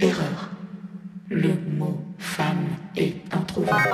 Erreur. 0.00 0.48
Le 1.28 1.52
mot 1.76 2.02
femme 2.18 2.68
est 2.96 3.16
introuvable. 3.34 3.90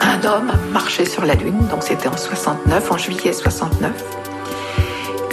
Un 0.00 0.24
homme 0.26 0.52
marchait 0.72 1.04
sur 1.04 1.26
la 1.26 1.34
Lune, 1.34 1.66
donc 1.70 1.82
c'était 1.82 2.08
en 2.08 2.16
69, 2.16 2.90
en 2.90 2.96
juillet 2.96 3.32
69. 3.34 3.92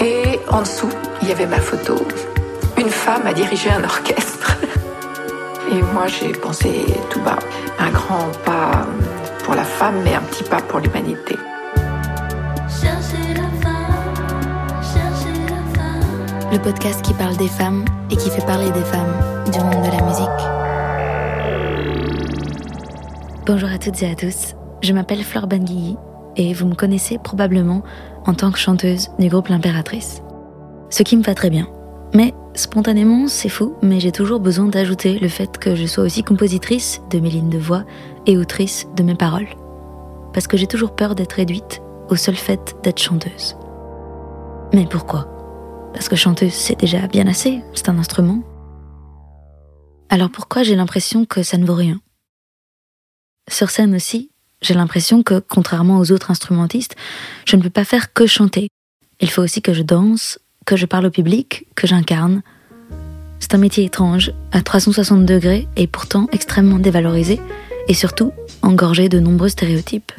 Et 0.01 0.37
en 0.49 0.61
dessous, 0.63 0.89
il 1.21 1.29
y 1.29 1.31
avait 1.31 1.45
ma 1.45 1.61
photo. 1.61 1.95
Une 2.77 2.89
femme 2.89 3.25
a 3.25 3.33
dirigé 3.33 3.69
un 3.69 3.85
orchestre. 3.85 4.57
Et 5.71 5.81
moi, 5.93 6.07
j'ai 6.07 6.33
pensé 6.33 6.85
tout 7.09 7.21
bas, 7.21 7.39
un 7.79 7.89
grand 7.89 8.27
pas 8.43 8.85
pour 9.45 9.55
la 9.55 9.63
femme, 9.63 10.01
mais 10.03 10.13
un 10.13 10.21
petit 10.21 10.43
pas 10.43 10.61
pour 10.61 10.79
l'humanité. 10.79 11.37
Le 16.51 16.59
podcast 16.59 17.01
qui 17.01 17.13
parle 17.13 17.37
des 17.37 17.47
femmes 17.47 17.85
et 18.11 18.15
qui 18.15 18.29
fait 18.29 18.45
parler 18.45 18.71
des 18.71 18.83
femmes 18.83 19.51
du 19.51 19.59
monde 19.59 19.83
de 19.83 19.91
la 19.91 20.03
musique. 20.05 20.25
Bonjour 23.45 23.69
à 23.69 23.77
toutes 23.77 24.01
et 24.03 24.09
à 24.09 24.15
tous, 24.15 24.55
je 24.81 24.93
m'appelle 24.93 25.23
Flore 25.23 25.47
Benguigui 25.47 25.97
et 26.35 26.53
vous 26.53 26.67
me 26.67 26.75
connaissez 26.75 27.17
probablement 27.17 27.83
en 28.25 28.33
tant 28.33 28.51
que 28.51 28.57
chanteuse 28.57 29.09
du 29.19 29.29
groupe 29.29 29.47
L'Impératrice. 29.47 30.21
Ce 30.89 31.03
qui 31.03 31.17
me 31.17 31.23
va 31.23 31.35
très 31.35 31.49
bien. 31.49 31.67
Mais 32.13 32.33
spontanément, 32.53 33.27
c'est 33.27 33.49
fou, 33.49 33.75
mais 33.81 33.99
j'ai 33.99 34.11
toujours 34.11 34.39
besoin 34.39 34.67
d'ajouter 34.67 35.19
le 35.19 35.27
fait 35.27 35.57
que 35.57 35.75
je 35.75 35.85
sois 35.85 36.03
aussi 36.03 36.23
compositrice 36.23 37.01
de 37.09 37.19
mes 37.19 37.29
lignes 37.29 37.49
de 37.49 37.57
voix 37.57 37.83
et 38.25 38.37
autrice 38.37 38.87
de 38.95 39.03
mes 39.03 39.15
paroles. 39.15 39.47
Parce 40.33 40.47
que 40.47 40.57
j'ai 40.57 40.67
toujours 40.67 40.95
peur 40.95 41.15
d'être 41.15 41.33
réduite 41.33 41.81
au 42.09 42.15
seul 42.15 42.35
fait 42.35 42.75
d'être 42.83 43.01
chanteuse. 43.01 43.57
Mais 44.73 44.85
pourquoi? 44.85 45.34
Parce 45.95 46.09
que 46.09 46.17
chanteuse, 46.17 46.51
c'est 46.51 46.77
déjà 46.77 47.07
bien 47.07 47.25
assez, 47.25 47.61
c'est 47.73 47.87
un 47.87 47.97
instrument. 47.97 48.43
Alors 50.09 50.29
pourquoi 50.29 50.61
j'ai 50.61 50.75
l'impression 50.75 51.23
que 51.25 51.41
ça 51.41 51.57
ne 51.57 51.65
vaut 51.65 51.73
rien? 51.73 52.01
Sur 53.49 53.69
scène 53.69 53.95
aussi, 53.95 54.29
j'ai 54.61 54.73
l'impression 54.73 55.23
que, 55.23 55.39
contrairement 55.39 55.99
aux 55.99 56.11
autres 56.11 56.31
instrumentistes, 56.31 56.97
je 57.45 57.55
ne 57.55 57.61
peux 57.61 57.69
pas 57.69 57.85
faire 57.85 58.11
que 58.11 58.27
chanter. 58.27 58.67
Il 59.21 59.29
faut 59.29 59.41
aussi 59.41 59.61
que 59.61 59.73
je 59.73 59.83
danse, 59.83 60.37
que 60.65 60.75
je 60.75 60.85
parle 60.85 61.05
au 61.05 61.11
public, 61.11 61.65
que 61.75 61.87
j'incarne. 61.87 62.41
C'est 63.39 63.55
un 63.55 63.59
métier 63.59 63.85
étrange, 63.85 64.33
à 64.51 64.61
360 64.61 65.25
degrés 65.25 65.65
et 65.77 65.87
pourtant 65.87 66.27
extrêmement 66.33 66.79
dévalorisé, 66.79 67.39
et 67.87 67.93
surtout 67.93 68.33
engorgé 68.61 69.07
de 69.07 69.21
nombreux 69.21 69.49
stéréotypes. 69.49 70.11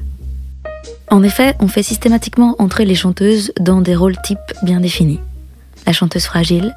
En 1.11 1.23
effet, 1.23 1.55
on 1.61 1.69
fait 1.69 1.83
systématiquement 1.83 2.57
entrer 2.59 2.87
les 2.87 2.95
chanteuses 2.95 3.53
dans 3.61 3.83
des 3.83 3.95
rôles 3.95 4.21
types 4.23 4.55
bien 4.63 4.81
définis 4.81 5.21
la 5.87 5.93
chanteuse 5.93 6.25
fragile, 6.25 6.75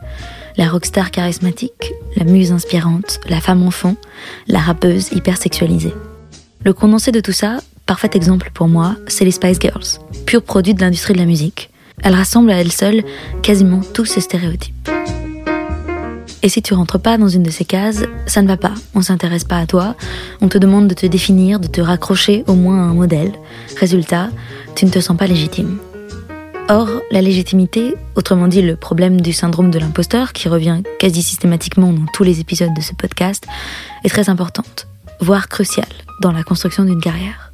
la 0.58 0.70
rockstar 0.70 1.12
charismatique, 1.12 1.94
la 2.16 2.24
muse 2.24 2.52
inspirante, 2.52 3.20
la 3.28 3.42
femme 3.42 3.64
enfant, 3.64 3.96
la 4.48 4.60
rappeuse 4.60 5.12
hypersexualisée. 5.12 5.94
Le 6.64 6.74
condensé 6.74 7.12
de 7.12 7.20
tout 7.20 7.32
ça, 7.32 7.60
parfait 7.86 8.12
exemple 8.14 8.52
pour 8.54 8.68
moi, 8.68 8.96
c'est 9.08 9.26
les 9.26 9.32
Spice 9.32 9.60
Girls, 9.60 10.00
pur 10.26 10.44
produit 10.44 10.74
de 10.74 10.82
l'industrie 10.82 11.14
de 11.14 11.20
la 11.20 11.26
musique. 11.26 11.70
Elles 12.04 12.16
rassemblent 12.16 12.52
à 12.52 12.56
elles 12.62 12.72
seules 12.72 13.04
quasiment 13.42 13.82
tous 13.94 14.06
ces 14.06 14.22
stéréotypes. 14.22 14.90
Et 16.42 16.48
si 16.48 16.62
tu 16.62 16.74
rentres 16.74 17.00
pas 17.00 17.18
dans 17.18 17.28
une 17.28 17.44
de 17.44 17.50
ces 17.50 17.66
cases, 17.66 18.04
ça 18.26 18.42
ne 18.42 18.48
va 18.48 18.56
pas, 18.56 18.74
on 18.96 19.02
s'intéresse 19.02 19.44
pas 19.44 19.58
à 19.58 19.66
toi, 19.66 19.96
on 20.40 20.48
te 20.48 20.58
demande 20.58 20.88
de 20.88 20.94
te 20.94 21.06
définir, 21.06 21.60
de 21.60 21.68
te 21.68 21.82
raccrocher 21.82 22.46
au 22.48 22.54
moins 22.54 22.78
à 22.78 22.84
un 22.84 22.94
modèle. 22.94 23.34
Résultat, 23.78 24.30
tu 24.76 24.86
ne 24.86 24.90
te 24.90 25.00
sens 25.02 25.18
pas 25.18 25.28
légitime. 25.28 25.80
Or, 26.72 26.88
la 27.10 27.24
légitimité, 27.24 27.96
autrement 28.16 28.48
dit 28.48 28.62
le 28.62 28.76
problème 28.76 29.22
du 29.22 29.34
syndrome 29.34 29.72
de 29.72 29.80
l'imposteur, 29.80 30.34
qui 30.34 30.50
revient 30.50 30.84
quasi 31.00 31.24
systématiquement 31.24 31.92
dans 31.92 32.06
tous 32.14 32.24
les 32.24 32.42
épisodes 32.42 32.76
de 32.76 32.82
ce 32.82 32.94
podcast, 32.94 33.44
est 34.04 34.10
très 34.10 34.30
importante, 34.30 34.88
voire 35.20 35.50
cruciale, 35.50 35.88
dans 36.22 36.32
la 36.32 36.44
construction 36.44 36.86
d'une 36.86 37.02
carrière. 37.02 37.52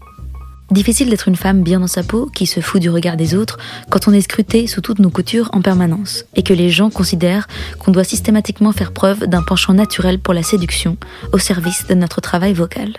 Difficile 0.70 1.10
d'être 1.10 1.30
une 1.30 1.38
femme 1.38 1.64
bien 1.64 1.80
dans 1.80 1.88
sa 1.88 2.04
peau, 2.04 2.26
qui 2.26 2.46
se 2.46 2.60
fout 2.60 2.82
du 2.82 2.90
regard 2.90 3.16
des 3.16 3.36
autres, 3.36 3.58
quand 3.90 4.10
on 4.10 4.12
est 4.12 4.20
scruté 4.20 4.68
sous 4.68 4.82
toutes 4.82 5.00
nos 5.00 5.10
coutures 5.10 5.50
en 5.54 5.62
permanence, 5.62 6.26
et 6.36 6.44
que 6.44 6.54
les 6.54 6.70
gens 6.70 6.90
considèrent 6.90 7.48
qu'on 7.80 7.92
doit 7.92 8.04
systématiquement 8.04 8.74
faire 8.74 8.92
preuve 8.92 9.28
d'un 9.28 9.44
penchant 9.44 9.74
naturel 9.74 10.20
pour 10.20 10.34
la 10.34 10.44
séduction, 10.44 10.98
au 11.32 11.38
service 11.38 11.88
de 11.88 11.94
notre 11.94 12.20
travail 12.20 12.52
vocal. 12.52 12.92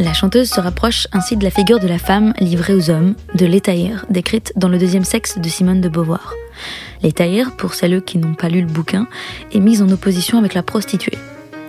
La 0.00 0.12
chanteuse 0.12 0.48
se 0.48 0.60
rapproche 0.60 1.08
ainsi 1.10 1.36
de 1.36 1.42
la 1.42 1.50
figure 1.50 1.80
de 1.80 1.88
la 1.88 1.98
femme 1.98 2.32
livrée 2.38 2.72
aux 2.72 2.88
hommes, 2.88 3.16
de 3.34 3.46
l'étaïr, 3.46 4.06
décrite 4.10 4.52
dans 4.54 4.68
le 4.68 4.78
deuxième 4.78 5.02
sexe 5.02 5.38
de 5.38 5.48
Simone 5.48 5.80
de 5.80 5.88
Beauvoir. 5.88 6.34
L'étaïr, 7.02 7.56
pour 7.56 7.74
celles 7.74 8.00
qui 8.02 8.18
n'ont 8.18 8.34
pas 8.34 8.48
lu 8.48 8.60
le 8.60 8.68
bouquin, 8.68 9.08
est 9.52 9.58
mise 9.58 9.82
en 9.82 9.88
opposition 9.90 10.38
avec 10.38 10.54
la 10.54 10.62
prostituée. 10.62 11.18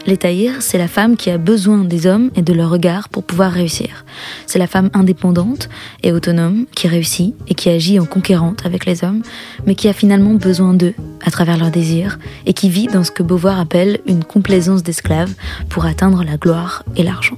L'étaïr, 0.05 0.61
c'est 0.61 0.77
la 0.77 0.87
femme 0.87 1.17
qui 1.17 1.31
a 1.31 1.39
besoin 1.39 1.79
des 1.79 2.05
hommes 2.05 2.29
et 2.35 2.43
de 2.43 2.53
leur 2.53 2.69
regard 2.69 3.09
pour 3.09 3.23
pouvoir 3.23 3.51
réussir. 3.51 4.05
C'est 4.45 4.59
la 4.59 4.67
femme 4.67 4.91
indépendante 4.93 5.67
et 6.03 6.11
autonome 6.11 6.67
qui 6.75 6.87
réussit 6.87 7.33
et 7.47 7.55
qui 7.55 7.69
agit 7.69 7.99
en 7.99 8.05
conquérante 8.05 8.63
avec 8.63 8.85
les 8.85 9.03
hommes, 9.03 9.23
mais 9.65 9.73
qui 9.73 9.89
a 9.89 9.93
finalement 9.93 10.35
besoin 10.35 10.75
d'eux 10.75 10.93
à 11.25 11.31
travers 11.31 11.57
leurs 11.57 11.71
désirs 11.71 12.19
et 12.45 12.53
qui 12.53 12.69
vit 12.69 12.87
dans 12.87 13.03
ce 13.03 13.11
que 13.11 13.23
Beauvoir 13.23 13.59
appelle 13.59 13.99
une 14.05 14.23
complaisance 14.23 14.83
d'esclave 14.83 15.33
pour 15.67 15.85
atteindre 15.85 16.23
la 16.23 16.37
gloire 16.37 16.83
et 16.95 17.01
l'argent. 17.01 17.37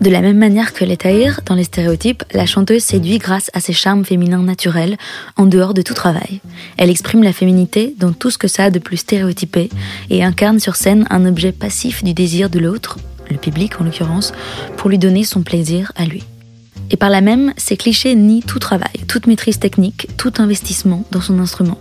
De 0.00 0.10
la 0.10 0.20
même 0.20 0.38
manière 0.38 0.74
que 0.74 0.84
les 0.84 0.96
taïrs, 0.96 1.40
dans 1.44 1.56
les 1.56 1.64
stéréotypes, 1.64 2.22
la 2.32 2.46
chanteuse 2.46 2.84
séduit 2.84 3.18
grâce 3.18 3.50
à 3.52 3.60
ses 3.60 3.72
charmes 3.72 4.04
féminins 4.04 4.42
naturels, 4.42 4.96
en 5.36 5.46
dehors 5.46 5.74
de 5.74 5.82
tout 5.82 5.94
travail. 5.94 6.40
Elle 6.76 6.88
exprime 6.88 7.24
la 7.24 7.32
féminité 7.32 7.94
dans 7.98 8.12
tout 8.12 8.30
ce 8.30 8.38
que 8.38 8.46
ça 8.46 8.64
a 8.64 8.70
de 8.70 8.78
plus 8.78 8.98
stéréotypé 8.98 9.70
et 10.08 10.22
incarne 10.22 10.60
sur 10.60 10.76
scène 10.76 11.04
un 11.10 11.26
objet 11.26 11.50
passif 11.50 12.04
du 12.04 12.14
désir 12.14 12.48
de 12.48 12.60
l'autre, 12.60 12.98
le 13.28 13.38
public 13.38 13.80
en 13.80 13.84
l'occurrence, 13.84 14.32
pour 14.76 14.88
lui 14.88 14.98
donner 14.98 15.24
son 15.24 15.42
plaisir 15.42 15.90
à 15.96 16.04
lui. 16.04 16.22
Et 16.92 16.96
par 16.96 17.10
là 17.10 17.20
même, 17.20 17.52
ces 17.56 17.76
clichés 17.76 18.14
nient 18.14 18.42
tout 18.42 18.60
travail, 18.60 19.04
toute 19.08 19.26
maîtrise 19.26 19.58
technique, 19.58 20.06
tout 20.16 20.32
investissement 20.38 21.04
dans 21.10 21.20
son 21.20 21.40
instrument. 21.40 21.78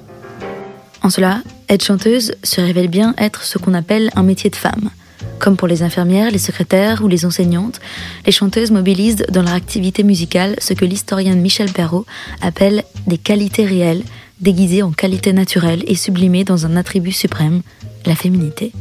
En 1.03 1.11
cela, 1.11 1.43
être 1.69 1.85
chanteuse 1.85 2.33
se 2.43 2.61
révèle 2.61 2.87
bien 2.87 3.13
être 3.19 3.43
ce 3.43 3.59
qu'on 3.59 3.75
appelle 3.75 4.09
un 4.15 4.23
métier 4.23 4.49
de 4.49 4.55
femme– 4.55 4.89
comme 5.39 5.57
pour 5.57 5.67
les 5.67 5.83
infirmières, 5.83 6.31
les 6.31 6.37
secrétaires 6.37 7.03
ou 7.03 7.07
les 7.07 7.25
enseignantes, 7.25 7.79
les 8.25 8.31
chanteuses 8.31 8.71
mobilisent 8.71 9.25
dans 9.29 9.41
leur 9.41 9.53
activité 9.53 10.03
musicale 10.03 10.55
ce 10.59 10.73
que 10.73 10.85
l'historienne 10.85 11.41
Michel 11.41 11.71
Perrault 11.71 12.05
appelle 12.41 12.83
des 13.05 13.17
qualités 13.17 13.65
réelles, 13.65 14.03
déguisées 14.41 14.83
en 14.83 14.91
qualités 14.91 15.33
naturelles 15.33 15.83
et 15.87 15.95
sublimées 15.95 16.43
dans 16.43 16.65
un 16.65 16.75
attribut 16.75 17.11
suprême, 17.11 17.61
la 18.05 18.15
féminité. 18.15 18.71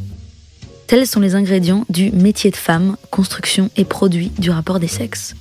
Tels 0.87 1.07
sont 1.07 1.21
les 1.21 1.35
ingrédients 1.35 1.85
du 1.89 2.13
métier 2.13 2.51
de 2.51 2.57
femme, 2.57 2.97
construction 3.11 3.71
et 3.77 3.85
produit 3.85 4.31
du 4.39 4.51
rapport 4.51 4.79
des 4.79 4.87
sexes. 4.87 5.35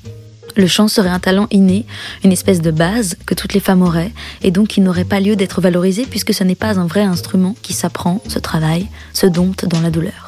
Le 0.55 0.67
chant 0.67 0.87
serait 0.87 1.09
un 1.09 1.19
talent 1.19 1.47
inné, 1.51 1.85
une 2.23 2.31
espèce 2.31 2.61
de 2.61 2.71
base 2.71 3.17
que 3.25 3.35
toutes 3.35 3.53
les 3.53 3.59
femmes 3.59 3.81
auraient, 3.81 4.13
et 4.41 4.51
donc 4.51 4.69
qui 4.69 4.81
n'aurait 4.81 5.03
pas 5.03 5.19
lieu 5.19 5.35
d'être 5.35 5.59
valorisé 5.59 6.05
puisque 6.09 6.33
ce 6.33 6.43
n'est 6.43 6.55
pas 6.55 6.79
un 6.79 6.87
vrai 6.87 7.01
instrument 7.01 7.55
qui 7.61 7.73
s'apprend, 7.73 8.21
se 8.27 8.39
travaille, 8.39 8.87
se 9.13 9.27
dompte 9.27 9.65
dans 9.65 9.81
la 9.81 9.91
douleur. 9.91 10.24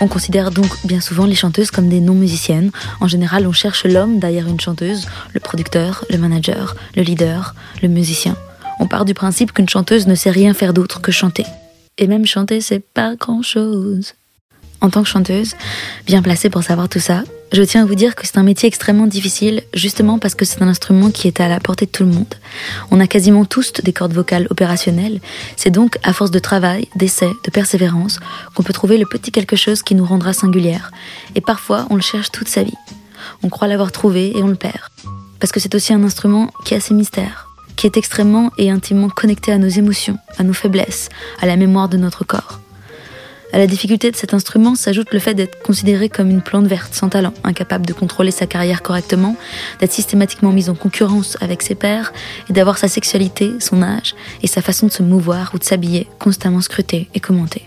On 0.00 0.08
considère 0.08 0.50
donc 0.50 0.66
bien 0.84 1.00
souvent 1.00 1.24
les 1.24 1.34
chanteuses 1.34 1.70
comme 1.70 1.88
des 1.88 2.00
non-musiciennes. 2.00 2.70
En 3.00 3.08
général, 3.08 3.46
on 3.46 3.52
cherche 3.52 3.84
l'homme 3.84 4.18
derrière 4.18 4.46
une 4.46 4.60
chanteuse, 4.60 5.06
le 5.32 5.40
producteur, 5.40 6.04
le 6.10 6.18
manager, 6.18 6.76
le 6.96 7.02
leader, 7.02 7.54
le 7.82 7.88
musicien. 7.88 8.36
On 8.78 8.86
part 8.86 9.06
du 9.06 9.14
principe 9.14 9.52
qu'une 9.52 9.68
chanteuse 9.68 10.06
ne 10.06 10.14
sait 10.14 10.30
rien 10.30 10.52
faire 10.52 10.74
d'autre 10.74 11.00
que 11.00 11.12
chanter. 11.12 11.46
Et 11.98 12.06
même 12.06 12.26
chanter, 12.26 12.60
c'est 12.60 12.80
pas 12.80 13.16
grand-chose. 13.16 14.12
En 14.82 14.90
tant 14.90 15.02
que 15.02 15.08
chanteuse, 15.08 15.54
bien 16.04 16.20
placée 16.20 16.50
pour 16.50 16.62
savoir 16.62 16.90
tout 16.90 17.00
ça, 17.00 17.24
je 17.52 17.62
tiens 17.62 17.82
à 17.82 17.86
vous 17.86 17.94
dire 17.94 18.14
que 18.14 18.26
c'est 18.26 18.38
un 18.38 18.42
métier 18.42 18.66
extrêmement 18.66 19.06
difficile, 19.06 19.62
justement 19.72 20.18
parce 20.18 20.34
que 20.34 20.44
c'est 20.44 20.62
un 20.62 20.68
instrument 20.68 21.10
qui 21.10 21.28
est 21.28 21.40
à 21.40 21.48
la 21.48 21.60
portée 21.60 21.86
de 21.86 21.90
tout 21.90 22.02
le 22.02 22.10
monde. 22.10 22.34
On 22.90 23.00
a 23.00 23.06
quasiment 23.06 23.44
tous 23.44 23.72
des 23.72 23.92
cordes 23.92 24.12
vocales 24.12 24.46
opérationnelles, 24.50 25.20
c'est 25.56 25.70
donc 25.70 25.98
à 26.02 26.12
force 26.12 26.30
de 26.30 26.38
travail, 26.38 26.88
d'essai, 26.96 27.28
de 27.44 27.50
persévérance 27.50 28.18
qu'on 28.54 28.62
peut 28.62 28.72
trouver 28.72 28.98
le 28.98 29.06
petit 29.06 29.30
quelque 29.30 29.56
chose 29.56 29.82
qui 29.82 29.94
nous 29.94 30.04
rendra 30.04 30.32
singulière. 30.32 30.90
Et 31.34 31.40
parfois, 31.40 31.86
on 31.90 31.94
le 31.94 32.02
cherche 32.02 32.32
toute 32.32 32.48
sa 32.48 32.62
vie. 32.62 32.74
On 33.42 33.48
croit 33.48 33.68
l'avoir 33.68 33.92
trouvé 33.92 34.36
et 34.36 34.42
on 34.42 34.48
le 34.48 34.56
perd. 34.56 34.80
Parce 35.38 35.52
que 35.52 35.60
c'est 35.60 35.74
aussi 35.74 35.92
un 35.92 36.02
instrument 36.02 36.50
qui 36.64 36.74
a 36.74 36.80
ses 36.80 36.94
mystères, 36.94 37.48
qui 37.76 37.86
est 37.86 37.96
extrêmement 37.96 38.50
et 38.58 38.70
intimement 38.70 39.08
connecté 39.08 39.52
à 39.52 39.58
nos 39.58 39.68
émotions, 39.68 40.18
à 40.38 40.42
nos 40.42 40.52
faiblesses, 40.52 41.08
à 41.40 41.46
la 41.46 41.56
mémoire 41.56 41.88
de 41.88 41.96
notre 41.96 42.24
corps. 42.24 42.60
À 43.56 43.58
la 43.58 43.66
difficulté 43.66 44.10
de 44.10 44.16
cet 44.16 44.34
instrument 44.34 44.74
s'ajoute 44.74 45.14
le 45.14 45.18
fait 45.18 45.32
d'être 45.32 45.62
considéré 45.62 46.10
comme 46.10 46.28
une 46.28 46.42
plante 46.42 46.66
verte 46.66 46.92
sans 46.92 47.08
talent, 47.08 47.32
incapable 47.42 47.86
de 47.86 47.94
contrôler 47.94 48.30
sa 48.30 48.46
carrière 48.46 48.82
correctement, 48.82 49.34
d'être 49.80 49.94
systématiquement 49.94 50.52
mise 50.52 50.68
en 50.68 50.74
concurrence 50.74 51.38
avec 51.40 51.62
ses 51.62 51.74
pairs 51.74 52.12
et 52.50 52.52
d'avoir 52.52 52.76
sa 52.76 52.86
sexualité, 52.86 53.54
son 53.60 53.82
âge 53.82 54.14
et 54.42 54.46
sa 54.46 54.60
façon 54.60 54.88
de 54.88 54.92
se 54.92 55.02
mouvoir 55.02 55.52
ou 55.54 55.58
de 55.58 55.64
s'habiller 55.64 56.06
constamment 56.18 56.60
scrutée 56.60 57.08
et 57.14 57.20
commentée. 57.20 57.66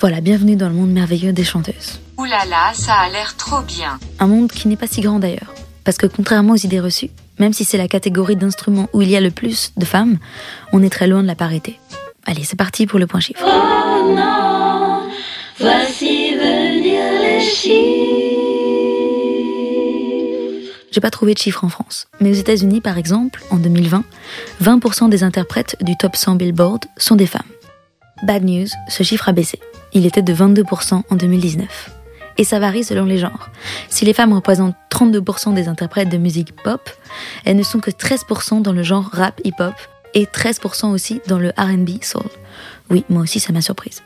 Voilà, 0.00 0.22
bienvenue 0.22 0.56
dans 0.56 0.70
le 0.70 0.74
monde 0.74 0.90
merveilleux 0.90 1.34
des 1.34 1.44
chanteuses. 1.44 2.00
Ouh 2.16 2.24
là 2.24 2.46
là, 2.48 2.72
ça 2.72 2.94
a 2.94 3.10
l'air 3.10 3.36
trop 3.36 3.60
bien. 3.60 3.98
Un 4.18 4.28
monde 4.28 4.50
qui 4.50 4.68
n'est 4.68 4.76
pas 4.76 4.86
si 4.86 5.02
grand 5.02 5.18
d'ailleurs, 5.18 5.52
parce 5.84 5.98
que 5.98 6.06
contrairement 6.06 6.54
aux 6.54 6.64
idées 6.64 6.80
reçues, 6.80 7.10
même 7.38 7.52
si 7.52 7.66
c'est 7.66 7.76
la 7.76 7.88
catégorie 7.88 8.36
d'instruments 8.36 8.88
où 8.94 9.02
il 9.02 9.10
y 9.10 9.16
a 9.16 9.20
le 9.20 9.30
plus 9.30 9.74
de 9.76 9.84
femmes, 9.84 10.16
on 10.72 10.82
est 10.82 10.88
très 10.88 11.06
loin 11.06 11.20
de 11.20 11.26
la 11.26 11.34
parité. 11.34 11.78
Allez, 12.24 12.44
c'est 12.44 12.56
parti 12.56 12.86
pour 12.86 12.98
le 12.98 13.06
point 13.06 13.20
chiffre. 13.20 13.44
Oh 13.46 14.65
Voici 15.58 16.34
venir 16.34 17.00
les 17.22 17.40
chiffres. 17.40 18.26
J'ai 20.92 21.00
pas 21.00 21.10
trouvé 21.10 21.32
de 21.32 21.38
chiffres 21.38 21.64
en 21.64 21.70
France, 21.70 22.08
mais 22.20 22.30
aux 22.30 22.34
États-Unis 22.34 22.82
par 22.82 22.98
exemple, 22.98 23.42
en 23.50 23.56
2020, 23.56 24.04
20% 24.62 25.08
des 25.08 25.22
interprètes 25.22 25.76
du 25.80 25.96
top 25.96 26.14
100 26.14 26.34
Billboard 26.34 26.84
sont 26.98 27.16
des 27.16 27.26
femmes. 27.26 27.40
Bad 28.22 28.44
news, 28.44 28.66
ce 28.88 29.02
chiffre 29.02 29.30
a 29.30 29.32
baissé. 29.32 29.58
Il 29.94 30.04
était 30.04 30.20
de 30.20 30.34
22% 30.34 31.02
en 31.08 31.16
2019 31.16 31.90
et 32.36 32.44
ça 32.44 32.58
varie 32.58 32.84
selon 32.84 33.06
les 33.06 33.16
genres. 33.16 33.48
Si 33.88 34.04
les 34.04 34.12
femmes 34.12 34.34
représentent 34.34 34.76
32% 34.90 35.54
des 35.54 35.68
interprètes 35.68 36.10
de 36.10 36.18
musique 36.18 36.54
pop, 36.54 36.90
elles 37.46 37.56
ne 37.56 37.62
sont 37.62 37.80
que 37.80 37.90
13% 37.90 38.60
dans 38.60 38.72
le 38.72 38.82
genre 38.82 39.08
rap 39.10 39.40
hip-hop 39.42 39.74
et 40.12 40.26
13% 40.26 40.92
aussi 40.92 41.22
dans 41.28 41.38
le 41.38 41.54
RB 41.56 42.02
soul. 42.02 42.28
Oui, 42.90 43.06
moi 43.08 43.22
aussi 43.22 43.40
ça 43.40 43.54
m'a 43.54 43.62
surprise. 43.62 44.02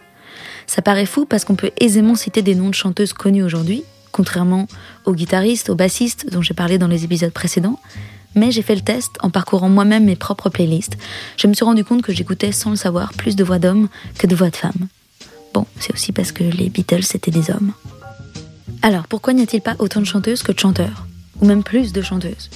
Ça 0.71 0.83
paraît 0.83 1.05
fou 1.05 1.27
parce 1.27 1.45
qu'on 1.45 1.57
peut 1.57 1.73
aisément 1.81 2.15
citer 2.15 2.43
des 2.43 2.55
noms 2.55 2.69
de 2.69 2.75
chanteuses 2.75 3.13
connues 3.13 3.43
aujourd'hui, 3.43 3.83
contrairement 4.13 4.69
aux 5.05 5.15
guitaristes, 5.15 5.69
aux 5.69 5.75
bassistes 5.75 6.31
dont 6.31 6.43
j'ai 6.43 6.55
parlé 6.55 6.79
dans 6.79 6.87
les 6.87 7.03
épisodes 7.03 7.33
précédents, 7.33 7.81
mais 8.37 8.53
j'ai 8.53 8.63
fait 8.63 8.77
le 8.77 8.81
test 8.81 9.11
en 9.19 9.31
parcourant 9.31 9.69
moi-même 9.69 10.05
mes 10.05 10.15
propres 10.15 10.49
playlists. 10.49 10.97
Je 11.37 11.49
me 11.49 11.55
suis 11.55 11.65
rendu 11.65 11.83
compte 11.83 12.03
que 12.03 12.13
j'écoutais 12.13 12.53
sans 12.53 12.71
le 12.71 12.77
savoir 12.77 13.13
plus 13.15 13.35
de 13.35 13.43
voix 13.43 13.59
d'hommes 13.59 13.89
que 14.17 14.29
de 14.29 14.37
voix 14.37 14.51
de 14.51 14.55
femmes. 14.55 14.87
Bon, 15.55 15.67
c'est 15.81 15.93
aussi 15.93 16.13
parce 16.13 16.31
que 16.31 16.45
les 16.45 16.69
Beatles 16.69 17.17
étaient 17.17 17.33
des 17.33 17.51
hommes. 17.51 17.73
Alors, 18.83 19.09
pourquoi 19.09 19.33
n'y 19.33 19.43
a-t-il 19.43 19.63
pas 19.63 19.75
autant 19.81 19.99
de 19.99 20.07
chanteuses 20.07 20.45
que 20.45 20.53
de 20.53 20.61
chanteurs? 20.61 21.05
Ou 21.41 21.47
même 21.47 21.65
plus 21.65 21.93
de 21.93 22.01
chanteuses? 22.01 22.49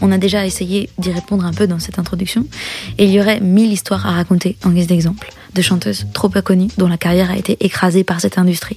On 0.00 0.12
a 0.12 0.16
déjà 0.16 0.46
essayé 0.46 0.88
d'y 0.96 1.12
répondre 1.12 1.44
un 1.44 1.52
peu 1.52 1.66
dans 1.66 1.78
cette 1.78 1.98
introduction, 1.98 2.46
et 2.96 3.04
il 3.04 3.10
y 3.10 3.20
aurait 3.20 3.40
mille 3.40 3.70
histoires 3.70 4.06
à 4.06 4.12
raconter 4.12 4.56
en 4.64 4.70
guise 4.70 4.86
d'exemple, 4.86 5.30
de 5.54 5.62
chanteuses 5.62 6.06
trop 6.12 6.28
peu 6.28 6.42
connues 6.42 6.70
dont 6.78 6.88
la 6.88 6.96
carrière 6.96 7.30
a 7.30 7.36
été 7.36 7.56
écrasée 7.60 8.04
par 8.04 8.20
cette 8.20 8.38
industrie. 8.38 8.76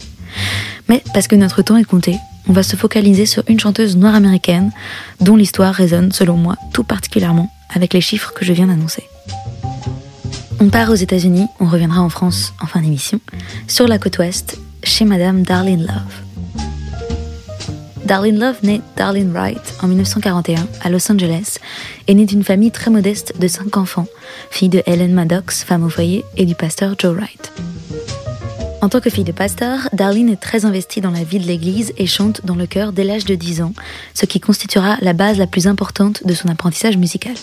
Mais 0.90 1.04
parce 1.14 1.28
que 1.28 1.36
notre 1.36 1.62
temps 1.62 1.78
est 1.78 1.84
compté, 1.84 2.18
on 2.48 2.54
va 2.54 2.64
se 2.64 2.76
focaliser 2.76 3.26
sur 3.26 3.44
une 3.48 3.60
chanteuse 3.60 3.96
noire 3.96 4.16
américaine 4.16 4.72
dont 5.22 5.36
l'histoire 5.36 5.74
résonne, 5.74 6.12
selon 6.12 6.36
moi, 6.36 6.56
tout 6.74 6.84
particulièrement 6.84 7.52
avec 7.74 7.94
les 7.94 8.02
chiffres 8.02 8.34
que 8.34 8.46
je 8.46 8.54
viens 8.54 8.68
d'annoncer. 8.68 9.04
On 10.60 10.70
part 10.70 10.90
aux 10.90 10.96
États-Unis, 10.96 11.48
on 11.60 11.66
reviendra 11.66 12.02
en 12.02 12.10
France 12.10 12.54
en 12.62 12.68
fin 12.68 12.82
d'émission, 12.82 13.20
sur 13.68 13.88
la 13.88 13.98
côte 13.98 14.18
ouest, 14.20 14.60
chez 14.84 15.06
Madame 15.06 15.44
Darlene 15.44 15.86
Love. 15.86 16.33
Darlene 18.06 18.40
Love 18.40 18.58
naît 18.64 18.82
Darlene 18.98 19.32
Wright 19.32 19.76
en 19.82 19.88
1941 19.88 20.68
à 20.82 20.90
Los 20.90 21.12
Angeles 21.12 21.58
et 22.08 22.14
née 22.14 22.26
d'une 22.26 22.44
famille 22.44 22.72
très 22.72 22.92
modeste 22.92 23.40
de 23.40 23.48
cinq 23.48 23.78
enfants, 23.78 24.08
fille 24.52 24.70
de 24.70 24.84
Helen 24.86 25.14
Maddox, 25.14 25.64
femme 25.64 25.84
au 25.84 25.90
foyer, 25.90 26.26
et 26.36 26.46
du 26.46 26.56
pasteur 26.56 26.96
Joe 27.00 27.16
Wright. 27.16 27.52
En 28.84 28.90
tant 28.90 29.00
que 29.00 29.10
fille 29.10 29.24
de 29.24 29.32
pasteur, 29.32 29.88
Darlene 29.94 30.28
est 30.28 30.42
très 30.42 30.66
investie 30.66 31.00
dans 31.00 31.10
la 31.10 31.24
vie 31.24 31.40
de 31.40 31.48
l'église 31.48 31.94
et 31.98 32.06
chante 32.06 32.46
dans 32.46 32.56
le 32.56 32.68
chœur 32.68 32.92
dès 32.92 33.06
l'âge 33.06 33.24
de 33.24 33.34
10 33.34 33.62
ans, 33.62 33.72
ce 34.14 34.26
qui 34.26 34.42
constituera 34.42 34.98
la 35.00 35.14
base 35.14 35.38
la 35.38 35.48
plus 35.48 35.68
importante 35.68 36.28
de 36.28 36.34
son 36.34 36.50
apprentissage 36.50 36.98
musical. 36.98 37.36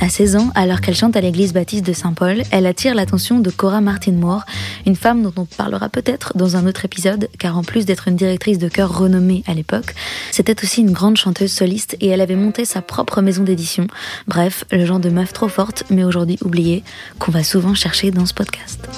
À 0.00 0.08
16 0.08 0.34
ans, 0.34 0.50
alors 0.56 0.80
qu'elle 0.80 0.96
chante 0.96 1.16
à 1.16 1.20
l'église 1.20 1.52
baptiste 1.52 1.86
de 1.86 1.92
Saint-Paul, 1.92 2.42
elle 2.50 2.66
attire 2.66 2.96
l'attention 2.96 3.38
de 3.38 3.48
Cora 3.48 3.80
Martin 3.80 4.10
Moore, 4.10 4.42
une 4.84 4.96
femme 4.96 5.22
dont 5.22 5.32
on 5.36 5.44
parlera 5.44 5.88
peut-être 5.88 6.36
dans 6.36 6.56
un 6.56 6.66
autre 6.66 6.84
épisode, 6.84 7.28
car 7.38 7.56
en 7.56 7.62
plus 7.62 7.86
d'être 7.86 8.08
une 8.08 8.16
directrice 8.16 8.58
de 8.58 8.68
chœur 8.68 8.98
renommée 8.98 9.44
à 9.46 9.54
l'époque, 9.54 9.94
c'était 10.32 10.64
aussi 10.64 10.80
une 10.80 10.90
grande 10.90 11.16
chanteuse 11.16 11.52
soliste 11.52 11.96
et 12.00 12.08
elle 12.08 12.20
avait 12.20 12.34
monté 12.34 12.64
sa 12.64 12.82
propre 12.82 13.22
maison 13.22 13.44
d'édition. 13.44 13.86
Bref, 14.26 14.64
le 14.72 14.84
genre 14.84 14.98
de 14.98 15.10
meuf 15.10 15.32
trop 15.32 15.48
forte, 15.48 15.84
mais 15.90 16.02
aujourd'hui 16.02 16.38
oubliée, 16.44 16.82
qu'on 17.20 17.30
va 17.30 17.44
souvent 17.44 17.74
chercher 17.74 18.10
dans 18.10 18.26
ce 18.26 18.34
podcast. 18.34 18.88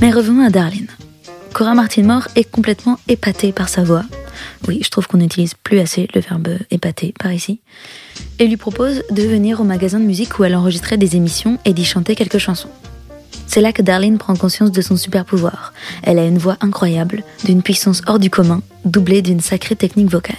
Mais 0.00 0.10
revenons 0.10 0.44
à 0.44 0.50
Darlene. 0.50 0.88
Cora 1.54 1.74
Martin 1.74 2.02
Moore 2.02 2.28
est 2.36 2.44
complètement 2.44 2.98
épatée 3.08 3.52
par 3.52 3.70
sa 3.70 3.82
voix. 3.82 4.04
Oui, 4.68 4.80
je 4.84 4.90
trouve 4.90 5.06
qu'on 5.06 5.16
n'utilise 5.16 5.54
plus 5.54 5.78
assez 5.78 6.06
le 6.14 6.20
verbe 6.20 6.48
épater 6.70 7.14
par 7.18 7.32
ici 7.32 7.60
et 8.38 8.46
lui 8.46 8.58
propose 8.58 9.02
de 9.10 9.22
venir 9.22 9.60
au 9.60 9.64
magasin 9.64 9.98
de 9.98 10.04
musique 10.04 10.38
où 10.38 10.44
elle 10.44 10.54
enregistrait 10.54 10.98
des 10.98 11.16
émissions 11.16 11.58
et 11.64 11.72
d'y 11.72 11.86
chanter 11.86 12.14
quelques 12.14 12.36
chansons. 12.36 12.68
C'est 13.46 13.62
là 13.62 13.72
que 13.72 13.80
Darlene 13.80 14.18
prend 14.18 14.36
conscience 14.36 14.70
de 14.70 14.82
son 14.82 14.98
super 14.98 15.24
pouvoir. 15.24 15.72
Elle 16.02 16.18
a 16.18 16.26
une 16.26 16.36
voix 16.36 16.58
incroyable, 16.60 17.24
d'une 17.44 17.62
puissance 17.62 18.02
hors 18.06 18.18
du 18.18 18.28
commun, 18.28 18.60
doublée 18.84 19.22
d'une 19.22 19.40
sacrée 19.40 19.76
technique 19.76 20.10
vocale. 20.10 20.36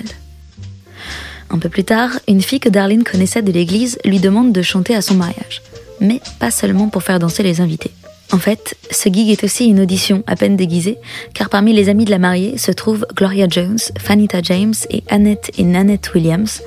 Un 1.50 1.58
peu 1.58 1.70
plus 1.70 1.84
tard, 1.86 2.12
une 2.28 2.44
fille 2.44 2.60
que 2.60 2.70
Darlene 2.70 3.04
connaissait 3.04 3.42
de 3.42 3.52
l'église 3.52 3.98
lui 4.06 4.20
demande 4.20 4.52
de 4.52 4.62
chanter 4.62 4.94
à 4.96 5.02
son 5.02 5.16
mariage. 5.16 5.64
Mais 6.00 6.22
pas 6.40 6.52
seulement 6.52 6.90
pour 6.90 7.02
faire 7.02 7.18
danser 7.18 7.42
les 7.42 7.60
invités. 7.60 7.92
En 8.34 8.40
fait, 8.40 8.76
ce 8.92 9.10
gig 9.10 9.30
est 9.30 9.44
aussi 9.44 9.68
une 9.68 9.80
audition 9.80 10.24
à 10.28 10.36
peine 10.36 10.58
déguisée, 10.58 10.98
car 11.34 11.50
parmi 11.50 11.74
les 11.74 11.88
amis 11.88 12.06
de 12.06 12.12
la 12.12 12.18
mariée 12.18 12.58
se 12.58 12.72
trouvent 12.72 13.08
Gloria 13.16 13.48
Jones, 13.50 13.80
Fanita 13.98 14.42
James 14.42 14.74
et 14.90 15.04
Annette 15.08 15.52
et 15.58 15.64
Nanette 15.64 16.14
Williams, 16.14 16.62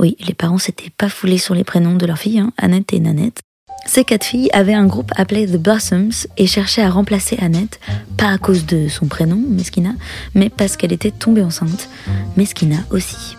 oui, 0.00 0.16
les 0.20 0.34
parents 0.34 0.58
s'étaient 0.58 0.92
pas 0.96 1.08
foulés 1.08 1.38
sur 1.38 1.54
les 1.54 1.64
prénoms 1.64 1.96
de 1.96 2.06
leurs 2.06 2.18
filles, 2.18 2.38
hein, 2.38 2.52
Annette 2.56 2.92
et 2.92 3.00
Nanette. 3.00 3.40
Ces 3.86 4.04
quatre 4.04 4.24
filles 4.24 4.50
avaient 4.52 4.74
un 4.74 4.86
groupe 4.86 5.12
appelé 5.16 5.46
The 5.46 5.56
Blossoms 5.56 6.26
et 6.36 6.46
cherchaient 6.46 6.82
à 6.82 6.90
remplacer 6.90 7.36
Annette, 7.40 7.80
pas 8.16 8.28
à 8.28 8.38
cause 8.38 8.66
de 8.66 8.88
son 8.88 9.06
prénom, 9.06 9.42
Meskina, 9.48 9.94
mais 10.34 10.50
parce 10.50 10.76
qu'elle 10.76 10.92
était 10.92 11.10
tombée 11.10 11.42
enceinte. 11.42 11.88
Meskina 12.36 12.76
aussi. 12.90 13.37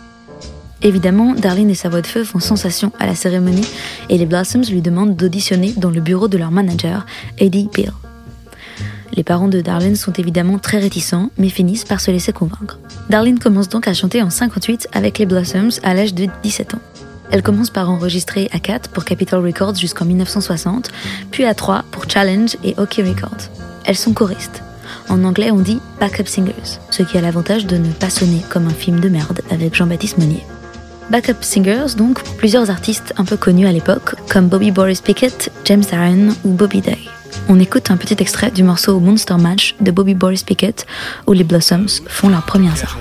Évidemment, 0.82 1.34
Darlene 1.34 1.70
et 1.70 1.74
sa 1.74 1.90
voix 1.90 2.00
de 2.00 2.06
feu 2.06 2.24
font 2.24 2.40
sensation 2.40 2.92
à 2.98 3.06
la 3.06 3.14
cérémonie 3.14 3.66
et 4.08 4.16
les 4.16 4.26
Blossoms 4.26 4.62
lui 4.70 4.80
demandent 4.80 5.14
d'auditionner 5.14 5.74
dans 5.76 5.90
le 5.90 6.00
bureau 6.00 6.26
de 6.26 6.38
leur 6.38 6.50
manager, 6.50 7.04
Eddie 7.38 7.68
Peel. 7.70 7.92
Les 9.12 9.24
parents 9.24 9.48
de 9.48 9.60
Darlene 9.60 9.96
sont 9.96 10.12
évidemment 10.12 10.58
très 10.58 10.78
réticents, 10.78 11.30
mais 11.36 11.48
finissent 11.48 11.84
par 11.84 12.00
se 12.00 12.10
laisser 12.10 12.32
convaincre. 12.32 12.78
Darlene 13.10 13.38
commence 13.38 13.68
donc 13.68 13.88
à 13.88 13.94
chanter 13.94 14.22
en 14.22 14.30
58 14.30 14.88
avec 14.92 15.18
les 15.18 15.26
Blossoms 15.26 15.80
à 15.82 15.94
l'âge 15.94 16.14
de 16.14 16.28
17 16.42 16.74
ans. 16.74 16.80
Elle 17.30 17.42
commence 17.42 17.70
par 17.70 17.90
enregistrer 17.90 18.48
à 18.52 18.58
4 18.58 18.90
pour 18.90 19.04
Capitol 19.04 19.44
Records 19.44 19.76
jusqu'en 19.76 20.04
1960, 20.04 20.90
puis 21.30 21.44
à 21.44 21.54
3 21.54 21.84
pour 21.90 22.08
Challenge 22.08 22.56
et 22.64 22.74
OK 22.78 22.94
Records. 22.98 23.50
Elles 23.84 23.96
sont 23.96 24.12
choristes. 24.12 24.62
En 25.08 25.24
anglais, 25.24 25.50
on 25.50 25.60
dit 25.60 25.80
backup 25.98 26.26
singers, 26.26 26.78
ce 26.90 27.02
qui 27.02 27.18
a 27.18 27.20
l'avantage 27.20 27.66
de 27.66 27.76
ne 27.76 27.92
pas 27.92 28.10
sonner 28.10 28.42
comme 28.48 28.66
un 28.66 28.74
film 28.74 29.00
de 29.00 29.08
merde 29.08 29.40
avec 29.50 29.74
Jean-Baptiste 29.74 30.18
Monnier. 30.18 30.44
Backup 31.10 31.42
singers, 31.42 31.96
donc, 31.96 32.22
plusieurs 32.36 32.70
artistes 32.70 33.12
un 33.16 33.24
peu 33.24 33.36
connus 33.36 33.66
à 33.66 33.72
l'époque, 33.72 34.14
comme 34.30 34.46
Bobby 34.46 34.70
Boris 34.70 35.00
Pickett, 35.00 35.50
James 35.64 35.82
Aaron 35.90 36.28
ou 36.44 36.50
Bobby 36.50 36.80
Day. 36.80 36.98
On 37.48 37.58
écoute 37.58 37.90
un 37.90 37.96
petit 37.96 38.14
extrait 38.20 38.52
du 38.52 38.62
morceau 38.62 39.00
Monster 39.00 39.34
Match 39.34 39.74
de 39.80 39.90
Bobby 39.90 40.14
Boris 40.14 40.44
Pickett 40.44 40.86
où 41.26 41.32
les 41.32 41.42
Blossoms 41.42 42.00
font 42.06 42.28
leur 42.28 42.42
première 42.42 42.74
heures. 42.74 42.96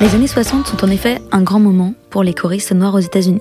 Les 0.00 0.14
années 0.14 0.26
60 0.26 0.66
sont 0.66 0.84
en 0.84 0.90
effet 0.90 1.20
un 1.32 1.42
grand 1.42 1.60
moment 1.60 1.94
pour 2.10 2.22
les 2.22 2.34
choristes 2.34 2.72
noirs 2.72 2.94
aux 2.94 2.98
États-Unis. 2.98 3.40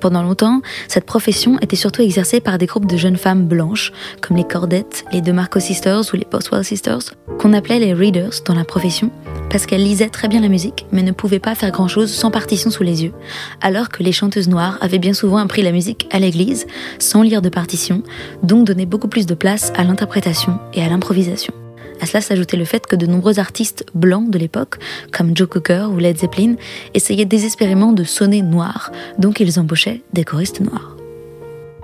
Pendant 0.00 0.22
longtemps, 0.22 0.62
cette 0.88 1.04
profession 1.04 1.58
était 1.60 1.76
surtout 1.76 2.02
exercée 2.02 2.40
par 2.40 2.58
des 2.58 2.66
groupes 2.66 2.86
de 2.86 2.96
jeunes 2.96 3.16
femmes 3.16 3.46
blanches, 3.46 3.92
comme 4.20 4.36
les 4.36 4.44
Cordettes, 4.44 5.04
les 5.12 5.20
DeMarco 5.20 5.60
Sisters 5.60 6.02
ou 6.12 6.16
les 6.16 6.26
Boswell 6.30 6.64
Sisters, 6.64 7.14
qu'on 7.38 7.52
appelait 7.52 7.78
les 7.78 7.92
readers 7.92 8.42
dans 8.46 8.54
la 8.54 8.64
profession, 8.64 9.10
parce 9.50 9.66
qu'elles 9.66 9.84
lisaient 9.84 10.08
très 10.08 10.28
bien 10.28 10.40
la 10.40 10.48
musique, 10.48 10.86
mais 10.90 11.02
ne 11.02 11.12
pouvaient 11.12 11.38
pas 11.38 11.54
faire 11.54 11.70
grand-chose 11.70 12.10
sans 12.10 12.30
partition 12.30 12.70
sous 12.70 12.82
les 12.82 13.04
yeux, 13.04 13.12
alors 13.60 13.90
que 13.90 14.02
les 14.02 14.12
chanteuses 14.12 14.48
noires 14.48 14.78
avaient 14.80 14.98
bien 14.98 15.14
souvent 15.14 15.38
appris 15.38 15.62
la 15.62 15.72
musique 15.72 16.08
à 16.10 16.18
l'église, 16.18 16.66
sans 16.98 17.22
lire 17.22 17.42
de 17.42 17.50
partition, 17.50 18.02
donc 18.42 18.66
donnaient 18.66 18.86
beaucoup 18.86 19.08
plus 19.08 19.26
de 19.26 19.34
place 19.34 19.72
à 19.76 19.84
l'interprétation 19.84 20.58
et 20.72 20.82
à 20.82 20.88
l'improvisation. 20.88 21.52
À 22.00 22.06
cela 22.06 22.20
s'ajoutait 22.20 22.56
le 22.56 22.64
fait 22.64 22.86
que 22.86 22.96
de 22.96 23.06
nombreux 23.06 23.38
artistes 23.38 23.84
blancs 23.94 24.30
de 24.30 24.38
l'époque, 24.38 24.76
comme 25.12 25.36
Joe 25.36 25.48
Cocker 25.48 25.88
ou 25.92 25.98
Led 25.98 26.18
Zeppelin, 26.18 26.54
essayaient 26.94 27.24
désespérément 27.26 27.92
de 27.92 28.04
sonner 28.04 28.42
noir, 28.42 28.90
donc 29.18 29.40
ils 29.40 29.60
embauchaient 29.60 30.02
des 30.12 30.24
choristes 30.24 30.60
noirs. 30.60 30.96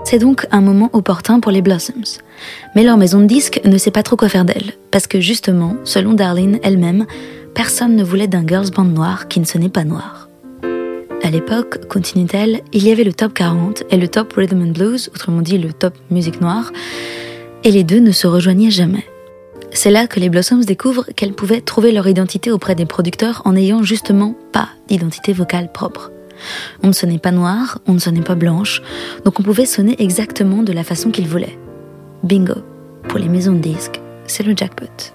C'est 0.04 0.20
donc 0.20 0.46
un 0.52 0.60
moment 0.60 0.88
opportun 0.92 1.40
pour 1.40 1.50
les 1.50 1.62
Blossoms. 1.62 2.20
Mais 2.76 2.84
leur 2.84 2.96
maison 2.96 3.20
de 3.20 3.26
disques 3.26 3.60
ne 3.64 3.76
sait 3.76 3.90
pas 3.90 4.04
trop 4.04 4.16
quoi 4.16 4.28
faire 4.28 4.44
d'elles, 4.44 4.74
parce 4.90 5.06
que 5.06 5.20
justement, 5.20 5.76
selon 5.84 6.14
Darlene 6.14 6.60
elle-même, 6.62 7.06
personne 7.54 7.96
ne 7.96 8.04
voulait 8.04 8.28
d'un 8.28 8.46
girls 8.46 8.70
band 8.70 8.84
noir 8.84 9.28
qui 9.28 9.40
ne 9.40 9.44
sonnait 9.44 9.68
pas 9.68 9.84
noir. 9.84 10.28
À 11.24 11.30
l'époque, 11.30 11.88
continue-t-elle, 11.88 12.60
il 12.72 12.84
y 12.84 12.92
avait 12.92 13.02
le 13.02 13.12
top 13.12 13.34
40 13.34 13.82
et 13.90 13.96
le 13.96 14.06
top 14.06 14.32
rhythm 14.34 14.62
and 14.62 14.72
blues, 14.72 15.10
autrement 15.12 15.42
dit 15.42 15.58
le 15.58 15.72
top 15.72 15.94
musique 16.10 16.40
noire, 16.40 16.72
et 17.64 17.72
les 17.72 17.82
deux 17.82 17.98
ne 17.98 18.12
se 18.12 18.28
rejoignaient 18.28 18.70
jamais. 18.70 19.04
C'est 19.76 19.90
là 19.90 20.06
que 20.06 20.18
les 20.18 20.30
Blossoms 20.30 20.64
découvrent 20.64 21.04
qu'elles 21.14 21.34
pouvaient 21.34 21.60
trouver 21.60 21.92
leur 21.92 22.08
identité 22.08 22.50
auprès 22.50 22.74
des 22.74 22.86
producteurs 22.86 23.42
en 23.44 23.52
n'ayant 23.52 23.82
justement 23.82 24.34
pas 24.50 24.70
d'identité 24.88 25.34
vocale 25.34 25.70
propre. 25.70 26.10
On 26.82 26.86
ne 26.86 26.94
sonnait 26.94 27.18
pas 27.18 27.30
noir, 27.30 27.78
on 27.86 27.92
ne 27.92 27.98
sonnait 27.98 28.22
pas 28.22 28.36
blanche, 28.36 28.80
donc 29.26 29.38
on 29.38 29.42
pouvait 29.42 29.66
sonner 29.66 29.94
exactement 29.98 30.62
de 30.62 30.72
la 30.72 30.82
façon 30.82 31.10
qu'ils 31.10 31.28
voulaient. 31.28 31.58
Bingo, 32.22 32.54
pour 33.06 33.18
les 33.18 33.28
maisons 33.28 33.52
de 33.52 33.58
disques, 33.58 34.00
c'est 34.26 34.44
le 34.44 34.56
jackpot. 34.56 35.12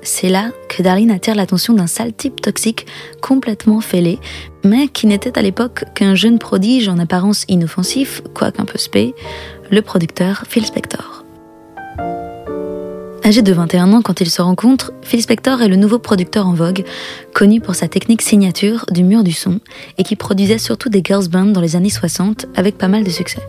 C'est 0.00 0.30
là 0.30 0.52
que 0.70 0.82
Darlene 0.82 1.10
attire 1.10 1.34
l'attention 1.34 1.74
d'un 1.74 1.86
sale 1.86 2.14
type 2.14 2.40
toxique 2.40 2.86
complètement 3.20 3.82
fêlé, 3.82 4.18
mais 4.64 4.88
qui 4.88 5.06
n'était 5.06 5.38
à 5.38 5.42
l'époque 5.42 5.84
qu'un 5.94 6.14
jeune 6.14 6.38
prodige 6.38 6.88
en 6.88 6.98
apparence 6.98 7.44
inoffensif, 7.46 8.22
quoique 8.32 8.62
un 8.62 8.64
peu 8.64 8.78
spé, 8.78 9.14
le 9.70 9.82
producteur 9.82 10.44
Phil 10.48 10.64
Spector. 10.64 11.17
Âgé 13.28 13.42
de 13.42 13.52
21 13.52 13.92
ans 13.92 14.00
quand 14.00 14.22
ils 14.22 14.30
se 14.30 14.40
rencontrent, 14.40 14.90
Phil 15.02 15.20
Spector 15.20 15.60
est 15.60 15.68
le 15.68 15.76
nouveau 15.76 15.98
producteur 15.98 16.46
en 16.46 16.54
vogue, 16.54 16.86
connu 17.34 17.60
pour 17.60 17.74
sa 17.74 17.86
technique 17.86 18.22
signature 18.22 18.86
du 18.90 19.04
mur 19.04 19.22
du 19.22 19.32
son 19.32 19.60
et 19.98 20.02
qui 20.02 20.16
produisait 20.16 20.56
surtout 20.56 20.88
des 20.88 21.02
girls 21.04 21.28
bands 21.28 21.44
dans 21.44 21.60
les 21.60 21.76
années 21.76 21.90
60 21.90 22.46
avec 22.56 22.78
pas 22.78 22.88
mal 22.88 23.04
de 23.04 23.10
succès. 23.10 23.42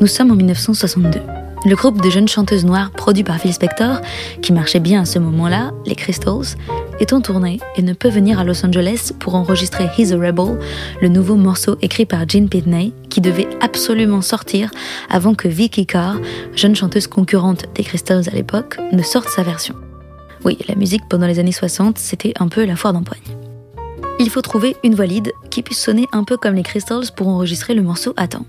Nous 0.00 0.06
sommes 0.06 0.30
en 0.30 0.34
1962. 0.34 1.41
Le 1.64 1.76
groupe 1.76 2.02
de 2.02 2.10
jeunes 2.10 2.26
chanteuses 2.26 2.64
noires 2.64 2.90
produit 2.90 3.22
par 3.22 3.38
Phil 3.38 3.52
Spector, 3.52 4.00
qui 4.42 4.52
marchait 4.52 4.80
bien 4.80 5.02
à 5.02 5.04
ce 5.04 5.20
moment-là, 5.20 5.70
les 5.86 5.94
Crystals, 5.94 6.56
est 6.98 7.12
en 7.12 7.20
tournée 7.20 7.60
et 7.76 7.82
ne 7.82 7.92
peut 7.92 8.08
venir 8.08 8.40
à 8.40 8.44
Los 8.44 8.66
Angeles 8.66 9.12
pour 9.20 9.36
enregistrer 9.36 9.88
He's 9.96 10.10
a 10.10 10.16
Rebel, 10.16 10.58
le 11.00 11.08
nouveau 11.08 11.36
morceau 11.36 11.76
écrit 11.80 12.04
par 12.04 12.28
Gene 12.28 12.48
Pitney, 12.48 12.92
qui 13.10 13.20
devait 13.20 13.46
absolument 13.60 14.22
sortir 14.22 14.72
avant 15.08 15.34
que 15.34 15.46
Vicky 15.46 15.86
Carr, 15.86 16.16
jeune 16.56 16.74
chanteuse 16.74 17.06
concurrente 17.06 17.66
des 17.76 17.84
Crystals 17.84 18.28
à 18.28 18.34
l'époque, 18.34 18.78
ne 18.90 19.02
sorte 19.02 19.28
sa 19.28 19.44
version. 19.44 19.76
Oui, 20.44 20.58
la 20.66 20.74
musique 20.74 21.02
pendant 21.08 21.28
les 21.28 21.38
années 21.38 21.52
60, 21.52 21.96
c'était 21.96 22.34
un 22.40 22.48
peu 22.48 22.64
la 22.64 22.74
foire 22.74 22.92
d'empoigne. 22.92 23.20
Il 24.18 24.30
faut 24.30 24.42
trouver 24.42 24.76
une 24.82 24.96
valide 24.96 25.30
qui 25.50 25.62
puisse 25.62 25.80
sonner 25.80 26.08
un 26.10 26.24
peu 26.24 26.36
comme 26.36 26.56
les 26.56 26.64
Crystals 26.64 27.12
pour 27.14 27.28
enregistrer 27.28 27.74
le 27.74 27.82
morceau 27.82 28.14
à 28.16 28.26
temps. 28.26 28.46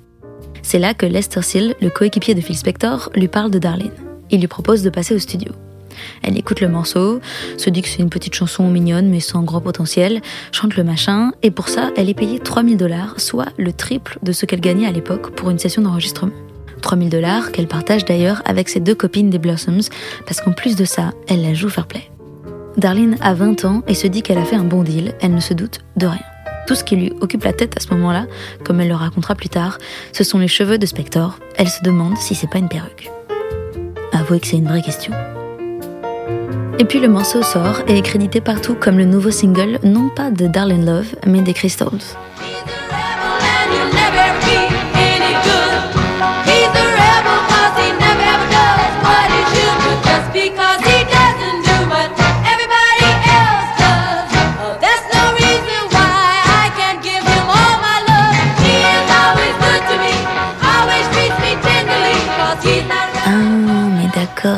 C'est 0.64 0.80
là 0.80 0.94
que 0.94 1.06
Lester 1.06 1.42
Seal, 1.42 1.76
le 1.82 1.90
coéquipier 1.90 2.34
de 2.34 2.42
Phil 2.42 2.58
Spector, 2.58 3.12
lui 3.16 3.28
parle 3.28 3.52
de 3.52 3.60
Darlene. 3.60 3.92
Il 4.32 4.40
lui 4.40 4.48
propose 4.48 4.82
de 4.82 4.90
passer 4.90 5.14
au 5.14 5.20
studio. 5.20 5.52
Elle 6.24 6.38
écoute 6.38 6.62
le 6.62 6.70
morceau, 6.70 7.20
se 7.58 7.70
dit 7.70 7.82
que 7.82 7.88
c'est 7.88 8.02
une 8.02 8.10
petite 8.10 8.34
chanson 8.34 8.68
mignonne 8.70 9.10
mais 9.10 9.20
sans 9.20 9.44
grand 9.44 9.62
potentiel, 9.62 10.22
chante 10.52 10.76
le 10.76 10.84
machin, 10.84 11.32
et 11.44 11.52
pour 11.52 11.70
ça, 11.70 11.92
elle 11.96 12.10
est 12.10 12.16
payée 12.16 12.40
3000 12.40 12.78
dollars, 12.78 13.20
soit 13.20 13.50
le 13.58 13.74
triple 13.74 14.18
de 14.24 14.32
ce 14.32 14.46
qu'elle 14.46 14.62
gagnait 14.62 14.88
à 14.88 14.92
l'époque 14.92 15.36
pour 15.36 15.50
une 15.50 15.60
session 15.60 15.82
d'enregistrement. 15.82 16.34
3000 16.82 17.10
dollars 17.10 17.52
qu'elle 17.52 17.68
partage 17.68 18.06
d'ailleurs 18.06 18.42
avec 18.46 18.70
ses 18.70 18.80
deux 18.80 18.96
copines 18.96 19.30
des 19.30 19.40
Blossoms, 19.40 19.90
parce 20.26 20.42
qu'en 20.42 20.52
plus 20.52 20.76
de 20.76 20.86
ça, 20.86 21.12
elle 21.28 21.44
la 21.44 21.54
joue 21.54 21.70
fair 21.70 21.88
play. 21.88 22.10
Darlene 22.78 23.18
a 23.22 23.34
20 23.34 23.66
ans 23.66 23.84
et 23.88 23.94
se 23.94 24.08
dit 24.08 24.24
qu'elle 24.24 24.40
a 24.40 24.46
fait 24.46 24.56
un 24.56 24.64
bon 24.64 24.84
deal, 24.84 25.14
elle 25.22 25.36
ne 25.36 25.40
se 25.40 25.54
doute 25.54 25.80
de 25.96 26.08
rien. 26.08 26.33
Tout 26.68 26.76
ce 26.76 26.84
qui 26.84 26.96
lui 26.96 27.14
occupe 27.20 27.44
la 27.44 27.54
tête 27.54 27.76
à 27.78 27.82
ce 27.82 27.90
moment-là, 27.94 28.26
comme 28.64 28.80
elle 28.80 28.88
le 28.88 28.96
racontera 28.96 29.36
plus 29.36 29.50
tard, 29.50 29.78
ce 30.12 30.24
sont 30.24 30.40
les 30.40 30.48
cheveux 30.48 30.78
de 30.78 30.86
Spector. 30.86 31.40
Elle 31.58 31.70
se 31.70 31.84
demande 31.84 32.18
si 32.18 32.36
c'est 32.36 32.50
pas 32.50 32.60
une 32.60 32.70
perruque. 32.70 33.10
Avouez 34.14 34.40
que 34.40 34.48
c'est 34.48 34.58
une 34.58 34.68
vraie 34.68 34.82
question. 34.82 35.14
Et 36.80 36.86
puis 36.86 37.00
le 37.00 37.08
morceau 37.08 37.44
sort 37.44 37.82
et 37.88 37.98
est 37.98 38.02
crédité 38.02 38.42
partout 38.42 38.76
comme 38.76 38.98
le 38.98 39.06
nouveau 39.06 39.32
single, 39.32 39.80
non 39.84 40.10
pas 40.10 40.32
de 40.32 40.48
Darlene 40.48 40.86
Love, 40.86 41.16
mais 41.28 41.42
des 41.42 41.54
Crystals. 41.54 42.18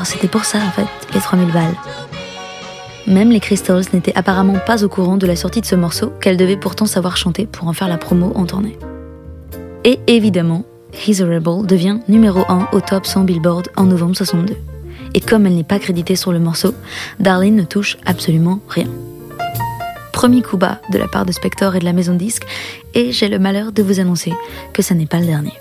C'était 0.05 0.27
pour 0.27 0.45
ça 0.45 0.59
en 0.59 0.71
fait, 0.71 0.87
les 1.13 1.19
3000 1.19 1.51
balles. 1.51 1.75
Même 3.07 3.29
les 3.29 3.39
Crystals 3.39 3.83
n'étaient 3.93 4.15
apparemment 4.15 4.57
pas 4.65 4.83
au 4.83 4.89
courant 4.89 5.17
de 5.17 5.27
la 5.27 5.35
sortie 5.35 5.61
de 5.61 5.65
ce 5.65 5.75
morceau 5.75 6.11
qu'elle 6.21 6.37
devait 6.37 6.57
pourtant 6.57 6.85
savoir 6.85 7.17
chanter 7.17 7.45
pour 7.45 7.67
en 7.67 7.73
faire 7.73 7.87
la 7.87 7.97
promo 7.97 8.31
en 8.35 8.45
tournée. 8.45 8.77
Et 9.83 9.99
évidemment, 10.07 10.63
He's 10.93 11.21
a 11.21 11.25
Rebel 11.25 11.65
devient 11.65 11.99
numéro 12.07 12.43
1 12.49 12.69
au 12.71 12.81
top 12.81 13.05
100 13.05 13.25
Billboard 13.25 13.69
en 13.75 13.83
novembre 13.83 14.15
62. 14.15 14.55
Et 15.13 15.19
comme 15.19 15.45
elle 15.45 15.55
n'est 15.55 15.63
pas 15.63 15.79
créditée 15.79 16.15
sur 16.15 16.31
le 16.31 16.39
morceau, 16.39 16.73
Darlene 17.19 17.55
ne 17.55 17.63
touche 17.63 17.97
absolument 18.05 18.59
rien. 18.69 18.87
Premier 20.11 20.41
coup 20.41 20.57
bas 20.57 20.79
de 20.91 20.97
la 20.97 21.07
part 21.07 21.25
de 21.25 21.31
Spector 21.31 21.75
et 21.75 21.79
de 21.79 21.85
la 21.85 21.93
maison 21.93 22.13
de 22.13 22.17
disques, 22.19 22.45
et 22.93 23.11
j'ai 23.11 23.27
le 23.27 23.37
malheur 23.37 23.71
de 23.71 23.83
vous 23.83 23.99
annoncer 23.99 24.33
que 24.73 24.81
ça 24.81 24.95
n'est 24.95 25.05
pas 25.05 25.19
le 25.19 25.25
dernier. 25.25 25.53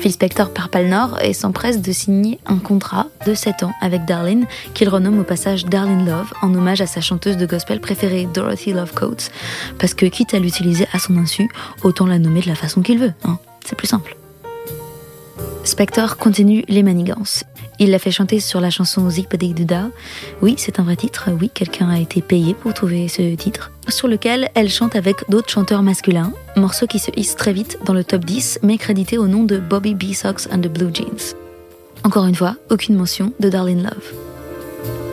Phil 0.00 0.12
Spector 0.12 0.52
part 0.52 0.68
le 0.74 0.88
Nord 0.88 1.18
et 1.22 1.32
s'empresse 1.32 1.82
de 1.82 1.90
signer 1.90 2.38
un 2.46 2.58
contrat 2.58 3.06
de 3.26 3.34
7 3.34 3.64
ans 3.64 3.72
avec 3.80 4.04
Darlene, 4.04 4.46
qu'il 4.72 4.88
renomme 4.88 5.18
au 5.18 5.24
passage 5.24 5.64
Darlene 5.64 6.06
Love, 6.06 6.32
en 6.40 6.54
hommage 6.54 6.80
à 6.80 6.86
sa 6.86 7.00
chanteuse 7.00 7.36
de 7.36 7.46
gospel 7.46 7.80
préférée 7.80 8.28
Dorothy 8.32 8.72
Love 8.72 8.94
Coates, 8.94 9.32
parce 9.78 9.94
que 9.94 10.06
quitte 10.06 10.34
à 10.34 10.38
l'utiliser 10.38 10.86
à 10.92 11.00
son 11.00 11.16
insu, 11.16 11.50
autant 11.82 12.06
la 12.06 12.20
nommer 12.20 12.40
de 12.40 12.48
la 12.48 12.54
façon 12.54 12.80
qu'il 12.80 12.98
veut, 12.98 13.12
hein. 13.24 13.38
c'est 13.64 13.76
plus 13.76 13.88
simple. 13.88 14.16
Spector 15.64 16.16
continue 16.16 16.64
les 16.68 16.82
manigances. 16.82 17.44
Il 17.78 17.90
l'a 17.90 17.98
fait 17.98 18.10
chanter 18.10 18.40
sur 18.40 18.60
la 18.60 18.70
chanson 18.70 19.08
Zipadi 19.08 19.54
Duda. 19.54 19.90
Oui, 20.42 20.56
c'est 20.58 20.80
un 20.80 20.82
vrai 20.82 20.96
titre. 20.96 21.28
Oui, 21.40 21.50
quelqu'un 21.52 21.88
a 21.90 21.98
été 21.98 22.22
payé 22.22 22.54
pour 22.54 22.74
trouver 22.74 23.06
ce 23.06 23.34
titre. 23.36 23.70
Sur 23.88 24.08
lequel 24.08 24.50
elle 24.54 24.70
chante 24.70 24.96
avec 24.96 25.16
d'autres 25.28 25.50
chanteurs 25.50 25.82
masculins. 25.82 26.32
Morceau 26.56 26.86
qui 26.86 26.98
se 26.98 27.10
hisse 27.16 27.36
très 27.36 27.52
vite 27.52 27.78
dans 27.84 27.94
le 27.94 28.02
top 28.02 28.24
10, 28.24 28.60
mais 28.62 28.78
crédité 28.78 29.18
au 29.18 29.28
nom 29.28 29.44
de 29.44 29.58
Bobby 29.58 29.94
B. 29.94 30.12
Sox 30.12 30.48
and 30.50 30.60
the 30.60 30.68
Blue 30.68 30.90
Jeans. 30.92 31.36
Encore 32.02 32.26
une 32.26 32.34
fois, 32.34 32.56
aucune 32.70 32.96
mention 32.96 33.32
de 33.38 33.48
Darlene 33.48 33.82
Love. 33.82 34.12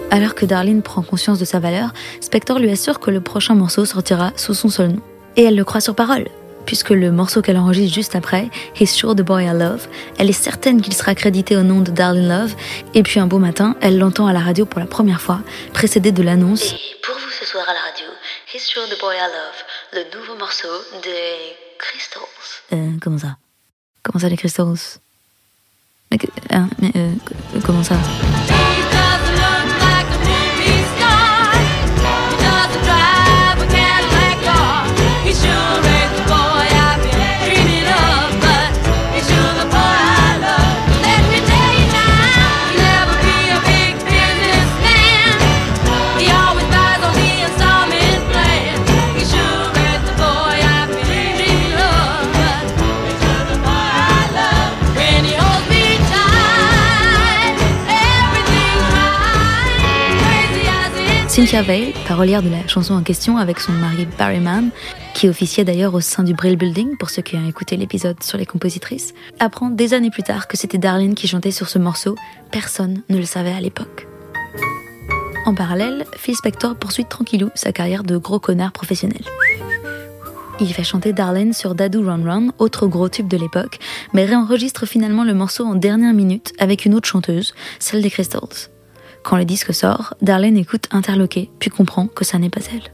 Alors 0.10 0.34
que 0.34 0.46
Darlene 0.46 0.82
prend 0.82 1.01
conscience 1.01 1.39
de 1.39 1.46
sa 1.46 1.60
valeur, 1.60 1.94
Spector 2.22 2.58
lui 2.60 2.72
assure 2.72 3.00
que 3.00 3.12
le 3.12 3.22
prochain 3.22 3.53
morceau 3.53 3.86
sortira 3.86 4.32
sous 4.38 4.53
son 4.53 4.70
seul 4.70 4.89
nom. 4.89 5.01
Et 5.36 5.44
elle 5.44 5.55
le 5.55 5.65
croit 5.65 5.82
sur 5.82 5.96
parole 5.96 6.25
puisque 6.65 6.89
le 6.89 7.12
morceau 7.12 7.41
qu'elle 7.41 7.57
enregistre 7.57 7.93
juste 7.93 8.15
après, 8.15 8.50
He's 8.79 8.91
Sure 8.93 9.15
the 9.15 9.22
Boy 9.22 9.45
I 9.45 9.53
Love, 9.53 9.88
elle 10.17 10.29
est 10.29 10.34
certaine 10.34 10.81
qu'il 10.81 10.93
sera 10.93 11.15
crédité 11.15 11.55
au 11.55 11.63
nom 11.63 11.81
de 11.81 11.91
Darling 11.91 12.27
Love, 12.27 12.55
et 12.93 13.03
puis 13.03 13.19
un 13.19 13.27
beau 13.27 13.39
matin, 13.39 13.75
elle 13.81 13.98
l'entend 13.98 14.27
à 14.27 14.34
la 14.34 14.39
radio 14.39 14.65
pour 14.65 14.79
la 14.79 14.86
première 14.88 15.22
fois, 15.22 15.39
précédée 15.74 16.12
de 16.12 16.24
l'annonce. 16.24 16.74
Et 16.74 16.77
pour 17.03 17.15
vous 17.15 17.31
ce 17.39 17.45
soir 17.45 17.63
à 17.67 17.74
la 17.74 17.79
radio, 17.79 18.07
He's 18.53 18.63
Sure 18.63 18.88
the 18.89 19.00
Boy 19.00 19.15
I 19.15 19.27
Love, 19.27 20.03
le 20.03 20.19
nouveau 20.19 20.38
morceau 20.38 20.67
des 21.03 21.55
Crystals. 21.77 22.22
Euh, 22.74 22.91
comment 23.01 23.19
ça? 23.19 23.38
Comment 24.03 24.19
ça 24.19 24.29
les 24.29 24.38
Crystals? 24.38 25.00
Mais, 26.12 26.17
hein, 26.51 26.67
mais 26.79 26.91
euh, 26.95 27.12
comment 27.65 27.84
ça? 27.84 27.95
Cynthia 61.36 61.63
Veil, 61.63 61.94
parolière 62.08 62.42
de 62.42 62.48
la 62.48 62.65
chanson 62.65 62.94
en 62.94 63.04
question 63.04 63.36
avec 63.36 63.60
son 63.60 63.74
mari 63.74 64.08
Barry 64.18 64.39
Mann, 64.39 64.70
qui 65.13 65.27
officiait 65.27 65.65
d'ailleurs 65.65 65.94
au 65.94 66.00
sein 66.00 66.24
du 66.24 66.34
Brill 66.34 66.56
Building 66.56 66.96
pour 66.96 67.10
ceux 67.10 67.24
qui 67.24 67.36
ont 67.36 67.46
écouté 67.46 67.75
l'épisode 67.75 68.24
sur 68.24 68.38
les 68.38 68.46
compositrices, 68.46 69.13
apprend 69.42 69.70
des 69.70 69.94
années 69.94 70.12
plus 70.12 70.24
tard 70.24 70.48
que 70.48 70.56
c'était 70.56 70.77
Darlene 70.77 71.13
qui 71.13 71.27
chantait 71.27 71.51
sur 71.51 71.68
ce 71.68 71.77
morceau. 71.77 72.15
Personne 72.51 73.01
ne 73.10 73.18
le 73.18 73.25
savait 73.25 73.51
à 73.51 73.60
l'époque. 73.60 74.08
En 75.46 75.54
parallèle, 75.54 76.06
Phil 76.15 76.38
Spector 76.38 76.77
poursuit 76.77 77.04
tranquillou 77.04 77.50
sa 77.54 77.74
carrière 77.74 78.04
de 78.04 78.15
gros 78.15 78.39
connard 78.39 78.72
professionnel. 78.72 79.25
Il 80.62 80.74
fait 80.74 80.86
chanter 80.86 81.12
Darlene 81.12 81.51
sur 81.51 81.75
Dadu 81.75 81.98
Run 81.98 82.24
Run, 82.24 82.48
autre 82.60 82.88
gros 82.88 83.10
tube 83.10 83.27
de 83.27 83.36
l'époque, 83.36 83.80
mais 84.13 84.24
réenregistre 84.24 84.86
finalement 84.86 85.25
le 85.25 85.34
morceau 85.34 85.65
en 85.65 85.75
dernière 85.75 86.13
minute 86.13 86.54
avec 86.60 86.86
une 86.86 86.94
autre 86.94 87.10
chanteuse, 87.10 87.54
celle 87.80 88.01
des 88.01 88.10
Crystals. 88.10 88.70
Quand 89.25 89.38
le 89.38 89.46
disque 89.46 89.74
sort, 89.74 90.13
Darlene 90.22 90.55
écoute 90.55 90.88
interloqué, 90.91 91.50
puis 91.58 91.72
comprend 91.72 92.05
que 92.05 92.24
ça 92.24 92.38
n'est 92.38 92.51
pas 92.51 92.62
elle. 92.72 92.94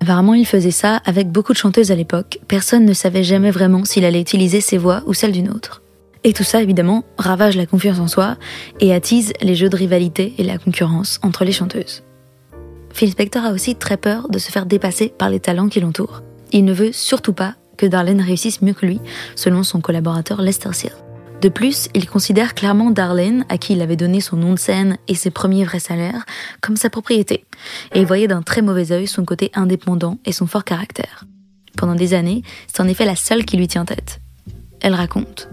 Apparemment, 0.00 0.34
il 0.34 0.46
faisait 0.46 0.70
ça 0.70 1.02
avec 1.04 1.32
beaucoup 1.32 1.52
de 1.52 1.58
chanteuses 1.58 1.90
à 1.90 1.96
l'époque. 1.96 2.38
Personne 2.46 2.84
ne 2.84 2.92
savait 2.92 3.24
jamais 3.24 3.50
vraiment 3.50 3.84
s'il 3.84 4.04
allait 4.04 4.20
utiliser 4.20 4.60
ses 4.60 4.78
voix 4.78 5.02
ou 5.06 5.14
celles 5.14 5.32
d'une 5.32 5.50
autre. 5.50 5.82
Et 6.22 6.32
tout 6.32 6.44
ça, 6.44 6.62
évidemment, 6.62 7.02
ravage 7.18 7.56
la 7.56 7.66
confiance 7.66 7.98
en 7.98 8.06
soi 8.06 8.36
et 8.78 8.94
attise 8.94 9.32
les 9.42 9.56
jeux 9.56 9.68
de 9.68 9.74
rivalité 9.74 10.32
et 10.38 10.44
la 10.44 10.58
concurrence 10.58 11.18
entre 11.24 11.44
les 11.44 11.50
chanteuses. 11.50 12.04
Phil 12.92 13.10
Spector 13.10 13.44
a 13.44 13.50
aussi 13.50 13.74
très 13.74 13.96
peur 13.96 14.28
de 14.28 14.38
se 14.38 14.52
faire 14.52 14.64
dépasser 14.64 15.08
par 15.08 15.28
les 15.28 15.40
talents 15.40 15.68
qui 15.68 15.80
l'entourent. 15.80 16.22
Il 16.52 16.66
ne 16.66 16.72
veut 16.72 16.92
surtout 16.92 17.32
pas 17.32 17.56
que 17.76 17.86
Darlene 17.86 18.20
réussisse 18.20 18.62
mieux 18.62 18.74
que 18.74 18.86
lui, 18.86 19.00
selon 19.34 19.64
son 19.64 19.80
collaborateur 19.80 20.40
Lester 20.40 20.72
Seal. 20.72 20.92
De 21.40 21.48
plus, 21.48 21.88
il 21.94 22.08
considère 22.08 22.54
clairement 22.54 22.90
Darlene, 22.90 23.44
à 23.48 23.58
qui 23.58 23.74
il 23.74 23.80
avait 23.80 23.96
donné 23.96 24.20
son 24.20 24.36
nom 24.36 24.54
de 24.54 24.58
scène 24.58 24.98
et 25.06 25.14
ses 25.14 25.30
premiers 25.30 25.64
vrais 25.64 25.78
salaires, 25.78 26.26
comme 26.60 26.76
sa 26.76 26.90
propriété, 26.90 27.44
et 27.94 28.04
voyait 28.04 28.26
d'un 28.26 28.42
très 28.42 28.60
mauvais 28.60 28.90
œil 28.90 29.06
son 29.06 29.24
côté 29.24 29.52
indépendant 29.54 30.18
et 30.24 30.32
son 30.32 30.48
fort 30.48 30.64
caractère. 30.64 31.24
Pendant 31.76 31.94
des 31.94 32.12
années, 32.12 32.42
c'est 32.66 32.82
en 32.82 32.88
effet 32.88 33.04
la 33.04 33.14
seule 33.14 33.44
qui 33.44 33.56
lui 33.56 33.68
tient 33.68 33.84
tête. 33.84 34.20
Elle 34.80 34.94
raconte. 34.94 35.48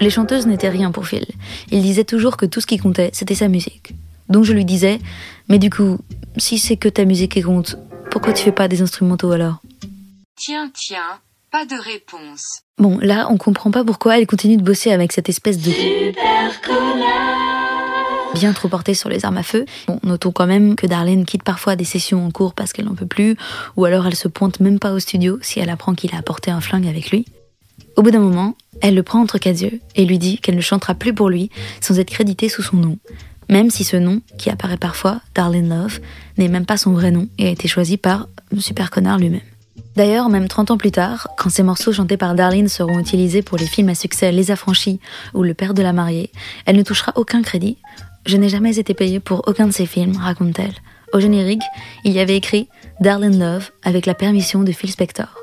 Les 0.00 0.08
chanteuses 0.08 0.46
n'étaient 0.46 0.70
rien 0.70 0.90
pour 0.90 1.06
Phil. 1.06 1.26
Il 1.70 1.82
disait 1.82 2.04
toujours 2.04 2.38
que 2.38 2.46
tout 2.46 2.62
ce 2.62 2.66
qui 2.66 2.78
comptait, 2.78 3.10
c'était 3.12 3.34
sa 3.34 3.48
musique. 3.48 3.94
Donc 4.30 4.44
je 4.44 4.54
lui 4.54 4.64
disais, 4.64 5.00
mais 5.48 5.58
du 5.58 5.68
coup, 5.68 5.98
si 6.38 6.58
c'est 6.58 6.78
que 6.78 6.88
ta 6.88 7.04
musique 7.04 7.32
qui 7.32 7.42
compte, 7.42 7.76
pourquoi 8.10 8.32
tu 8.32 8.42
fais 8.42 8.52
pas 8.52 8.68
des 8.68 8.80
instrumentaux 8.80 9.32
alors? 9.32 9.60
Tiens, 10.36 10.70
tiens, 10.72 11.20
pas 11.56 11.64
de 11.64 11.80
réponse. 11.80 12.60
Bon, 12.76 12.98
là, 13.00 13.28
on 13.30 13.38
comprend 13.38 13.70
pas 13.70 13.82
pourquoi 13.82 14.18
elle 14.18 14.26
continue 14.26 14.58
de 14.58 14.62
bosser 14.62 14.92
avec 14.92 15.10
cette 15.10 15.30
espèce 15.30 15.56
de... 15.56 15.72
Bien 18.34 18.52
trop 18.52 18.68
portée 18.68 18.92
sur 18.92 19.08
les 19.08 19.24
armes 19.24 19.38
à 19.38 19.42
feu. 19.42 19.64
Bon, 19.86 19.98
notons 20.02 20.32
quand 20.32 20.46
même 20.46 20.76
que 20.76 20.86
Darlene 20.86 21.24
quitte 21.24 21.44
parfois 21.44 21.74
des 21.74 21.86
sessions 21.86 22.26
en 22.26 22.30
cours 22.30 22.52
parce 22.52 22.74
qu'elle 22.74 22.84
n'en 22.84 22.94
peut 22.94 23.06
plus, 23.06 23.36
ou 23.76 23.86
alors 23.86 24.06
elle 24.06 24.16
se 24.16 24.28
pointe 24.28 24.60
même 24.60 24.78
pas 24.78 24.92
au 24.92 24.98
studio 24.98 25.38
si 25.40 25.58
elle 25.58 25.70
apprend 25.70 25.94
qu'il 25.94 26.14
a 26.14 26.18
apporté 26.18 26.50
un 26.50 26.60
flingue 26.60 26.88
avec 26.88 27.10
lui. 27.10 27.24
Au 27.96 28.02
bout 28.02 28.10
d'un 28.10 28.18
moment, 28.18 28.54
elle 28.82 28.94
le 28.94 29.02
prend 29.02 29.22
entre 29.22 29.38
quatre 29.38 29.62
yeux 29.62 29.80
et 29.94 30.04
lui 30.04 30.18
dit 30.18 30.36
qu'elle 30.36 30.56
ne 30.56 30.60
chantera 30.60 30.94
plus 30.94 31.14
pour 31.14 31.30
lui 31.30 31.50
sans 31.80 31.98
être 31.98 32.10
créditée 32.10 32.50
sous 32.50 32.62
son 32.62 32.76
nom, 32.76 32.98
même 33.48 33.70
si 33.70 33.82
ce 33.82 33.96
nom, 33.96 34.20
qui 34.36 34.50
apparaît 34.50 34.76
parfois, 34.76 35.22
Darlene 35.34 35.70
Love, 35.70 36.00
n'est 36.36 36.48
même 36.48 36.66
pas 36.66 36.76
son 36.76 36.92
vrai 36.92 37.12
nom 37.12 37.28
et 37.38 37.46
a 37.46 37.50
été 37.50 37.66
choisi 37.66 37.96
par 37.96 38.28
Super 38.58 38.90
Connard 38.90 39.18
lui-même. 39.18 39.40
D'ailleurs, 39.96 40.28
même 40.28 40.46
30 40.46 40.72
ans 40.72 40.76
plus 40.76 40.90
tard, 40.90 41.28
quand 41.38 41.48
ces 41.48 41.62
morceaux 41.62 41.92
chantés 41.92 42.18
par 42.18 42.34
Darlene 42.34 42.68
seront 42.68 42.98
utilisés 42.98 43.40
pour 43.40 43.56
les 43.56 43.66
films 43.66 43.88
à 43.88 43.94
succès 43.94 44.30
Les 44.30 44.50
Affranchis 44.50 45.00
ou 45.32 45.42
Le 45.42 45.54
Père 45.54 45.72
de 45.72 45.82
la 45.82 45.94
Mariée, 45.94 46.30
elle 46.66 46.76
ne 46.76 46.82
touchera 46.82 47.12
aucun 47.16 47.40
crédit. 47.40 47.78
Je 48.26 48.36
n'ai 48.36 48.50
jamais 48.50 48.78
été 48.78 48.92
payée 48.92 49.20
pour 49.20 49.48
aucun 49.48 49.66
de 49.66 49.72
ces 49.72 49.86
films, 49.86 50.16
raconte-t-elle. 50.18 50.74
Au 51.14 51.20
générique, 51.20 51.62
il 52.04 52.12
y 52.12 52.20
avait 52.20 52.36
écrit 52.36 52.68
Darlene 53.00 53.38
Love 53.38 53.70
avec 53.84 54.04
la 54.04 54.14
permission 54.14 54.62
de 54.62 54.72
Phil 54.72 54.90
Spector. 54.90 55.34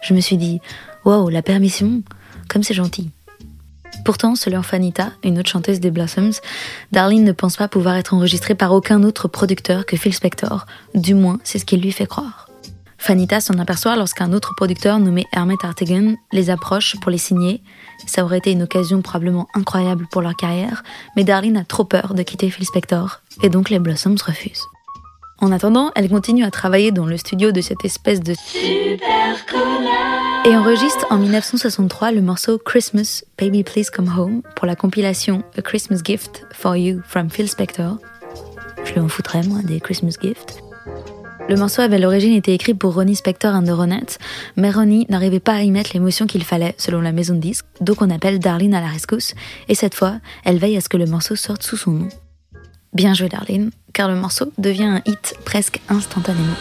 Je 0.00 0.14
me 0.14 0.20
suis 0.20 0.38
dit, 0.38 0.60
wow, 1.04 1.28
la 1.28 1.42
permission, 1.42 2.02
comme 2.48 2.62
c'est 2.62 2.72
gentil. 2.72 3.10
Pourtant, 4.06 4.36
selon 4.36 4.62
Fanita, 4.62 5.10
une 5.22 5.38
autre 5.38 5.50
chanteuse 5.50 5.80
des 5.80 5.90
Blossoms, 5.90 6.40
Darlene 6.92 7.24
ne 7.24 7.32
pense 7.32 7.56
pas 7.56 7.68
pouvoir 7.68 7.96
être 7.96 8.14
enregistrée 8.14 8.54
par 8.54 8.72
aucun 8.72 9.02
autre 9.02 9.28
producteur 9.28 9.84
que 9.84 9.98
Phil 9.98 10.14
Spector. 10.14 10.64
Du 10.94 11.14
moins, 11.14 11.40
c'est 11.44 11.58
ce 11.58 11.66
qu'il 11.66 11.82
lui 11.82 11.92
fait 11.92 12.06
croire. 12.06 12.47
Fanita 12.98 13.40
s'en 13.40 13.58
aperçoit 13.58 13.96
lorsqu'un 13.96 14.32
autre 14.32 14.54
producteur 14.56 14.98
nommé 14.98 15.26
Hermet 15.32 15.54
Artigan 15.62 16.14
les 16.32 16.50
approche 16.50 16.96
pour 17.00 17.10
les 17.10 17.18
signer. 17.18 17.62
Ça 18.06 18.24
aurait 18.24 18.38
été 18.38 18.50
une 18.50 18.62
occasion 18.62 19.00
probablement 19.00 19.48
incroyable 19.54 20.06
pour 20.10 20.20
leur 20.20 20.36
carrière, 20.36 20.82
mais 21.16 21.24
Darlene 21.24 21.56
a 21.56 21.64
trop 21.64 21.84
peur 21.84 22.14
de 22.14 22.22
quitter 22.22 22.50
Phil 22.50 22.66
Spector, 22.66 23.20
et 23.42 23.48
donc 23.48 23.70
les 23.70 23.78
Blossoms 23.78 24.16
refusent. 24.24 24.66
En 25.40 25.52
attendant, 25.52 25.92
elle 25.94 26.08
continue 26.08 26.44
à 26.44 26.50
travailler 26.50 26.90
dans 26.90 27.06
le 27.06 27.16
studio 27.16 27.52
de 27.52 27.60
cette 27.60 27.84
espèce 27.84 28.20
de 28.20 28.34
et 30.44 30.56
enregistre 30.56 31.04
en 31.10 31.18
1963 31.18 32.12
le 32.12 32.22
morceau 32.22 32.58
Christmas, 32.58 33.22
Baby 33.38 33.64
Please 33.64 33.90
Come 33.94 34.12
Home 34.16 34.42
pour 34.56 34.66
la 34.66 34.76
compilation 34.76 35.42
A 35.56 35.62
Christmas 35.62 35.98
Gift 36.02 36.46
for 36.52 36.76
You 36.76 37.00
from 37.04 37.28
Phil 37.28 37.48
Spector. 37.48 37.98
Je 38.84 38.94
lui 38.94 39.00
en 39.00 39.08
foutrais, 39.08 39.42
moi, 39.42 39.58
des 39.62 39.80
Christmas 39.80 40.14
Gifts. 40.20 40.62
Le 41.48 41.56
morceau 41.56 41.80
avait 41.80 41.96
à 41.96 41.98
l'origine 41.98 42.34
été 42.34 42.52
écrit 42.52 42.74
pour 42.74 42.94
Ronnie 42.94 43.16
Spector 43.16 43.54
and 43.54 43.64
the 43.64 43.70
Ronettes, 43.70 44.18
mais 44.56 44.70
Ronnie 44.70 45.06
n'arrivait 45.08 45.40
pas 45.40 45.54
à 45.54 45.62
y 45.62 45.70
mettre 45.70 45.92
l'émotion 45.94 46.26
qu'il 46.26 46.44
fallait, 46.44 46.74
selon 46.76 47.00
la 47.00 47.10
maison 47.10 47.34
de 47.34 47.40
disques, 47.40 47.64
donc 47.80 48.02
on 48.02 48.10
appelle 48.10 48.38
Darlene 48.38 48.74
à 48.74 48.82
la 48.82 48.88
rescousse, 48.88 49.34
et 49.68 49.74
cette 49.74 49.94
fois, 49.94 50.18
elle 50.44 50.58
veille 50.58 50.76
à 50.76 50.82
ce 50.82 50.90
que 50.90 50.98
le 50.98 51.06
morceau 51.06 51.36
sorte 51.36 51.62
sous 51.62 51.78
son 51.78 51.92
nom. 51.92 52.08
Bien 52.92 53.14
joué 53.14 53.30
Darlene, 53.30 53.70
car 53.94 54.08
le 54.08 54.16
morceau 54.16 54.52
devient 54.58 54.84
un 54.84 55.02
hit 55.06 55.36
presque 55.46 55.80
instantanément. 55.88 56.54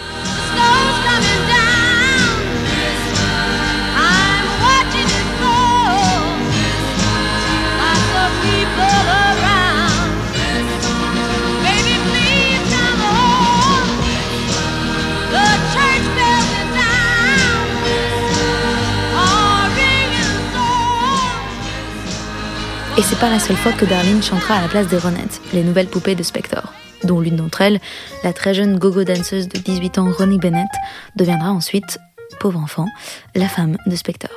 Et 22.97 23.03
c'est 23.03 23.19
pas 23.19 23.29
la 23.29 23.37
seule 23.37 23.55
fois 23.55 23.73
que 23.73 23.85
Darlene 23.85 24.23
chantera 24.23 24.55
à 24.55 24.61
la 24.61 24.67
place 24.67 24.87
des 24.87 24.97
Ronettes, 24.97 25.39
les 25.53 25.63
nouvelles 25.63 25.85
poupées 25.85 26.15
de 26.15 26.23
Spector, 26.23 26.73
dont 27.03 27.19
l'une 27.19 27.35
d'entre 27.35 27.61
elles, 27.61 27.79
la 28.23 28.33
très 28.33 28.55
jeune 28.55 28.79
gogo 28.79 29.03
danseuse 29.03 29.47
de 29.47 29.59
18 29.59 29.99
ans 29.99 30.11
Ronnie 30.11 30.39
Bennett, 30.39 30.71
deviendra 31.15 31.51
ensuite, 31.51 31.99
pauvre 32.39 32.59
enfant, 32.59 32.87
la 33.35 33.47
femme 33.47 33.77
de 33.85 33.95
Spector. 33.95 34.31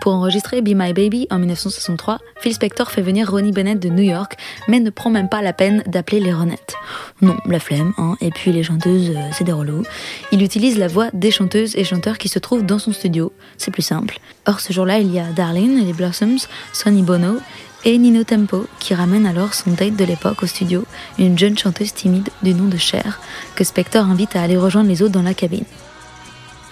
Pour 0.00 0.14
enregistrer 0.14 0.62
Be 0.62 0.70
My 0.74 0.94
Baby 0.94 1.26
en 1.30 1.38
1963, 1.38 2.18
Phil 2.40 2.54
Spector 2.54 2.90
fait 2.90 3.02
venir 3.02 3.30
Ronnie 3.30 3.52
Bennett 3.52 3.78
de 3.78 3.90
New 3.90 4.02
York, 4.02 4.36
mais 4.68 4.80
ne 4.80 4.88
prend 4.88 5.10
même 5.10 5.28
pas 5.28 5.42
la 5.42 5.52
peine 5.52 5.82
d'appeler 5.86 6.18
les 6.18 6.32
Ronettes. 6.32 6.74
Non, 7.20 7.36
la 7.46 7.60
flemme, 7.60 7.92
hein, 7.98 8.16
et 8.22 8.30
puis 8.30 8.52
les 8.52 8.62
chanteuses, 8.62 9.10
euh, 9.10 9.28
c'est 9.32 9.44
des 9.44 9.52
relous. 9.52 9.84
Il 10.32 10.42
utilise 10.42 10.78
la 10.78 10.88
voix 10.88 11.08
des 11.12 11.30
chanteuses 11.30 11.76
et 11.76 11.84
chanteurs 11.84 12.16
qui 12.16 12.28
se 12.28 12.38
trouvent 12.38 12.64
dans 12.64 12.78
son 12.78 12.92
studio, 12.92 13.32
c'est 13.58 13.70
plus 13.70 13.82
simple. 13.82 14.18
Or, 14.46 14.60
ce 14.60 14.72
jour-là, 14.72 14.98
il 14.98 15.12
y 15.12 15.20
a 15.20 15.26
Darlene 15.26 15.84
les 15.84 15.92
Blossoms, 15.92 16.48
Sonny 16.72 17.02
Bono 17.02 17.38
et 17.84 17.98
Nino 17.98 18.24
Tempo, 18.24 18.66
qui 18.78 18.94
ramène 18.94 19.26
alors 19.26 19.54
son 19.54 19.70
date 19.70 19.96
de 19.96 20.04
l'époque 20.04 20.42
au 20.42 20.46
studio, 20.46 20.84
une 21.18 21.38
jeune 21.38 21.58
chanteuse 21.58 21.92
timide 21.92 22.28
du 22.42 22.54
nom 22.54 22.66
de 22.66 22.76
Cher, 22.76 23.20
que 23.54 23.64
Spector 23.64 24.04
invite 24.04 24.36
à 24.36 24.42
aller 24.42 24.56
rejoindre 24.56 24.88
les 24.88 25.02
autres 25.02 25.12
dans 25.12 25.22
la 25.22 25.34
cabine. 25.34 25.64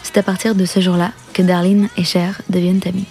C'est 0.03 0.18
à 0.18 0.23
partir 0.23 0.55
de 0.55 0.64
ce 0.64 0.81
jour-là 0.81 1.12
que 1.33 1.42
Darlene 1.42 1.88
et 1.96 2.05
Cher 2.05 2.40
deviennent 2.49 2.81
amies. 2.87 3.07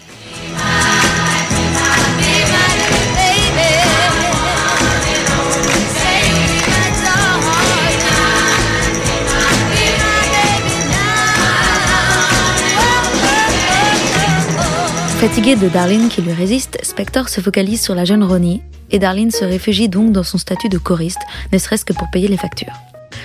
Fatigué 15.20 15.58
de 15.58 15.68
Darlene 15.68 16.08
qui 16.08 16.22
lui 16.22 16.32
résiste, 16.32 16.78
Spector 16.82 17.28
se 17.28 17.42
focalise 17.42 17.82
sur 17.82 17.94
la 17.94 18.06
jeune 18.06 18.24
Ronnie 18.24 18.62
et 18.90 19.00
Darlene 19.00 19.32
se 19.32 19.44
réfugie 19.44 19.90
donc 19.90 20.14
dans 20.14 20.24
son 20.24 20.38
statut 20.38 20.70
de 20.70 20.78
choriste, 20.78 21.20
ne 21.52 21.58
serait-ce 21.58 21.84
que 21.84 21.92
pour 21.92 22.10
payer 22.10 22.30
les 22.30 22.38
factures. 22.38 22.72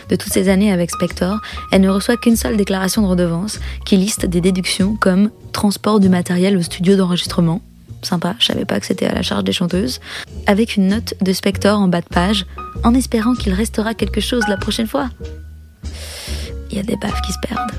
De 0.08 0.16
toutes 0.16 0.32
ces 0.32 0.48
années 0.48 0.72
avec 0.72 0.90
Spector, 0.90 1.38
elle 1.70 1.82
ne 1.82 1.88
reçoit 1.88 2.16
qu'une 2.16 2.34
seule 2.34 2.56
déclaration 2.56 3.02
de 3.02 3.06
redevance 3.06 3.60
qui 3.86 3.96
liste 3.96 4.26
des 4.26 4.40
déductions 4.40 4.96
comme 4.96 5.30
transport 5.52 6.00
du 6.00 6.08
matériel 6.08 6.56
au 6.56 6.62
studio 6.62 6.96
d'enregistrement, 6.96 7.62
sympa, 8.02 8.34
je 8.40 8.46
savais 8.46 8.64
pas 8.64 8.80
que 8.80 8.86
c'était 8.86 9.06
à 9.06 9.14
la 9.14 9.22
charge 9.22 9.44
des 9.44 9.52
chanteuses, 9.52 10.00
avec 10.48 10.74
une 10.74 10.88
note 10.88 11.14
de 11.20 11.32
Spector 11.32 11.78
en 11.78 11.86
bas 11.86 12.00
de 12.00 12.08
page, 12.08 12.44
en 12.82 12.92
espérant 12.92 13.34
qu'il 13.34 13.52
restera 13.52 13.94
quelque 13.94 14.20
chose 14.20 14.42
la 14.48 14.56
prochaine 14.56 14.88
fois. 14.88 15.10
Il 16.72 16.76
y 16.76 16.80
a 16.80 16.82
des 16.82 16.96
baffes 16.96 17.22
qui 17.22 17.32
se 17.32 17.38
perdent. 17.38 17.70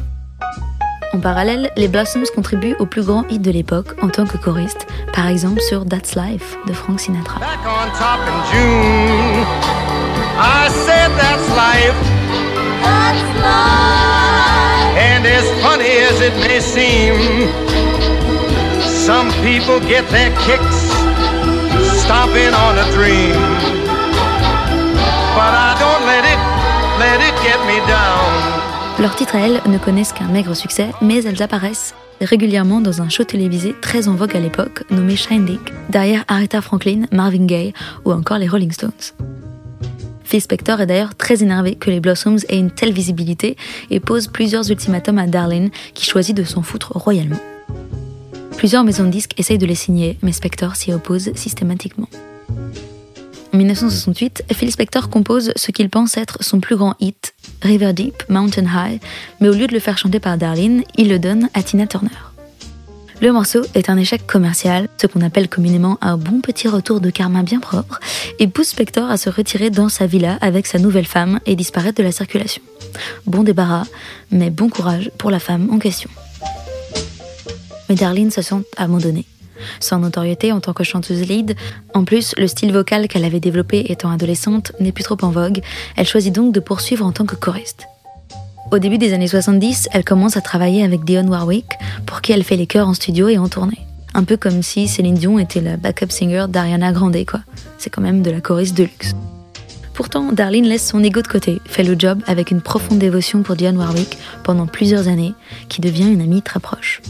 En 1.16 1.20
parallèle, 1.20 1.72
les 1.78 1.88
Blossoms 1.88 2.26
contribuent 2.36 2.76
au 2.78 2.86
plus 2.86 3.06
grand 3.06 3.24
hit 3.30 3.42
de 3.42 3.50
l'époque 3.50 3.96
en 4.02 4.10
tant 4.10 4.26
que 4.26 4.36
choriste, 4.36 4.86
par 5.14 5.30
exemple 5.30 5.62
sur 5.62 5.86
That's 5.86 6.14
Life 6.14 6.58
de 6.68 6.74
Frank 6.74 7.00
Sinatra. 7.00 7.40
Back 7.40 7.60
on 7.64 7.88
top 7.98 8.20
in 8.28 8.36
June, 8.52 9.46
I 10.38 10.68
said 10.84 11.10
that's 11.16 11.48
life. 11.56 11.96
That's 12.84 13.24
life. 13.40 13.96
And 15.00 15.26
as 15.26 15.48
funny 15.64 15.88
as 16.04 16.20
it 16.20 16.36
may 16.44 16.60
seem, 16.60 17.16
some 18.84 19.32
people 19.42 19.80
get 19.88 20.04
their 20.10 20.32
kicks 20.44 20.92
stomping 22.04 22.54
on 22.54 22.78
a 22.78 22.92
dream. 22.92 23.40
But 25.32 25.54
I 25.56 25.78
don't 25.80 26.06
let 26.12 26.26
it, 26.26 26.42
let 27.00 27.22
it 27.22 27.36
get 27.42 27.60
me 27.66 27.80
down. 27.88 28.55
Leurs 28.98 29.16
titres 29.16 29.36
à 29.36 29.40
elles 29.40 29.62
ne 29.66 29.78
connaissent 29.78 30.14
qu'un 30.14 30.30
maigre 30.30 30.56
succès, 30.56 30.90
mais 31.02 31.22
elles 31.24 31.44
apparaissent 31.44 31.94
régulièrement 32.22 32.80
dans 32.80 33.02
un 33.02 33.10
show 33.10 33.26
télévisé 33.26 33.76
très 33.82 34.08
en 34.08 34.16
vogue 34.16 34.38
à 34.38 34.40
l'époque 34.40 34.84
nommé 34.90 35.18
Shindig, 35.18 35.60
derrière 35.90 36.24
Aretha 36.30 36.62
Franklin, 36.62 37.06
Marvin 37.12 37.46
Gaye 37.46 37.74
ou 38.06 38.14
encore 38.14 38.38
les 38.38 38.48
Rolling 38.48 38.72
Stones. 38.72 38.92
Phil 40.24 40.40
Spector 40.40 40.80
est 40.80 40.88
d'ailleurs 40.88 41.14
très 41.14 41.44
énervé 41.44 41.76
que 41.76 41.92
les 41.92 42.00
Blossoms 42.00 42.38
aient 42.48 42.58
une 42.58 42.72
telle 42.72 42.94
visibilité 42.94 43.58
et 43.92 44.00
pose 44.00 44.28
plusieurs 44.28 44.72
ultimatums 44.72 45.20
à 45.20 45.28
Darlene 45.28 45.72
qui 45.94 46.06
choisit 46.06 46.36
de 46.36 46.46
s'en 46.46 46.62
foutre 46.62 46.94
royalement. 46.94 47.40
Plusieurs 48.56 48.86
maisons 48.86 49.04
de 49.04 49.10
disques 49.10 49.38
essayent 49.38 49.58
de 49.58 49.66
les 49.66 49.76
signer, 49.76 50.18
mais 50.24 50.32
Spector 50.32 50.78
s'y 50.78 50.94
oppose 50.94 51.34
systématiquement. 51.36 52.08
En 53.54 53.58
1968, 53.58 54.46
Phil 54.54 54.72
Spector 54.72 55.10
compose 55.10 55.52
ce 55.56 55.72
qu'il 55.72 55.90
pense 55.90 56.18
être 56.18 56.44
son 56.44 56.60
plus 56.60 56.76
grand 56.76 56.96
hit, 57.00 57.35
River 57.66 57.94
Deep, 57.94 58.24
Mountain 58.30 58.66
High, 58.66 59.02
mais 59.42 59.50
au 59.50 59.54
lieu 59.54 59.68
de 59.68 59.74
le 59.74 59.80
faire 59.80 59.98
chanter 59.98 60.20
par 60.20 60.38
Darlene, 60.38 60.84
il 60.98 61.10
le 61.10 61.20
donne 61.20 61.50
à 61.54 61.64
Tina 61.64 61.88
Turner. 61.88 62.10
Le 63.22 63.32
morceau 63.32 63.62
est 63.74 63.90
un 63.90 63.98
échec 63.98 64.28
commercial, 64.28 64.88
ce 64.98 65.08
qu'on 65.08 65.22
appelle 65.22 65.48
communément 65.48 65.98
un 66.02 66.18
bon 66.18 66.42
petit 66.42 66.68
retour 66.68 67.00
de 67.00 67.10
karma 67.10 67.44
bien 67.44 67.60
propre, 67.60 68.00
et 68.40 68.48
pousse 68.48 68.70
Spector 68.70 69.10
à 69.10 69.18
se 69.18 69.30
retirer 69.30 69.70
dans 69.70 69.90
sa 69.90 70.06
villa 70.06 70.38
avec 70.42 70.68
sa 70.68 70.80
nouvelle 70.80 71.06
femme 71.06 71.40
et 71.46 71.56
disparaître 71.56 71.98
de 71.98 72.04
la 72.04 72.12
circulation. 72.12 72.62
Bon 73.26 73.44
débarras, 73.44 73.86
mais 74.32 74.50
bon 74.50 74.70
courage 74.70 75.12
pour 75.18 75.32
la 75.32 75.40
femme 75.40 75.70
en 75.72 75.80
question. 75.80 76.10
Mais 77.90 77.96
Darlene 77.96 78.32
se 78.32 78.42
sent 78.42 78.64
abandonnée. 78.78 79.26
Sans 79.80 80.00
notoriété 80.00 80.52
en 80.52 80.60
tant 80.60 80.74
que 80.74 80.84
chanteuse 80.84 81.28
lead, 81.28 81.56
en 81.94 82.04
plus, 82.04 82.34
le 82.38 82.48
style 82.48 82.72
vocal 82.72 83.08
qu'elle 83.08 83.26
avait 83.26 83.40
développé 83.40 83.92
étant 83.92 84.12
adolescente 84.12 84.72
n'est 84.80 84.92
plus 84.92 85.04
trop 85.04 85.18
en 85.22 85.30
vogue, 85.30 85.62
elle 85.96 86.08
choisit 86.08 86.34
donc 86.34 86.54
de 86.54 86.60
poursuivre 86.60 87.06
en 87.06 87.12
tant 87.12 87.26
que 87.26 87.36
choriste. 87.36 87.88
Au 88.72 88.80
début 88.80 88.98
des 88.98 89.14
années 89.14 89.28
70, 89.28 89.90
elle 89.92 90.04
commence 90.04 90.38
à 90.38 90.42
travailler 90.42 90.84
avec 90.84 91.06
Dionne 91.06 91.30
Warwick, 91.30 91.68
pour 92.06 92.22
qui 92.22 92.32
elle 92.32 92.44
fait 92.44 92.58
les 92.58 92.68
chœurs 92.68 92.88
en 92.88 92.94
studio 92.94 93.28
et 93.30 93.38
en 93.38 93.48
tournée. 93.48 93.86
Un 94.14 94.24
peu 94.24 94.38
comme 94.38 94.64
si 94.64 94.88
Céline 94.88 95.16
Dion 95.16 95.40
était 95.40 95.62
la 95.62 95.78
backup 95.78 96.10
singer 96.10 96.46
d'Ariana 96.50 96.92
Grande, 96.92 97.26
quoi. 97.26 97.42
C'est 97.78 97.90
quand 97.90 98.02
même 98.02 98.22
de 98.22 98.32
la 98.32 98.42
choriste 98.42 98.76
de 98.76 98.84
luxe. 98.84 99.14
Pourtant, 99.94 100.32
Darlene 100.34 100.66
laisse 100.66 100.88
son 100.88 101.04
ego 101.04 101.22
de 101.22 101.28
côté, 101.28 101.62
fait 101.66 101.84
le 101.84 101.96
job 101.98 102.22
avec 102.28 102.52
une 102.52 102.62
profonde 102.62 103.00
dévotion 103.00 103.44
pour 103.44 103.56
Dionne 103.56 103.78
Warwick 103.78 104.18
pendant 104.44 104.68
plusieurs 104.68 105.08
années, 105.08 105.34
qui 105.70 105.80
devient 105.80 106.12
une 106.12 106.22
amie 106.22 106.42
très 106.42 106.60
proche. 106.60 107.02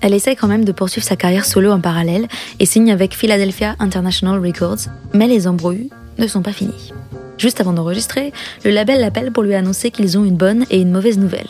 Elle 0.00 0.14
essaie 0.14 0.36
quand 0.36 0.48
même 0.48 0.64
de 0.64 0.72
poursuivre 0.72 1.06
sa 1.06 1.16
carrière 1.16 1.44
solo 1.44 1.70
en 1.72 1.80
parallèle 1.80 2.28
et 2.60 2.66
signe 2.66 2.92
avec 2.92 3.14
Philadelphia 3.14 3.76
International 3.78 4.38
Records, 4.38 4.88
mais 5.14 5.26
les 5.26 5.46
embrouilles 5.46 5.90
ne 6.18 6.26
sont 6.26 6.42
pas 6.42 6.52
finies. 6.52 6.92
Juste 7.38 7.60
avant 7.60 7.72
d'enregistrer, 7.72 8.32
le 8.64 8.70
label 8.70 9.00
l'appelle 9.00 9.32
pour 9.32 9.42
lui 9.42 9.54
annoncer 9.54 9.90
qu'ils 9.90 10.16
ont 10.16 10.24
une 10.24 10.36
bonne 10.36 10.64
et 10.70 10.80
une 10.80 10.90
mauvaise 10.90 11.18
nouvelle. 11.18 11.48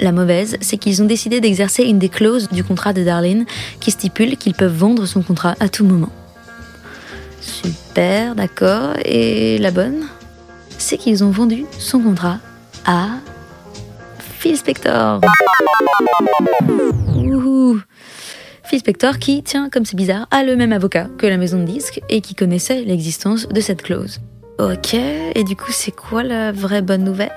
La 0.00 0.12
mauvaise, 0.12 0.56
c'est 0.60 0.76
qu'ils 0.76 1.02
ont 1.02 1.06
décidé 1.06 1.40
d'exercer 1.40 1.82
une 1.82 1.98
des 1.98 2.08
clauses 2.08 2.48
du 2.50 2.62
contrat 2.62 2.92
de 2.92 3.02
Darlene 3.02 3.46
qui 3.80 3.90
stipule 3.90 4.36
qu'ils 4.36 4.54
peuvent 4.54 4.76
vendre 4.76 5.06
son 5.06 5.22
contrat 5.22 5.56
à 5.58 5.68
tout 5.68 5.84
moment. 5.84 6.12
Super, 7.40 8.36
d'accord. 8.36 8.94
Et 9.04 9.58
la 9.58 9.72
bonne 9.72 10.06
C'est 10.78 10.98
qu'ils 10.98 11.24
ont 11.24 11.30
vendu 11.30 11.64
son 11.78 11.98
contrat 11.98 12.38
à 12.86 13.08
Phil 14.38 14.56
Spector. 14.56 15.20
Phil 18.62 18.78
Spector 18.78 19.18
qui, 19.18 19.42
tiens, 19.42 19.68
comme 19.68 19.84
c'est 19.84 19.96
bizarre, 19.96 20.28
a 20.30 20.44
le 20.44 20.54
même 20.54 20.72
avocat 20.72 21.08
que 21.18 21.26
la 21.26 21.36
maison 21.36 21.58
de 21.58 21.64
disques 21.64 22.00
et 22.08 22.20
qui 22.20 22.36
connaissait 22.36 22.82
l'existence 22.82 23.48
de 23.48 23.60
cette 23.60 23.82
clause. 23.82 24.20
Ok, 24.60 24.94
et 24.94 25.42
du 25.42 25.56
coup, 25.56 25.72
c'est 25.72 25.90
quoi 25.90 26.22
la 26.22 26.52
vraie 26.52 26.82
bonne 26.82 27.02
nouvelle? 27.02 27.32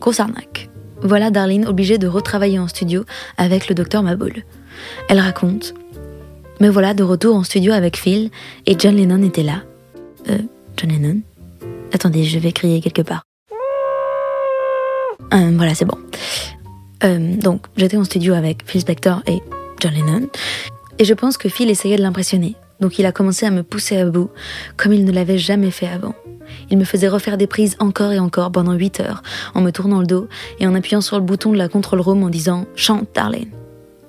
Grosse 0.00 0.18
arnaque. 0.18 0.70
Voilà 1.02 1.30
Darlene 1.30 1.66
obligée 1.66 1.98
de 1.98 2.06
retravailler 2.06 2.58
en 2.58 2.68
studio 2.68 3.04
avec 3.36 3.68
le 3.68 3.74
docteur 3.74 4.02
Maboul. 4.02 4.44
Elle 5.10 5.20
raconte 5.20 5.74
Me 6.58 6.70
voilà 6.70 6.94
de 6.94 7.02
retour 7.02 7.36
en 7.36 7.44
studio 7.44 7.74
avec 7.74 7.98
Phil 7.98 8.30
et 8.64 8.76
John 8.78 8.96
Lennon 8.96 9.22
était 9.22 9.42
là. 9.42 9.62
Euh, 10.30 10.38
John 10.78 10.88
Lennon? 10.90 11.20
Attendez, 11.92 12.24
je 12.24 12.38
vais 12.38 12.52
crier 12.52 12.80
quelque 12.80 13.02
part. 13.02 13.24
Euh, 15.34 15.52
voilà, 15.56 15.74
c'est 15.74 15.84
bon. 15.84 15.98
Euh, 17.02 17.36
donc, 17.36 17.66
j'étais 17.76 17.96
en 17.96 18.04
studio 18.04 18.34
avec 18.34 18.62
Phil 18.66 18.80
Spector 18.80 19.22
et 19.26 19.42
John 19.80 19.92
Lennon, 19.92 20.28
et 20.98 21.04
je 21.04 21.14
pense 21.14 21.36
que 21.36 21.48
Phil 21.48 21.70
essayait 21.70 21.96
de 21.96 22.02
l'impressionner. 22.02 22.56
Donc 22.80 22.98
il 22.98 23.06
a 23.06 23.12
commencé 23.12 23.46
à 23.46 23.50
me 23.50 23.62
pousser 23.62 23.96
à 23.96 24.04
bout, 24.06 24.30
comme 24.76 24.92
il 24.92 25.04
ne 25.04 25.12
l'avait 25.12 25.38
jamais 25.38 25.70
fait 25.70 25.86
avant. 25.86 26.14
Il 26.70 26.78
me 26.78 26.84
faisait 26.84 27.08
refaire 27.08 27.38
des 27.38 27.46
prises 27.46 27.76
encore 27.78 28.12
et 28.12 28.18
encore 28.18 28.52
pendant 28.52 28.72
8 28.72 29.00
heures, 29.00 29.22
en 29.54 29.60
me 29.60 29.70
tournant 29.70 30.00
le 30.00 30.06
dos 30.06 30.28
et 30.58 30.66
en 30.66 30.74
appuyant 30.74 31.00
sur 31.00 31.16
le 31.16 31.24
bouton 31.24 31.52
de 31.52 31.56
la 31.56 31.68
control 31.68 32.00
room 32.00 32.22
en 32.22 32.28
disant 32.28 32.66
Chante, 32.76 33.08
Darlene. 33.14 33.50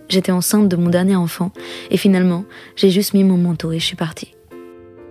J'étais 0.10 0.32
enceinte 0.32 0.70
de 0.70 0.76
mon 0.76 0.90
dernier 0.90 1.16
enfant, 1.16 1.52
et 1.90 1.98
finalement, 1.98 2.46
j'ai 2.76 2.92
juste 2.92 3.14
mis 3.14 3.24
mon 3.24 3.38
manteau 3.38 3.72
et 3.72 3.80
je 3.80 3.86
suis 3.86 3.96
partie. 3.96 4.36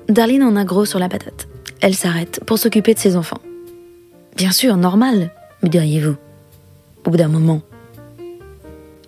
Darlene 0.08 0.44
en 0.44 0.56
a 0.56 0.64
gros 0.64 0.84
sur 0.84 0.98
la 0.98 1.08
patate. 1.08 1.48
Elle 1.80 1.94
s'arrête 1.94 2.40
pour 2.46 2.58
s'occuper 2.58 2.94
de 2.94 2.98
ses 2.98 3.16
enfants. 3.16 3.40
Bien 4.36 4.52
sûr, 4.52 4.76
normal, 4.76 5.32
me 5.64 5.68
diriez-vous. 5.70 6.16
Au 7.04 7.10
bout 7.10 7.16
d'un 7.16 7.28
moment? 7.28 7.62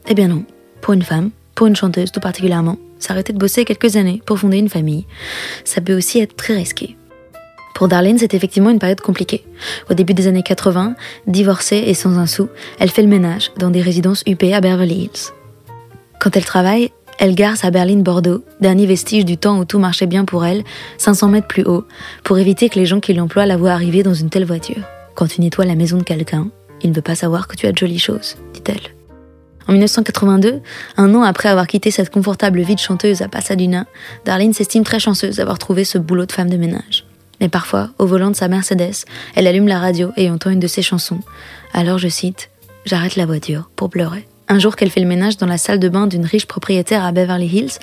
Eh 0.08 0.14
bien 0.14 0.28
non, 0.28 0.44
pour 0.80 0.94
une 0.94 1.02
femme, 1.02 1.30
pour 1.54 1.66
une 1.66 1.76
chanteuse 1.76 2.10
tout 2.12 2.20
particulièrement, 2.20 2.78
s'arrêter 2.98 3.32
de 3.32 3.38
bosser 3.38 3.64
quelques 3.64 3.96
années 3.96 4.22
pour 4.24 4.38
fonder 4.38 4.58
une 4.58 4.68
famille, 4.68 5.06
ça 5.64 5.80
peut 5.80 5.96
aussi 5.96 6.18
être 6.18 6.36
très 6.36 6.54
risqué. 6.54 6.96
Pour 7.74 7.88
Darlene, 7.88 8.18
c'est 8.18 8.32
effectivement 8.32 8.70
une 8.70 8.78
période 8.78 9.02
compliquée. 9.02 9.44
Au 9.90 9.94
début 9.94 10.14
des 10.14 10.28
années 10.28 10.42
80, 10.42 10.94
divorcée 11.26 11.84
et 11.86 11.94
sans 11.94 12.18
un 12.18 12.26
sou, 12.26 12.48
elle 12.78 12.90
fait 12.90 13.02
le 13.02 13.08
ménage 13.08 13.50
dans 13.58 13.70
des 13.70 13.82
résidences 13.82 14.22
UP 14.26 14.42
à 14.44 14.62
Beverly 14.62 15.04
Hills. 15.04 15.32
Quand 16.18 16.34
elle 16.36 16.44
travaille, 16.44 16.90
elle 17.18 17.34
gare 17.34 17.56
sa 17.56 17.70
berline 17.70 18.02
Bordeaux, 18.02 18.44
dernier 18.60 18.86
vestige 18.86 19.26
du 19.26 19.36
temps 19.36 19.58
où 19.58 19.66
tout 19.66 19.78
marchait 19.78 20.06
bien 20.06 20.24
pour 20.24 20.46
elle, 20.46 20.64
500 20.96 21.28
mètres 21.28 21.48
plus 21.48 21.64
haut, 21.64 21.84
pour 22.24 22.38
éviter 22.38 22.70
que 22.70 22.78
les 22.78 22.86
gens 22.86 23.00
qui 23.00 23.12
l'emploient 23.12 23.46
la 23.46 23.58
voient 23.58 23.72
arriver 23.72 24.02
dans 24.02 24.14
une 24.14 24.30
telle 24.30 24.46
voiture. 24.46 24.82
Quand 25.16 25.26
tu 25.26 25.40
nettoies 25.40 25.64
la 25.64 25.74
maison 25.74 25.96
de 25.96 26.02
quelqu'un, 26.02 26.48
il 26.82 26.90
ne 26.90 26.94
veut 26.94 27.02
pas 27.02 27.14
savoir 27.14 27.48
que 27.48 27.56
tu 27.56 27.66
as 27.66 27.72
de 27.72 27.78
jolies 27.78 27.98
choses, 27.98 28.36
dit-elle. 28.52 28.92
En 29.66 29.72
1982, 29.72 30.60
un 30.98 31.14
an 31.14 31.22
après 31.22 31.48
avoir 31.48 31.66
quitté 31.66 31.90
cette 31.90 32.10
confortable 32.10 32.60
vie 32.60 32.74
de 32.74 32.80
chanteuse 32.80 33.22
à 33.22 33.28
Pasadena, 33.28 33.86
Darlene 34.26 34.52
s'estime 34.52 34.84
très 34.84 35.00
chanceuse 35.00 35.36
d'avoir 35.36 35.58
trouvé 35.58 35.84
ce 35.84 35.96
boulot 35.96 36.26
de 36.26 36.32
femme 36.32 36.50
de 36.50 36.58
ménage. 36.58 37.06
Mais 37.40 37.48
parfois, 37.48 37.90
au 37.98 38.06
volant 38.06 38.30
de 38.30 38.36
sa 38.36 38.48
Mercedes, 38.48 39.06
elle 39.34 39.46
allume 39.46 39.68
la 39.68 39.80
radio 39.80 40.12
et 40.18 40.30
entend 40.30 40.50
une 40.50 40.60
de 40.60 40.66
ses 40.66 40.82
chansons. 40.82 41.20
Alors, 41.72 41.98
je 41.98 42.08
cite, 42.08 42.50
J'arrête 42.84 43.16
la 43.16 43.26
voiture 43.26 43.70
pour 43.74 43.90
pleurer. 43.90 44.28
Un 44.48 44.58
jour 44.58 44.76
qu'elle 44.76 44.90
fait 44.90 45.00
le 45.00 45.08
ménage 45.08 45.38
dans 45.38 45.46
la 45.46 45.58
salle 45.58 45.80
de 45.80 45.88
bain 45.88 46.06
d'une 46.06 46.26
riche 46.26 46.46
propriétaire 46.46 47.04
à 47.04 47.10
Beverly 47.10 47.48
Hills, 47.48 47.78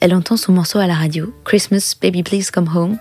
elle 0.00 0.14
entend 0.14 0.36
son 0.36 0.52
morceau 0.52 0.78
à 0.78 0.86
la 0.86 0.94
radio, 0.94 1.32
Christmas, 1.44 1.94
Baby 2.02 2.22
Please 2.22 2.50
Come 2.52 2.68
Home, 2.74 2.98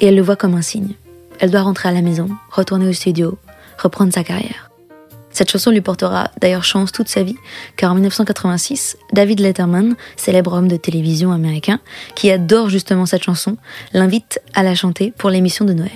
et 0.00 0.06
elle 0.06 0.16
le 0.16 0.22
voit 0.22 0.36
comme 0.36 0.54
un 0.54 0.62
signe. 0.62 0.94
Elle 1.40 1.50
doit 1.50 1.62
rentrer 1.62 1.88
à 1.88 1.92
la 1.92 2.02
maison, 2.02 2.28
retourner 2.50 2.86
au 2.86 2.92
studio, 2.92 3.38
reprendre 3.78 4.12
sa 4.12 4.22
carrière. 4.22 4.70
Cette 5.30 5.50
chanson 5.50 5.70
lui 5.70 5.80
portera 5.80 6.30
d'ailleurs 6.40 6.64
chance 6.64 6.92
toute 6.92 7.08
sa 7.08 7.22
vie, 7.22 7.36
car 7.76 7.92
en 7.92 7.94
1986, 7.94 8.98
David 9.12 9.40
Letterman, 9.40 9.94
célèbre 10.16 10.52
homme 10.52 10.68
de 10.68 10.76
télévision 10.76 11.32
américain, 11.32 11.80
qui 12.14 12.30
adore 12.30 12.68
justement 12.68 13.06
cette 13.06 13.22
chanson, 13.22 13.56
l'invite 13.92 14.40
à 14.54 14.62
la 14.62 14.74
chanter 14.74 15.12
pour 15.16 15.30
l'émission 15.30 15.64
de 15.64 15.72
Noël. 15.72 15.90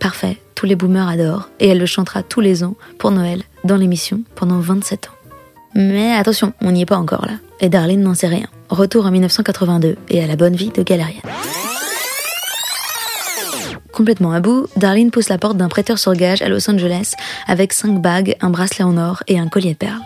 Parfait, 0.00 0.36
tous 0.54 0.66
les 0.66 0.74
boomers 0.74 1.08
adorent, 1.08 1.48
et 1.60 1.68
elle 1.68 1.78
le 1.78 1.86
chantera 1.86 2.22
tous 2.22 2.40
les 2.40 2.64
ans 2.64 2.74
pour 2.98 3.12
Noël, 3.12 3.42
dans 3.64 3.76
l'émission, 3.76 4.22
pendant 4.34 4.58
27 4.58 5.06
ans. 5.06 5.30
Mais 5.74 6.12
attention, 6.12 6.52
on 6.60 6.72
n'y 6.72 6.82
est 6.82 6.86
pas 6.86 6.98
encore 6.98 7.24
là, 7.24 7.34
et 7.60 7.68
Darlene 7.68 8.02
n'en 8.02 8.14
sait 8.14 8.26
rien. 8.26 8.48
Retour 8.68 9.06
en 9.06 9.10
1982 9.10 9.96
et 10.08 10.22
à 10.22 10.26
la 10.26 10.36
bonne 10.36 10.56
vie 10.56 10.70
de 10.70 10.82
galérienne. 10.82 11.22
Complètement 13.92 14.32
à 14.32 14.40
bout, 14.40 14.68
Darlene 14.76 15.10
pousse 15.10 15.28
la 15.28 15.38
porte 15.38 15.58
d'un 15.58 15.68
prêteur 15.68 15.98
sur 15.98 16.14
gage 16.14 16.40
à 16.40 16.48
Los 16.48 16.70
Angeles 16.70 17.12
avec 17.46 17.72
cinq 17.72 18.00
bagues, 18.00 18.36
un 18.40 18.50
bracelet 18.50 18.84
en 18.84 18.96
or 18.96 19.22
et 19.28 19.38
un 19.38 19.48
collier 19.48 19.74
de 19.74 19.78
perles. 19.78 20.02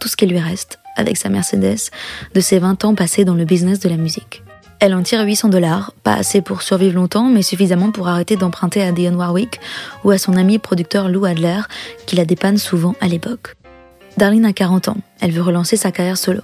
Tout 0.00 0.08
ce 0.08 0.16
qui 0.16 0.26
lui 0.26 0.40
reste, 0.40 0.80
avec 0.96 1.16
sa 1.16 1.28
Mercedes, 1.28 1.90
de 2.34 2.40
ses 2.40 2.58
20 2.58 2.84
ans 2.84 2.94
passés 2.94 3.24
dans 3.24 3.34
le 3.34 3.44
business 3.44 3.78
de 3.78 3.88
la 3.88 3.96
musique. 3.96 4.42
Elle 4.80 4.94
en 4.94 5.02
tire 5.02 5.22
800 5.24 5.48
dollars, 5.48 5.92
pas 6.04 6.14
assez 6.14 6.40
pour 6.40 6.62
survivre 6.62 6.94
longtemps, 6.94 7.28
mais 7.28 7.42
suffisamment 7.42 7.90
pour 7.90 8.08
arrêter 8.08 8.36
d'emprunter 8.36 8.82
à 8.82 8.92
Dionne 8.92 9.16
Warwick 9.16 9.60
ou 10.04 10.10
à 10.10 10.18
son 10.18 10.36
ami 10.36 10.58
producteur 10.58 11.08
Lou 11.08 11.24
Adler, 11.24 11.60
qui 12.06 12.16
la 12.16 12.24
dépanne 12.24 12.58
souvent 12.58 12.94
à 13.00 13.08
l'époque. 13.08 13.56
Darlene 14.16 14.44
a 14.44 14.52
40 14.52 14.88
ans, 14.88 14.96
elle 15.20 15.32
veut 15.32 15.42
relancer 15.42 15.76
sa 15.76 15.92
carrière 15.92 16.18
solo. 16.18 16.42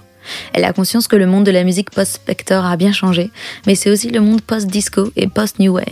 Elle 0.53 0.65
a 0.65 0.73
conscience 0.73 1.07
que 1.07 1.15
le 1.15 1.27
monde 1.27 1.45
de 1.45 1.51
la 1.51 1.63
musique 1.63 1.91
post-Spector 1.91 2.65
a 2.65 2.77
bien 2.77 2.91
changé, 2.91 3.31
mais 3.67 3.75
c'est 3.75 3.89
aussi 3.89 4.09
le 4.09 4.21
monde 4.21 4.41
post-disco 4.41 5.11
et 5.15 5.27
post-new 5.27 5.73
wave. 5.73 5.85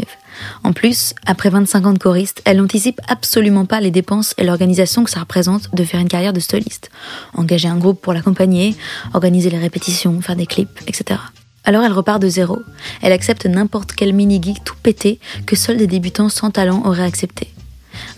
En 0.64 0.74
plus, 0.74 1.14
après 1.26 1.50
25 1.50 1.86
ans 1.86 1.94
de 1.94 2.00
choriste, 2.00 2.42
elle 2.46 2.58
n'anticipe 2.58 3.00
absolument 3.08 3.66
pas 3.66 3.82
les 3.82 3.92
dépenses 3.92 4.34
et 4.38 4.44
l'organisation 4.44 5.04
que 5.04 5.12
ça 5.12 5.20
représente 5.20 5.74
de 5.76 5.84
faire 5.84 6.00
une 6.00 6.08
carrière 6.08 6.34
de 6.34 6.40
styliste. 6.40 6.90
Engager 7.36 7.68
un 7.68 7.78
groupe 7.78 8.02
pour 8.02 8.14
l'accompagner, 8.14 8.76
organiser 9.14 9.50
les 9.50 9.60
répétitions, 9.60 10.22
faire 10.22 10.36
des 10.36 10.48
clips, 10.48 10.82
etc. 10.88 11.20
Alors 11.66 11.84
elle 11.84 11.94
repart 11.94 12.22
de 12.22 12.28
zéro. 12.28 12.60
Elle 13.02 13.14
accepte 13.14 13.46
n'importe 13.46 13.94
quel 13.94 14.14
mini-geek 14.14 14.64
tout 14.64 14.76
pété 14.82 15.20
que 15.46 15.56
seuls 15.56 15.78
des 15.78 15.88
débutants 15.88 16.30
sans 16.30 16.52
talent 16.52 16.82
auraient 16.86 17.04
accepté. 17.04 17.53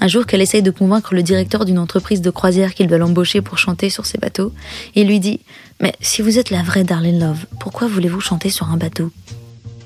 Un 0.02 0.08
jour 0.08 0.26
qu'elle 0.26 0.42
essaye 0.42 0.62
de 0.62 0.72
convaincre 0.72 1.14
le 1.14 1.24
directeur 1.24 1.66
d'une 1.66 1.80
entreprise 1.80 2.22
de 2.22 2.30
croisière 2.30 2.74
qu'il 2.74 2.88
doit 2.88 2.98
l'embaucher 2.98 3.42
pour 3.42 3.58
chanter 3.58 3.90
sur 3.90 4.06
ses 4.06 4.18
bateaux, 4.18 4.54
il 4.96 5.08
lui 5.08 5.20
dit 5.20 5.42
Mais 5.82 5.94
si 6.02 6.22
vous 6.22 6.40
êtes 6.40 6.50
la 6.50 6.64
vraie 6.64 6.84
Darlene 6.84 7.20
Love, 7.20 7.46
pourquoi 7.60 7.88
voulez-vous 7.88 8.22
chanter 8.22 8.50
sur 8.50 8.70
un 8.70 8.78
bateau? 8.78 9.12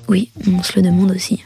Oui, 0.08 0.30
on 0.48 0.62
se 0.62 0.72
le 0.76 0.82
demande 0.82 1.12
aussi. 1.12 1.44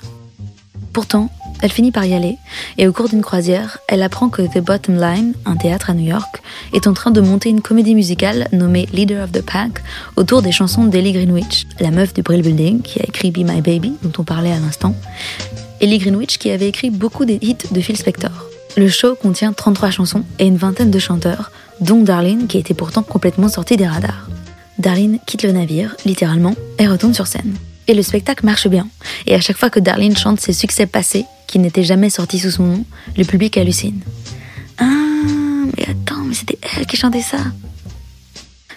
Pourtant, 0.93 1.29
elle 1.61 1.73
finit 1.73 1.93
par 1.93 2.05
y 2.05 2.15
aller, 2.15 2.37
et 2.79 2.87
au 2.87 2.93
cours 2.93 3.09
d'une 3.09 3.23
croisière, 3.23 3.79
elle 3.89 4.03
apprend 4.03 4.29
que 4.29 4.43
The 4.43 4.65
Bottom 4.65 5.01
Line, 5.01 5.35
un 5.45 5.57
théâtre 5.57 5.91
à 5.91 5.95
New 5.95 6.07
York, 6.07 6.43
est 6.73 6.87
en 6.87 6.93
train 6.93 7.11
de 7.11 7.21
monter 7.21 7.49
une 7.49 7.63
comédie 7.63 7.95
musicale 7.95 8.49
nommée 8.53 8.87
Leader 8.93 9.25
of 9.25 9.33
the 9.33 9.43
Pack 9.43 9.83
autour 10.17 10.43
des 10.43 10.53
chansons 10.53 10.85
d'Ellie 10.85 11.13
Greenwich, 11.13 11.67
la 11.81 11.91
meuf 11.91 12.15
du 12.15 12.23
Brill 12.23 12.43
Building 12.43 12.83
qui 12.83 13.01
a 13.01 13.05
écrit 13.05 13.31
Be 13.31 13.39
My 13.39 13.61
Baby, 13.61 13.95
dont 14.03 14.13
on 14.19 14.25
parlait 14.25 14.53
à 14.53 14.59
l'instant, 14.59 14.95
Ellie 15.85 15.99
Greenwich 15.99 16.39
qui 16.39 16.51
avait 16.51 16.69
écrit 16.69 16.89
beaucoup 16.89 17.27
des 17.27 17.39
hits 17.43 17.59
de 17.71 17.81
Phil 17.83 17.99
Spector. 17.99 18.49
Le 18.79 18.89
show 18.89 19.15
contient 19.15 19.53
33 19.53 19.91
chansons 19.91 20.25
et 20.39 20.47
une 20.47 20.57
vingtaine 20.57 20.91
de 20.91 20.99
chanteurs, 20.99 21.53
dont 21.83 22.01
Darlene 22.01 22.47
qui 22.47 22.57
était 22.57 22.73
pourtant 22.73 23.03
complètement 23.03 23.49
sortie 23.49 23.77
des 23.77 23.87
radars. 23.87 24.31
Darlene 24.79 25.19
quitte 25.27 25.43
le 25.43 25.53
navire, 25.53 25.95
littéralement, 26.07 26.55
et 26.79 26.89
retourne 26.89 27.13
sur 27.13 27.27
scène. 27.27 27.55
Et 27.87 27.93
le 27.93 28.03
spectacle 28.03 28.47
marche 28.47 28.67
bien. 28.67 28.89
Et 29.27 29.35
à 29.35 29.43
chaque 29.43 29.59
fois 29.59 29.69
que 29.69 29.79
Darlene 29.79 30.17
chante 30.17 30.41
ses 30.41 30.55
succès 30.55 30.87
passés, 30.87 31.27
qui 31.47 31.59
n'étaient 31.59 31.85
jamais 31.85 32.09
sortis 32.09 32.39
sous 32.39 32.53
son 32.53 32.65
nom, 32.65 32.85
le 33.19 33.25
public 33.25 33.59
hallucine. 33.59 34.01
Ah, 34.79 34.87
mais 35.77 35.83
attends, 35.83 36.25
mais 36.25 36.35
c'était 36.35 36.59
elle 36.79 36.87
qui 36.87 36.97
chantait 36.97 37.21
ça. 37.21 37.41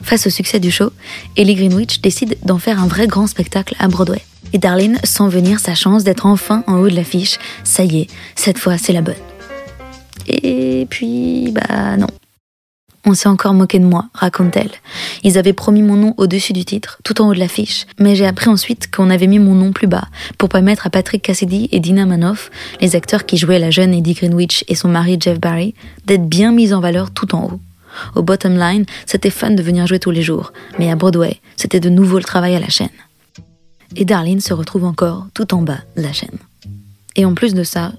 Face 0.04 0.28
au 0.28 0.30
succès 0.30 0.60
du 0.60 0.72
show, 0.72 0.92
Ellie 1.36 1.56
Greenwich 1.56 2.02
décide 2.02 2.38
d'en 2.44 2.58
faire 2.58 2.82
un 2.82 2.88
vrai 2.88 3.08
grand 3.08 3.28
spectacle 3.28 3.76
à 3.80 3.88
Broadway. 3.88 4.22
Et 4.54 4.58
Darlene 4.58 5.00
sent 5.04 5.28
venir 5.28 5.60
sa 5.60 5.76
chance 5.76 6.04
d'être 6.04 6.26
enfin 6.26 6.64
en 6.68 6.80
haut 6.80 6.90
de 6.90 6.96
l'affiche. 6.96 7.38
Ça 7.64 7.84
y 7.84 8.02
est, 8.02 8.08
cette 8.36 8.58
fois 8.58 8.78
c'est 8.78 8.94
la 8.94 9.02
bonne. 9.02 9.16
Et 10.28 10.88
puis, 10.90 11.52
bah 11.52 11.98
non. 11.98 12.08
On 13.06 13.14
s'est 13.14 13.30
encore 13.30 13.54
moqué 13.54 13.80
de 13.80 13.86
moi, 13.86 14.08
raconte-t-elle. 14.14 14.72
Ils 15.24 15.38
avaient 15.38 15.54
promis 15.54 15.82
mon 15.82 15.96
nom 15.96 16.14
au-dessus 16.18 16.52
du 16.52 16.66
titre, 16.66 17.00
tout 17.06 17.22
en 17.22 17.30
haut 17.30 17.34
de 17.34 17.40
l'affiche, 17.40 17.86
mais 18.00 18.16
j'ai 18.16 18.26
appris 18.28 18.50
ensuite 18.50 18.94
qu'on 18.94 19.10
avait 19.10 19.28
mis 19.28 19.40
mon 19.40 19.56
nom 19.56 19.72
plus 19.72 19.88
bas, 19.88 20.10
pour 20.38 20.50
permettre 20.50 20.88
à 20.88 20.90
Patrick 20.90 21.22
Cassidy 21.22 21.70
et 21.72 21.80
Dina 21.80 22.06
Manoff, 22.06 22.52
les 22.82 22.98
acteurs 22.98 23.26
qui 23.26 23.38
jouaient 23.38 23.60
la 23.60 23.72
jeune 23.72 23.94
Eddie 23.94 24.14
Greenwich 24.14 24.66
et 24.68 24.76
son 24.76 24.90
mari 24.90 25.18
Jeff 25.22 25.40
Barry, 25.40 25.74
d'être 26.06 26.28
bien 26.28 26.52
mis 26.52 26.74
en 26.74 26.82
valeur 26.82 27.12
tout 27.12 27.34
en 27.34 27.46
haut. 27.46 27.60
Au 28.16 28.24
bottom 28.24 28.58
line, 28.58 28.86
c'était 29.06 29.30
fun 29.30 29.52
de 29.52 29.62
venir 29.62 29.88
jouer 29.88 30.00
tous 30.00 30.12
les 30.12 30.22
jours, 30.22 30.54
mais 30.80 30.92
à 30.92 30.96
Broadway, 30.96 31.40
c'était 31.56 31.80
de 31.80 31.90
nouveau 31.90 32.18
le 32.18 32.24
travail 32.24 32.56
à 32.56 32.60
la 32.60 32.70
chaîne. 32.70 32.90
Et 33.96 34.06
Darlene 34.06 34.42
se 34.42 34.54
retrouve 34.54 34.84
encore 34.84 35.28
tout 35.34 35.54
en 35.54 35.62
bas 35.62 35.80
de 35.96 36.02
la 36.02 36.14
chaîne. 36.14 36.38
Et 37.16 37.26
en 37.26 37.34
plus 37.34 37.54
de 37.54 37.64
ça, 37.64 37.94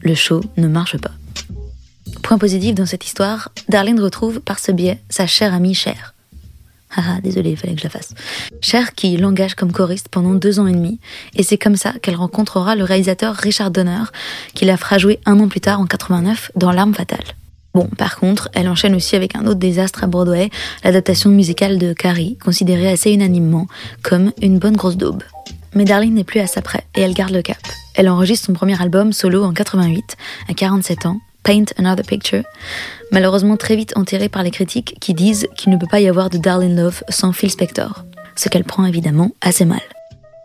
le 0.00 0.14
show 0.14 0.42
ne 0.56 0.68
marche 0.68 0.98
pas. 0.98 1.12
Point 2.22 2.38
positif 2.38 2.74
dans 2.74 2.86
cette 2.86 3.04
histoire, 3.04 3.50
Darlene 3.68 4.00
retrouve 4.00 4.40
par 4.40 4.58
ce 4.58 4.72
biais 4.72 5.00
sa 5.10 5.26
chère 5.26 5.54
amie 5.54 5.74
Cher. 5.74 6.14
Ah, 6.96 7.18
désolé, 7.22 7.50
il 7.50 7.56
fallait 7.56 7.74
que 7.74 7.80
je 7.80 7.84
la 7.84 7.90
fasse. 7.90 8.14
Cher 8.60 8.94
qui 8.94 9.16
l'engage 9.16 9.56
comme 9.56 9.72
choriste 9.72 10.08
pendant 10.08 10.34
deux 10.34 10.60
ans 10.60 10.68
et 10.68 10.72
demi, 10.72 11.00
et 11.34 11.42
c'est 11.42 11.58
comme 11.58 11.76
ça 11.76 11.92
qu'elle 12.00 12.14
rencontrera 12.14 12.76
le 12.76 12.84
réalisateur 12.84 13.34
Richard 13.34 13.72
Donner, 13.72 14.04
qui 14.54 14.64
la 14.64 14.76
fera 14.76 14.98
jouer 14.98 15.18
un 15.26 15.40
an 15.40 15.48
plus 15.48 15.60
tard, 15.60 15.80
en 15.80 15.86
89, 15.86 16.52
dans 16.54 16.70
L'arme 16.70 16.94
fatale. 16.94 17.24
Bon, 17.74 17.88
par 17.98 18.16
contre, 18.16 18.48
elle 18.54 18.68
enchaîne 18.68 18.94
aussi 18.94 19.16
avec 19.16 19.34
un 19.34 19.46
autre 19.46 19.58
désastre 19.58 20.04
à 20.04 20.06
Broadway, 20.06 20.48
l'adaptation 20.84 21.30
musicale 21.30 21.76
de 21.76 21.92
Carrie, 21.92 22.38
considérée 22.38 22.88
assez 22.88 23.10
unanimement 23.10 23.66
comme 24.02 24.30
une 24.40 24.60
bonne 24.60 24.76
grosse 24.76 24.96
daube. 24.96 25.24
Mais 25.74 25.84
Darlene 25.84 26.14
n'est 26.14 26.22
plus 26.22 26.38
à 26.38 26.46
sa 26.46 26.62
près, 26.62 26.84
et 26.94 27.00
elle 27.00 27.14
garde 27.14 27.32
le 27.32 27.42
cap. 27.42 27.58
Elle 27.96 28.08
enregistre 28.08 28.46
son 28.46 28.52
premier 28.52 28.80
album 28.80 29.12
solo 29.12 29.42
en 29.42 29.52
88, 29.52 30.16
à 30.48 30.54
47 30.54 31.06
ans, 31.06 31.18
Paint 31.42 31.64
Another 31.76 32.06
Picture, 32.06 32.44
malheureusement 33.10 33.56
très 33.56 33.74
vite 33.74 33.92
enterré 33.96 34.28
par 34.28 34.44
les 34.44 34.52
critiques 34.52 34.96
qui 35.00 35.12
disent 35.12 35.48
qu'il 35.56 35.72
ne 35.72 35.76
peut 35.76 35.88
pas 35.90 36.00
y 36.00 36.08
avoir 36.08 36.30
de 36.30 36.38
Darlene 36.38 36.76
Love 36.76 37.02
sans 37.08 37.32
Phil 37.32 37.50
Spector, 37.50 38.04
ce 38.36 38.48
qu'elle 38.48 38.64
prend 38.64 38.84
évidemment 38.84 39.32
assez 39.40 39.64
mal. 39.64 39.82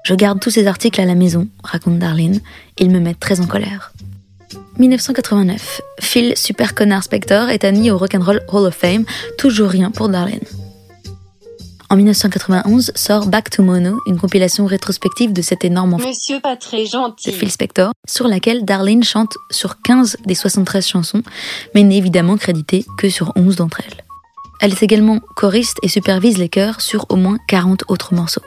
Je 0.04 0.16
garde 0.16 0.40
tous 0.40 0.50
ces 0.50 0.66
articles 0.66 1.00
à 1.00 1.06
la 1.06 1.16
maison, 1.16 1.48
raconte 1.64 2.00
Darlene, 2.00 2.42
ils 2.80 2.90
me 2.90 3.00
mettent 3.00 3.20
très 3.20 3.40
en 3.40 3.46
colère. 3.46 3.94
1989, 4.80 5.82
Phil 6.00 6.38
Super 6.38 6.74
Connard 6.74 7.04
Spector 7.04 7.50
est 7.50 7.66
admis 7.66 7.92
au 7.92 7.98
Rock'n'Roll 7.98 8.42
Hall 8.48 8.66
of 8.66 8.74
Fame, 8.74 9.04
toujours 9.38 9.70
rien 9.70 9.92
pour 9.92 10.08
Darlene. 10.08 10.40
En 11.90 11.98
1991 11.98 12.94
sort 12.96 13.28
Back 13.28 13.50
to 13.50 13.62
Mono, 13.62 14.00
une 14.08 14.18
compilation 14.18 14.66
rétrospective 14.66 15.34
de 15.34 15.42
cet 15.42 15.66
énorme 15.66 15.96
enfant 15.96 16.08
Monsieur 16.08 16.40
pas 16.40 16.56
très 16.56 16.86
gentil. 16.86 17.30
de 17.30 17.36
Phil 17.36 17.52
Spector, 17.52 17.92
sur 18.08 18.30
laquelle 18.30 18.64
Darlene 18.64 19.04
chante 19.04 19.36
sur 19.52 19.82
15 19.82 20.18
des 20.26 20.36
73 20.36 20.88
chansons, 20.88 21.24
mais 21.76 21.84
n'est 21.84 21.98
évidemment 21.98 22.38
créditée 22.38 22.86
que 22.98 23.10
sur 23.10 23.34
11 23.36 23.58
d'entre 23.58 23.82
elles. 23.82 24.06
Elle 24.62 24.72
est 24.72 24.84
également 24.84 25.20
choriste 25.36 25.78
et 25.84 25.90
supervise 25.90 26.38
les 26.38 26.48
chœurs 26.48 26.80
sur 26.80 27.06
au 27.10 27.18
moins 27.18 27.38
40 27.50 27.84
autres 27.90 28.14
morceaux. 28.14 28.44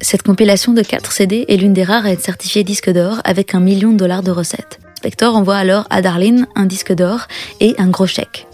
Cette 0.00 0.22
compilation 0.24 0.72
de 0.72 0.82
4 0.82 1.12
CD 1.12 1.44
est 1.46 1.56
l'une 1.56 1.72
des 1.72 1.84
rares 1.84 2.06
à 2.06 2.10
être 2.10 2.24
certifiée 2.24 2.64
disque 2.64 2.90
d'or 2.90 3.20
avec 3.22 3.54
un 3.54 3.60
million 3.60 3.92
de 3.92 3.96
dollars 3.96 4.24
de 4.24 4.32
recettes. 4.32 4.80
Spector 5.06 5.36
envoie 5.36 5.54
alors 5.54 5.86
à 5.88 6.02
Darlene 6.02 6.48
un 6.56 6.66
disque 6.66 6.92
d'or 6.92 7.28
et 7.60 7.76
un 7.78 7.86
gros 7.90 8.08
chèque. 8.08 8.48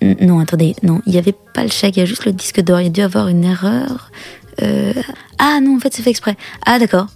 Non, 0.00 0.40
attendez, 0.40 0.74
non, 0.82 1.02
il 1.04 1.12
n'y 1.12 1.18
avait 1.18 1.34
pas 1.52 1.64
le 1.64 1.68
chèque, 1.68 1.98
il 1.98 2.00
y 2.00 2.02
a 2.02 2.06
juste 2.06 2.24
le 2.24 2.32
disque 2.32 2.62
d'or. 2.62 2.80
Il 2.80 2.84
y 2.84 2.86
a 2.86 2.90
dû 2.90 3.02
avoir 3.02 3.28
une 3.28 3.44
erreur. 3.44 4.10
Euh, 4.62 4.94
Ah 5.38 5.60
non, 5.60 5.76
en 5.76 5.80
fait, 5.80 5.92
c'est 5.92 6.00
fait 6.00 6.08
exprès. 6.08 6.38
Ah 6.64 6.78
d'accord. 6.78 7.08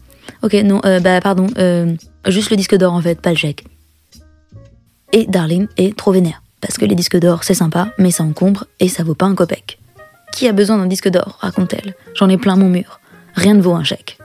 Ok, 0.43 0.53
non, 0.53 0.83
euh, 0.85 1.01
bah 1.01 1.23
pardon, 1.23 1.47
euh, 1.57 1.95
juste 2.29 2.51
le 2.51 2.59
disque 2.59 2.77
d'or 2.77 2.93
en 2.93 3.01
fait, 3.01 3.19
pas 3.19 3.31
le 3.31 3.37
chèque. 3.37 3.65
Et 5.15 5.25
Darlene 5.25 5.69
est 5.79 5.97
trop 5.97 6.13
vénère. 6.13 6.43
Parce 6.61 6.77
que 6.77 6.85
les 6.85 6.97
disques 6.97 7.19
d'or, 7.19 7.45
c'est 7.45 7.55
sympa, 7.55 7.89
mais 7.97 8.11
ça 8.11 8.25
encombre 8.25 8.67
et 8.79 8.91
ça 8.91 9.05
vaut 9.05 9.15
pas 9.15 9.25
un 9.25 9.35
copec. 9.35 9.79
Qui 10.33 10.49
a 10.49 10.53
besoin 10.53 10.77
d'un 10.77 10.87
disque 10.87 11.09
d'or? 11.09 11.39
raconte-t-elle. 11.41 11.95
J'en 12.15 12.29
ai 12.29 12.37
plein 12.37 12.57
mon 12.57 12.69
mur. 12.69 13.01
Rien 13.37 13.55
ne 13.55 13.63
vaut 13.63 13.73
un 13.73 13.85
chèque. 13.85 14.19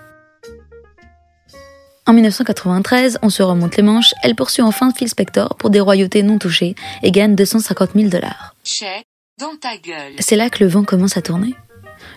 En 2.11 2.13
1993, 2.13 3.19
on 3.21 3.29
se 3.29 3.41
remonte 3.41 3.77
les 3.77 3.83
manches, 3.83 4.13
elle 4.21 4.35
poursuit 4.35 4.61
enfin 4.61 4.91
Phil 4.91 5.07
Spector 5.07 5.55
pour 5.55 5.69
des 5.69 5.79
royautés 5.79 6.23
non 6.23 6.39
touchées 6.39 6.75
et 7.03 7.11
gagne 7.11 7.35
250 7.35 7.91
000 7.95 8.09
dollars. 8.09 8.53
C'est 8.65 10.35
là 10.35 10.49
que 10.49 10.61
le 10.61 10.69
vent 10.69 10.83
commence 10.83 11.15
à 11.15 11.21
tourner. 11.21 11.55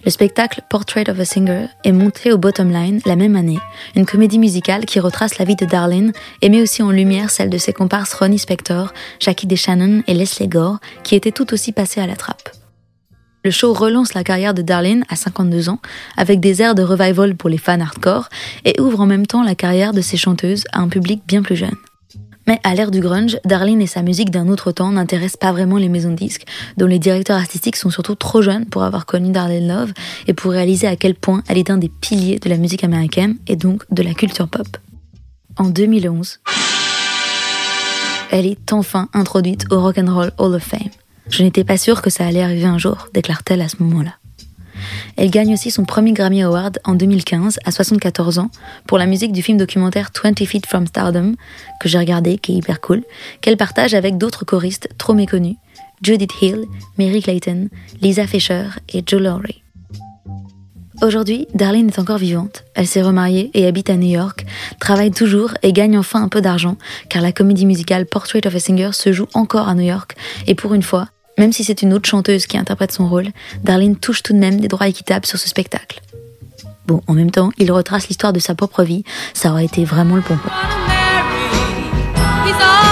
Le 0.05 0.11
spectacle 0.11 0.63
Portrait 0.69 1.09
of 1.09 1.21
a 1.21 1.25
Singer 1.25 1.69
est 1.85 1.93
monté 1.93 2.33
au 2.33 2.39
Bottom 2.39 2.73
Line 2.73 3.03
la 3.07 3.15
même 3.15 3.37
année, 3.37 3.61
une 3.95 4.05
comédie 4.05 4.41
musicale 4.41 4.85
qui 4.85 4.99
retrace 4.99 5.39
la 5.39 5.45
vie 5.45 5.55
de 5.55 5.65
Darlene 5.65 6.13
et 6.43 6.49
met 6.49 6.61
aussi 6.61 6.83
en 6.83 6.91
lumière 6.91 7.31
celle 7.31 7.49
de 7.49 7.59
ses 7.59 7.73
comparses 7.73 8.15
Ronnie 8.15 8.41
Spector, 8.41 8.93
Jackie 9.21 9.47
DeShannon 9.47 10.03
et 10.09 10.15
Leslie 10.15 10.49
Gore, 10.49 10.79
qui 11.05 11.15
étaient 11.15 11.31
tout 11.31 11.55
aussi 11.55 11.71
passés 11.71 12.01
à 12.01 12.09
la 12.09 12.17
trappe. 12.17 12.64
Le 13.47 13.51
show 13.51 13.75
relance 13.75 14.15
la 14.15 14.25
carrière 14.25 14.55
de 14.55 14.63
Darlene 14.63 15.05
à 15.11 15.17
52 15.17 15.69
ans 15.69 15.79
avec 16.17 16.41
des 16.41 16.63
airs 16.63 16.75
de 16.75 16.83
revival 16.83 17.37
pour 17.37 17.51
les 17.51 17.59
fans 17.59 17.79
hardcore 17.79 18.31
et 18.65 18.81
ouvre 18.81 19.01
en 19.01 19.07
même 19.07 19.27
temps 19.27 19.43
la 19.43 19.55
carrière 19.55 19.93
de 19.93 20.01
ses 20.01 20.17
chanteuses 20.17 20.65
à 20.73 20.81
un 20.81 20.89
public 20.89 21.23
bien 21.29 21.43
plus 21.43 21.57
jeune. 21.57 21.77
Mais 22.47 22.59
à 22.65 22.75
l'ère 22.75 22.91
du 22.91 23.01
grunge, 23.01 23.39
Darlene 23.45 23.83
et 23.83 23.87
sa 23.87 24.01
musique 24.01 24.31
d'un 24.31 24.49
autre 24.49 24.73
temps 24.73 24.93
n'intéressent 24.93 25.37
pas 25.37 25.53
vraiment 25.53 25.77
les 25.77 25.91
maisons 25.91 26.11
de 26.11 26.17
disques, 26.17 26.47
dont 26.79 26.87
les 26.87 26.99
directeurs 26.99 27.37
artistiques 27.37 27.77
sont 27.77 27.91
surtout 27.91 28.15
trop 28.15 28.41
jeunes 28.41 28.65
pour 28.65 28.83
avoir 28.83 29.05
connu 29.05 29.31
Darlene 29.31 29.69
Love 29.69 29.93
et 30.27 30.33
pour 30.33 30.53
réaliser 30.53 30.87
à 30.87 30.97
quel 30.97 31.15
point 31.15 31.43
elle 31.47 31.59
est 31.59 31.69
un 31.69 31.77
des 31.77 31.91
piliers 31.91 32.39
de 32.39 32.49
la 32.49 32.57
musique 32.57 32.83
américaine 32.83 33.37
et 33.47 33.57
donc 33.57 33.85
de 33.91 34.03
la 34.03 34.15
culture 34.15 34.49
pop. 34.49 34.69
En 35.59 35.69
2011, 35.69 36.41
elle 38.31 38.47
est 38.47 38.73
enfin 38.73 39.11
introduite 39.13 39.67
au 39.71 39.83
Rock 39.83 39.99
and 39.99 40.15
Roll 40.15 40.33
Hall 40.39 40.55
of 40.55 40.63
Fame. 40.63 41.04
Je 41.29 41.43
n'étais 41.43 41.65
pas 41.65 41.79
sûre 41.79 42.03
que 42.03 42.11
ça 42.11 42.27
allait 42.27 42.43
arriver 42.43 42.67
un 42.67 42.79
jour, 42.79 43.09
déclare-t-elle 43.13 43.63
à 43.63 43.69
ce 43.69 43.77
moment-là. 43.81 44.15
Elle 45.17 45.31
gagne 45.31 45.55
aussi 45.55 45.71
son 45.71 45.85
premier 45.85 46.13
Grammy 46.13 46.43
Award 46.43 46.79
en 46.85 46.95
2015, 46.95 47.59
à 47.65 47.71
74 47.71 48.39
ans, 48.39 48.51
pour 48.87 48.99
la 48.99 49.07
musique 49.07 49.33
du 49.33 49.43
film 49.43 49.59
documentaire 49.59 50.11
20 50.23 50.45
Feet 50.45 50.67
from 50.67 50.87
Stardom, 50.87 51.35
que 51.81 51.89
j'ai 51.89 51.99
regardé, 51.99 52.39
qui 52.39 52.53
est 52.53 52.57
hyper 52.57 52.81
cool, 52.81 53.03
qu'elle 53.41 53.57
partage 53.57 53.95
avec 53.95 54.19
d'autres 54.19 54.45
choristes 54.45 54.89
trop 54.99 55.15
méconnus, 55.15 55.57
Judith 56.03 56.33
Hill, 56.43 56.65
Mary 56.99 57.23
Clayton, 57.23 57.69
Lisa 58.03 58.27
Fisher 58.27 58.67
et 58.93 59.03
Joe 59.07 59.23
Lowry. 59.23 59.63
Aujourd'hui, 61.03 61.49
Darlene 61.55 61.89
est 61.89 61.99
encore 61.99 62.19
vivante. 62.19 62.65
Elle 62.75 62.87
s'est 62.87 63.03
remariée 63.03 63.51
et 63.55 63.67
habite 63.67 63.91
à 63.91 63.97
New 63.97 64.09
York, 64.09 64.47
travaille 64.79 65.11
toujours 65.11 65.53
et 65.63 65.73
gagne 65.73 65.99
enfin 65.99 66.23
un 66.23 66.29
peu 66.29 66.41
d'argent, 66.41 66.77
car 67.09 67.21
la 67.21 67.33
comédie 67.33 67.67
musicale 67.67 68.07
Portrait 68.07 68.47
of 68.47 68.55
a 68.55 68.61
Singer 68.61 68.91
se 68.93 69.13
joue 69.13 69.27
encore 69.35 69.69
à 69.69 69.75
New 69.75 69.83
York, 69.83 70.15
et 70.47 70.55
pour 70.55 70.73
une 70.73 70.83
fois, 70.83 71.09
même 71.39 71.53
si 71.53 71.65
c'est 71.65 71.83
une 71.83 71.93
autre 71.93 72.09
chanteuse 72.09 72.47
qui 72.47 72.59
interprète 72.59 72.93
son 72.93 73.09
rôle, 73.09 73.29
Darlene 73.63 73.97
touche 73.97 74.23
tout 74.23 74.33
de 74.33 74.39
même 74.39 74.61
des 74.61 74.69
droits 74.69 74.89
équitables 74.89 75.27
sur 75.27 75.39
ce 75.39 75.49
spectacle. 75.49 76.01
Bon, 76.87 77.03
en 77.07 77.15
même 77.15 77.31
temps, 77.31 77.51
il 77.59 77.73
retrace 77.73 78.09
l'histoire 78.09 78.33
de 78.33 78.39
sa 78.39 78.55
propre 78.55 78.83
vie, 78.83 79.05
ça 79.33 79.51
aurait 79.51 79.65
été 79.65 79.85
vraiment 79.85 80.17
le. 80.17 80.23
He's 82.45 82.84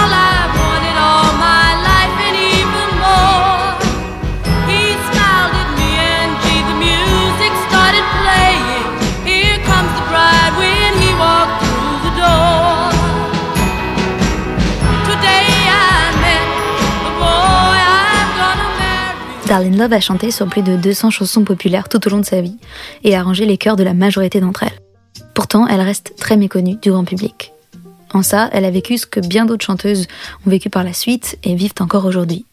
Darlene 19.53 19.77
Love 19.77 19.93
a 19.93 19.99
chanté 19.99 20.31
sur 20.31 20.47
plus 20.47 20.63
de 20.63 20.75
200 20.77 21.11
chansons 21.11 21.43
populaires 21.43 21.87
tout 21.87 22.07
au 22.07 22.09
long 22.09 22.17
de 22.17 22.25
sa 22.25 22.41
vie 22.41 22.57
et 23.03 23.13
a 23.13 23.19
arrangé 23.19 23.45
les 23.45 23.59
chœurs 23.59 23.75
de 23.75 23.83
la 23.83 23.93
majorité 23.93 24.39
d'entre 24.39 24.63
elles. 24.63 24.79
Pourtant, 25.35 25.67
elle 25.67 25.81
reste 25.81 26.15
très 26.17 26.37
méconnue 26.37 26.77
du 26.81 26.89
grand 26.89 27.03
public. 27.03 27.53
En 28.15 28.23
ça, 28.23 28.49
elle 28.51 28.65
a 28.65 28.71
vécu 28.71 28.97
ce 28.97 29.05
que 29.05 29.19
bien 29.19 29.45
d'autres 29.45 29.63
chanteuses 29.63 30.07
ont 30.47 30.49
vécu 30.49 30.71
par 30.71 30.83
la 30.83 30.91
suite 30.91 31.37
et 31.43 31.53
vivent 31.53 31.75
encore 31.81 32.05
aujourd'hui. 32.05 32.47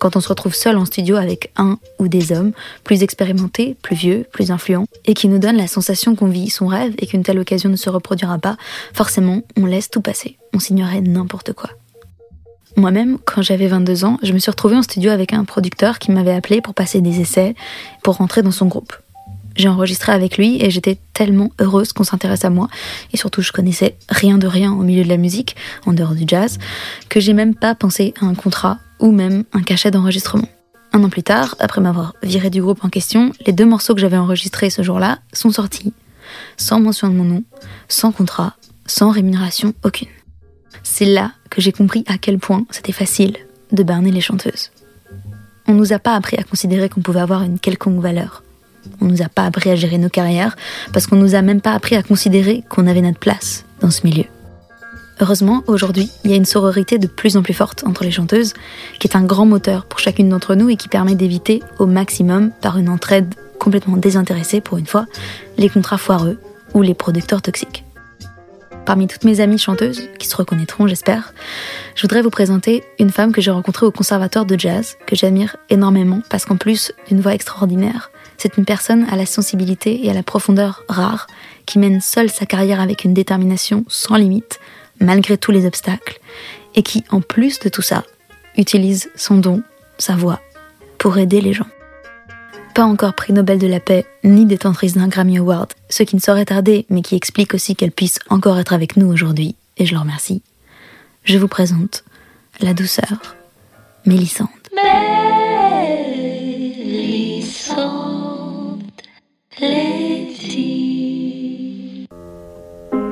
Quand 0.00 0.16
on 0.16 0.20
se 0.20 0.28
retrouve 0.30 0.54
seul 0.54 0.78
en 0.78 0.86
studio 0.86 1.16
avec 1.16 1.52
un 1.58 1.78
ou 1.98 2.08
des 2.08 2.32
hommes 2.32 2.52
plus 2.82 3.02
expérimentés, 3.02 3.76
plus 3.82 3.96
vieux, 3.96 4.26
plus 4.32 4.50
influents, 4.50 4.86
et 5.04 5.12
qui 5.12 5.28
nous 5.28 5.38
donnent 5.38 5.58
la 5.58 5.68
sensation 5.68 6.16
qu'on 6.16 6.28
vit 6.28 6.48
son 6.48 6.66
rêve 6.66 6.94
et 6.96 7.06
qu'une 7.06 7.24
telle 7.24 7.40
occasion 7.40 7.68
ne 7.68 7.76
se 7.76 7.90
reproduira 7.90 8.38
pas, 8.38 8.56
forcément, 8.94 9.42
on 9.58 9.66
laisse 9.66 9.90
tout 9.90 10.00
passer. 10.00 10.38
On 10.54 10.60
signerait 10.60 11.02
n'importe 11.02 11.52
quoi. 11.52 11.68
Moi-même, 12.78 13.18
quand 13.24 13.42
j'avais 13.42 13.66
22 13.66 14.04
ans, 14.04 14.18
je 14.22 14.32
me 14.32 14.38
suis 14.38 14.52
retrouvée 14.52 14.76
en 14.76 14.82
studio 14.82 15.10
avec 15.10 15.32
un 15.32 15.42
producteur 15.42 15.98
qui 15.98 16.12
m'avait 16.12 16.32
appelé 16.32 16.60
pour 16.60 16.74
passer 16.74 17.00
des 17.00 17.20
essais, 17.20 17.56
pour 18.04 18.18
rentrer 18.18 18.42
dans 18.42 18.52
son 18.52 18.66
groupe. 18.66 18.94
J'ai 19.56 19.68
enregistré 19.68 20.12
avec 20.12 20.38
lui 20.38 20.62
et 20.62 20.70
j'étais 20.70 20.96
tellement 21.12 21.50
heureuse 21.58 21.92
qu'on 21.92 22.04
s'intéresse 22.04 22.44
à 22.44 22.50
moi. 22.50 22.68
Et 23.12 23.16
surtout, 23.16 23.42
je 23.42 23.50
connaissais 23.50 23.96
rien 24.08 24.38
de 24.38 24.46
rien 24.46 24.72
au 24.72 24.84
milieu 24.84 25.02
de 25.02 25.08
la 25.08 25.16
musique, 25.16 25.56
en 25.86 25.92
dehors 25.92 26.14
du 26.14 26.22
jazz, 26.24 26.60
que 27.08 27.18
j'ai 27.18 27.32
même 27.32 27.56
pas 27.56 27.74
pensé 27.74 28.14
à 28.20 28.26
un 28.26 28.36
contrat 28.36 28.78
ou 29.00 29.10
même 29.10 29.42
un 29.52 29.62
cachet 29.62 29.90
d'enregistrement. 29.90 30.48
Un 30.92 31.02
an 31.02 31.08
plus 31.08 31.24
tard, 31.24 31.56
après 31.58 31.80
m'avoir 31.80 32.14
viré 32.22 32.48
du 32.48 32.62
groupe 32.62 32.84
en 32.84 32.90
question, 32.90 33.32
les 33.44 33.52
deux 33.52 33.66
morceaux 33.66 33.96
que 33.96 34.00
j'avais 34.00 34.16
enregistrés 34.16 34.70
ce 34.70 34.82
jour-là 34.82 35.18
sont 35.32 35.50
sortis, 35.50 35.92
sans 36.56 36.78
mention 36.78 37.08
de 37.08 37.14
mon 37.14 37.24
nom, 37.24 37.42
sans 37.88 38.12
contrat, 38.12 38.54
sans 38.86 39.10
rémunération 39.10 39.74
aucune. 39.82 40.06
C'est 40.98 41.04
là 41.04 41.30
que 41.48 41.60
j'ai 41.60 41.70
compris 41.70 42.02
à 42.08 42.18
quel 42.18 42.40
point 42.40 42.64
c'était 42.72 42.90
facile 42.90 43.36
de 43.70 43.84
berner 43.84 44.10
les 44.10 44.20
chanteuses. 44.20 44.72
On 45.68 45.74
nous 45.74 45.92
a 45.92 46.00
pas 46.00 46.16
appris 46.16 46.36
à 46.36 46.42
considérer 46.42 46.88
qu'on 46.88 47.02
pouvait 47.02 47.20
avoir 47.20 47.44
une 47.44 47.60
quelconque 47.60 48.00
valeur. 48.00 48.42
On 49.00 49.04
nous 49.04 49.22
a 49.22 49.28
pas 49.28 49.44
appris 49.44 49.70
à 49.70 49.76
gérer 49.76 49.98
nos 49.98 50.08
carrières 50.08 50.56
parce 50.92 51.06
qu'on 51.06 51.14
nous 51.14 51.36
a 51.36 51.40
même 51.40 51.60
pas 51.60 51.70
appris 51.70 51.94
à 51.94 52.02
considérer 52.02 52.64
qu'on 52.68 52.88
avait 52.88 53.00
notre 53.00 53.20
place 53.20 53.64
dans 53.80 53.92
ce 53.92 54.04
milieu. 54.04 54.24
Heureusement, 55.20 55.62
aujourd'hui, 55.68 56.10
il 56.24 56.32
y 56.32 56.34
a 56.34 56.36
une 56.36 56.44
sororité 56.44 56.98
de 56.98 57.06
plus 57.06 57.36
en 57.36 57.44
plus 57.44 57.54
forte 57.54 57.84
entre 57.86 58.02
les 58.02 58.10
chanteuses, 58.10 58.54
qui 58.98 59.06
est 59.06 59.16
un 59.16 59.22
grand 59.22 59.46
moteur 59.46 59.84
pour 59.84 60.00
chacune 60.00 60.30
d'entre 60.30 60.56
nous 60.56 60.68
et 60.68 60.74
qui 60.74 60.88
permet 60.88 61.14
d'éviter 61.14 61.62
au 61.78 61.86
maximum, 61.86 62.50
par 62.60 62.76
une 62.76 62.88
entraide 62.88 63.32
complètement 63.60 63.98
désintéressée 63.98 64.60
pour 64.60 64.78
une 64.78 64.86
fois, 64.86 65.06
les 65.58 65.68
contrats 65.68 65.96
foireux 65.96 66.40
ou 66.74 66.82
les 66.82 66.94
producteurs 66.94 67.40
toxiques. 67.40 67.84
Parmi 68.88 69.06
toutes 69.06 69.24
mes 69.24 69.40
amies 69.40 69.58
chanteuses, 69.58 70.08
qui 70.18 70.26
se 70.26 70.34
reconnaîtront 70.34 70.86
j'espère, 70.86 71.34
je 71.94 72.00
voudrais 72.00 72.22
vous 72.22 72.30
présenter 72.30 72.82
une 72.98 73.10
femme 73.10 73.32
que 73.32 73.42
j'ai 73.42 73.50
rencontrée 73.50 73.84
au 73.84 73.90
conservatoire 73.90 74.46
de 74.46 74.58
jazz, 74.58 74.96
que 75.06 75.14
j'admire 75.14 75.56
énormément 75.68 76.22
parce 76.30 76.46
qu'en 76.46 76.56
plus 76.56 76.94
d'une 77.06 77.20
voix 77.20 77.34
extraordinaire, 77.34 78.10
c'est 78.38 78.56
une 78.56 78.64
personne 78.64 79.04
à 79.10 79.16
la 79.16 79.26
sensibilité 79.26 80.06
et 80.06 80.10
à 80.10 80.14
la 80.14 80.22
profondeur 80.22 80.84
rare, 80.88 81.26
qui 81.66 81.78
mène 81.78 82.00
seule 82.00 82.30
sa 82.30 82.46
carrière 82.46 82.80
avec 82.80 83.04
une 83.04 83.12
détermination 83.12 83.84
sans 83.88 84.16
limite, 84.16 84.58
malgré 85.00 85.36
tous 85.36 85.52
les 85.52 85.66
obstacles, 85.66 86.18
et 86.74 86.82
qui, 86.82 87.04
en 87.10 87.20
plus 87.20 87.58
de 87.58 87.68
tout 87.68 87.82
ça, 87.82 88.04
utilise 88.56 89.10
son 89.16 89.36
don, 89.36 89.62
sa 89.98 90.16
voix, 90.16 90.40
pour 90.96 91.18
aider 91.18 91.42
les 91.42 91.52
gens. 91.52 91.68
Pas 92.78 92.84
encore 92.84 93.14
prix 93.14 93.32
Nobel 93.32 93.58
de 93.58 93.66
la 93.66 93.80
paix, 93.80 94.06
ni 94.22 94.46
détentrice 94.46 94.94
d'un 94.94 95.08
Grammy 95.08 95.38
Award, 95.38 95.72
ce 95.90 96.04
qui 96.04 96.14
ne 96.14 96.20
saurait 96.20 96.44
tarder, 96.44 96.86
mais 96.90 97.02
qui 97.02 97.16
explique 97.16 97.52
aussi 97.52 97.74
qu'elle 97.74 97.90
puisse 97.90 98.20
encore 98.30 98.56
être 98.56 98.72
avec 98.72 98.96
nous 98.96 99.08
aujourd'hui, 99.08 99.56
et 99.78 99.84
je 99.84 99.94
le 99.94 99.98
remercie. 99.98 100.42
Je 101.24 101.38
vous 101.38 101.48
présente 101.48 102.04
la 102.60 102.74
douceur, 102.74 103.34
Mélissande. 104.06 104.46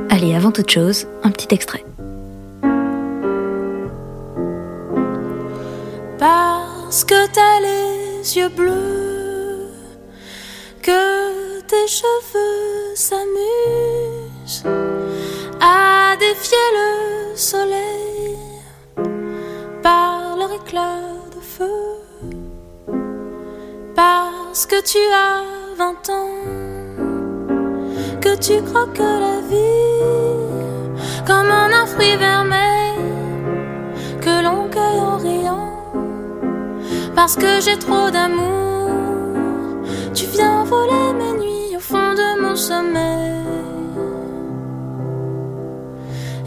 Allez, 0.09 0.35
avant 0.37 0.53
toute 0.53 0.71
chose, 0.71 1.09
un 1.25 1.33
petit 1.33 1.53
extrait. 1.53 1.85
Parce 6.21 7.03
que 7.03 7.27
t'as 7.33 7.61
les 7.61 8.37
yeux 8.37 8.49
bleus, 8.49 9.16
que 10.87 11.61
tes 11.63 11.89
cheveux 11.89 12.95
s'amusent 12.95 14.63
à 15.61 16.15
défier 16.17 16.67
le 16.81 17.37
soleil 17.37 18.39
par 19.83 20.37
leur 20.39 20.53
éclat 20.53 21.01
de 21.35 21.41
feu. 21.41 21.79
Parce 23.97 24.65
que 24.67 24.81
tu 24.81 25.03
as 25.27 25.43
vingt 25.77 26.09
ans, 26.19 26.39
que 28.21 28.37
tu 28.47 28.63
croques 28.69 29.07
la 29.27 29.39
vie 29.51 29.97
comme 31.27 31.51
un 31.51 31.87
fruit 31.87 32.17
vermeil 32.17 33.01
que 34.21 34.35
l'on 34.45 34.69
cueille 34.69 35.01
en 35.01 35.17
riant. 35.17 35.73
Parce 37.17 37.35
que 37.35 37.61
j'ai 37.61 37.77
trop 37.77 38.09
d'amour, 38.09 38.76
viens 40.37 40.65
voler 40.65 41.13
mes 41.15 41.33
nuits 41.41 41.77
au 41.77 41.81
fond 41.81 42.13
de 42.15 42.41
mon 42.43 42.57
sommeil 42.57 43.33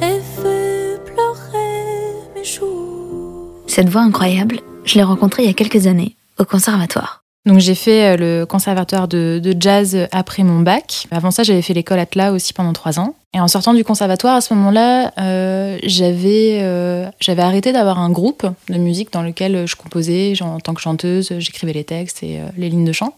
et 0.01 0.19
fais 0.21 0.97
pleurer 1.05 2.13
mes 2.35 2.43
jours. 2.43 3.63
Cette 3.67 3.89
voix 3.89 4.01
incroyable, 4.01 4.59
je 4.85 4.95
l'ai 4.95 5.03
rencontrée 5.03 5.43
il 5.43 5.47
y 5.47 5.51
a 5.51 5.53
quelques 5.53 5.87
années, 5.87 6.15
au 6.37 6.45
conservatoire. 6.45 7.23
Donc 7.45 7.59
j'ai 7.59 7.75
fait 7.75 8.13
euh, 8.13 8.17
le 8.17 8.45
conservatoire 8.45 9.07
de, 9.07 9.39
de 9.41 9.55
jazz 9.59 10.07
après 10.11 10.43
mon 10.43 10.59
bac. 10.59 11.07
Avant 11.09 11.31
ça, 11.31 11.43
j'avais 11.43 11.61
fait 11.61 11.73
l'école 11.73 11.99
Atla 11.99 12.33
aussi 12.33 12.53
pendant 12.53 12.73
trois 12.73 12.99
ans. 12.99 13.15
Et 13.35 13.39
en 13.39 13.47
sortant 13.47 13.75
du 13.75 13.83
conservatoire, 13.83 14.35
à 14.35 14.41
ce 14.41 14.55
moment-là, 14.55 15.13
euh, 15.19 15.77
j'avais 15.83 16.59
euh, 16.61 17.07
j'avais 17.19 17.43
arrêté 17.43 17.71
d'avoir 17.71 17.99
un 17.99 18.09
groupe 18.09 18.47
de 18.69 18.77
musique 18.77 19.13
dans 19.13 19.21
lequel 19.21 19.67
je 19.67 19.75
composais 19.75 20.33
en 20.41 20.59
tant 20.59 20.73
que 20.73 20.81
chanteuse, 20.81 21.31
j'écrivais 21.37 21.73
les 21.73 21.83
textes 21.83 22.23
et 22.23 22.39
euh, 22.39 22.47
les 22.57 22.69
lignes 22.69 22.85
de 22.85 22.91
chant. 22.91 23.13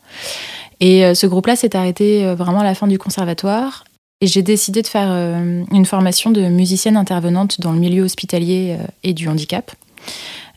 Et 0.81 1.05
euh, 1.05 1.13
ce 1.13 1.27
groupe-là 1.27 1.55
s'est 1.55 1.75
arrêté 1.75 2.25
euh, 2.25 2.35
vraiment 2.35 2.59
à 2.59 2.63
la 2.63 2.75
fin 2.75 2.87
du 2.87 2.97
conservatoire. 2.97 3.85
Et 4.19 4.27
j'ai 4.27 4.41
décidé 4.41 4.81
de 4.81 4.87
faire 4.87 5.09
euh, 5.09 5.63
une 5.71 5.85
formation 5.85 6.31
de 6.31 6.41
musicienne 6.41 6.97
intervenante 6.97 7.61
dans 7.61 7.71
le 7.71 7.79
milieu 7.79 8.03
hospitalier 8.03 8.77
et 9.03 9.13
du 9.13 9.27
handicap. 9.29 9.71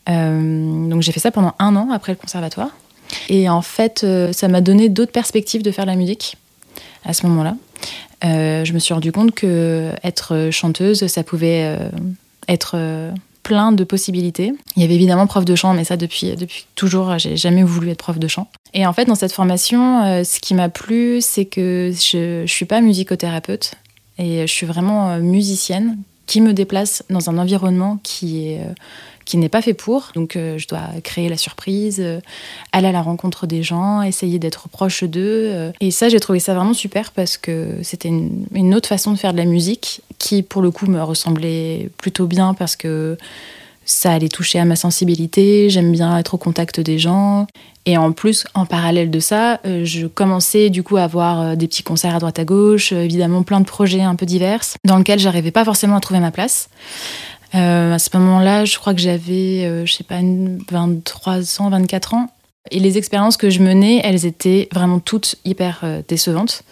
Donc 0.07 1.01
j'ai 1.01 1.11
fait 1.11 1.19
ça 1.19 1.31
pendant 1.31 1.55
un 1.57 1.75
an 1.75 1.89
après 1.91 2.11
le 2.11 2.17
conservatoire. 2.17 2.69
Et 3.27 3.49
en 3.49 3.63
fait, 3.63 4.05
ça 4.33 4.47
m'a 4.47 4.61
donné 4.61 4.87
d'autres 4.87 5.11
perspectives 5.11 5.63
de 5.63 5.71
faire 5.71 5.85
de 5.85 5.89
la 5.89 5.95
musique 5.95 6.37
à 7.05 7.13
ce 7.13 7.25
moment-là. 7.25 7.55
Je 8.21 8.71
me 8.71 8.77
suis 8.77 8.93
rendu 8.93 9.11
compte 9.11 9.31
que 9.31 9.89
être 10.03 10.49
chanteuse, 10.51 11.07
ça 11.07 11.23
pouvait 11.23 11.79
être 12.47 12.77
plein 13.45 13.71
de 13.71 13.83
possibilités. 13.83 14.53
Il 14.75 14.81
y 14.81 14.85
avait 14.85 14.95
évidemment 14.95 15.27
prof 15.27 15.45
de 15.45 15.53
chant, 15.53 15.75
mais 15.75 15.83
ça 15.83 15.97
depuis, 15.97 16.35
toujours, 16.73 17.19
j'ai 17.19 17.37
jamais 17.37 17.61
voulu 17.61 17.91
être 17.91 17.99
prof 17.99 18.17
de 18.17 18.27
chant. 18.27 18.47
Et 18.73 18.87
en 18.87 18.91
fait, 18.91 19.05
dans 19.05 19.13
cette 19.13 19.31
formation, 19.31 20.03
euh, 20.03 20.23
ce 20.23 20.39
qui 20.39 20.55
m'a 20.55 20.67
plu, 20.67 21.19
c'est 21.21 21.45
que 21.45 21.91
je, 21.93 22.43
je 22.47 22.51
suis 22.51 22.65
pas 22.65 22.81
musicothérapeute 22.81 23.75
et 24.17 24.47
je 24.47 24.51
suis 24.51 24.65
vraiment 24.65 25.11
euh, 25.11 25.19
musicienne 25.19 25.99
qui 26.25 26.41
me 26.41 26.53
déplace 26.53 27.03
dans 27.11 27.29
un 27.29 27.37
environnement 27.37 27.99
qui 28.01 28.47
est 28.47 28.61
euh, 28.61 28.73
qui 29.25 29.37
n'est 29.37 29.49
pas 29.49 29.61
fait 29.61 29.73
pour. 29.73 30.11
Donc 30.13 30.35
euh, 30.35 30.57
je 30.57 30.67
dois 30.67 30.81
créer 31.03 31.27
la 31.27 31.37
surprise, 31.37 31.99
euh, 31.99 32.19
aller 32.71 32.87
à 32.87 32.91
la 32.91 33.01
rencontre 33.01 33.47
des 33.47 33.63
gens, 33.63 34.01
essayer 34.01 34.39
d'être 34.39 34.69
proche 34.69 35.03
d'eux. 35.03 35.49
euh. 35.51 35.71
Et 35.81 35.91
ça, 35.91 36.09
j'ai 36.09 36.19
trouvé 36.19 36.39
ça 36.39 36.53
vraiment 36.53 36.73
super 36.73 37.11
parce 37.11 37.37
que 37.37 37.79
c'était 37.81 38.09
une, 38.09 38.45
une 38.53 38.73
autre 38.73 38.87
façon 38.87 39.11
de 39.11 39.17
faire 39.17 39.33
de 39.33 39.37
la 39.37 39.45
musique 39.45 40.01
qui, 40.19 40.43
pour 40.43 40.61
le 40.61 40.71
coup, 40.71 40.85
me 40.85 41.01
ressemblait 41.01 41.89
plutôt 41.97 42.27
bien 42.27 42.53
parce 42.53 42.75
que 42.75 43.17
ça 43.83 44.11
allait 44.11 44.29
toucher 44.29 44.59
à 44.59 44.65
ma 44.65 44.75
sensibilité, 44.75 45.69
j'aime 45.69 45.91
bien 45.91 46.17
être 46.17 46.33
au 46.33 46.37
contact 46.37 46.79
des 46.79 46.97
gens. 46.97 47.45
Et 47.87 47.97
en 47.97 48.13
plus, 48.13 48.45
en 48.55 48.65
parallèle 48.65 49.11
de 49.11 49.19
ça, 49.19 49.59
je 49.63 50.07
commençais 50.07 50.71
du 50.71 50.81
coup 50.81 50.97
à 50.97 51.03
avoir 51.03 51.55
des 51.55 51.67
petits 51.67 51.83
concerts 51.83 52.15
à 52.15 52.17
droite 52.17 52.39
à 52.39 52.45
gauche, 52.45 52.91
évidemment 52.91 53.43
plein 53.43 53.59
de 53.59 53.65
projets 53.65 54.01
un 54.01 54.15
peu 54.15 54.25
divers, 54.25 54.63
dans 54.85 54.97
lesquels 54.97 55.19
j'arrivais 55.19 55.51
pas 55.51 55.63
forcément 55.63 55.97
à 55.97 55.99
trouver 55.99 56.19
ma 56.19 56.31
place. 56.31 56.67
Euh, 57.55 57.93
à 57.93 57.99
ce 57.99 58.09
moment-là, 58.17 58.65
je 58.65 58.77
crois 58.77 58.93
que 58.93 58.99
j'avais, 59.01 59.65
euh, 59.65 59.85
je 59.85 59.93
sais 59.93 60.03
pas, 60.03 60.17
une- 60.19 60.59
23 60.69 61.61
ans, 61.61 61.69
24 61.69 62.13
ans. 62.13 62.27
Et 62.71 62.79
les 62.79 62.97
expériences 62.97 63.37
que 63.37 63.49
je 63.49 63.59
menais, 63.61 64.01
elles 64.03 64.25
étaient 64.25 64.67
vraiment 64.73 64.99
toutes 64.99 65.35
hyper 65.45 65.81
euh, 65.83 66.01
décevantes. 66.07 66.63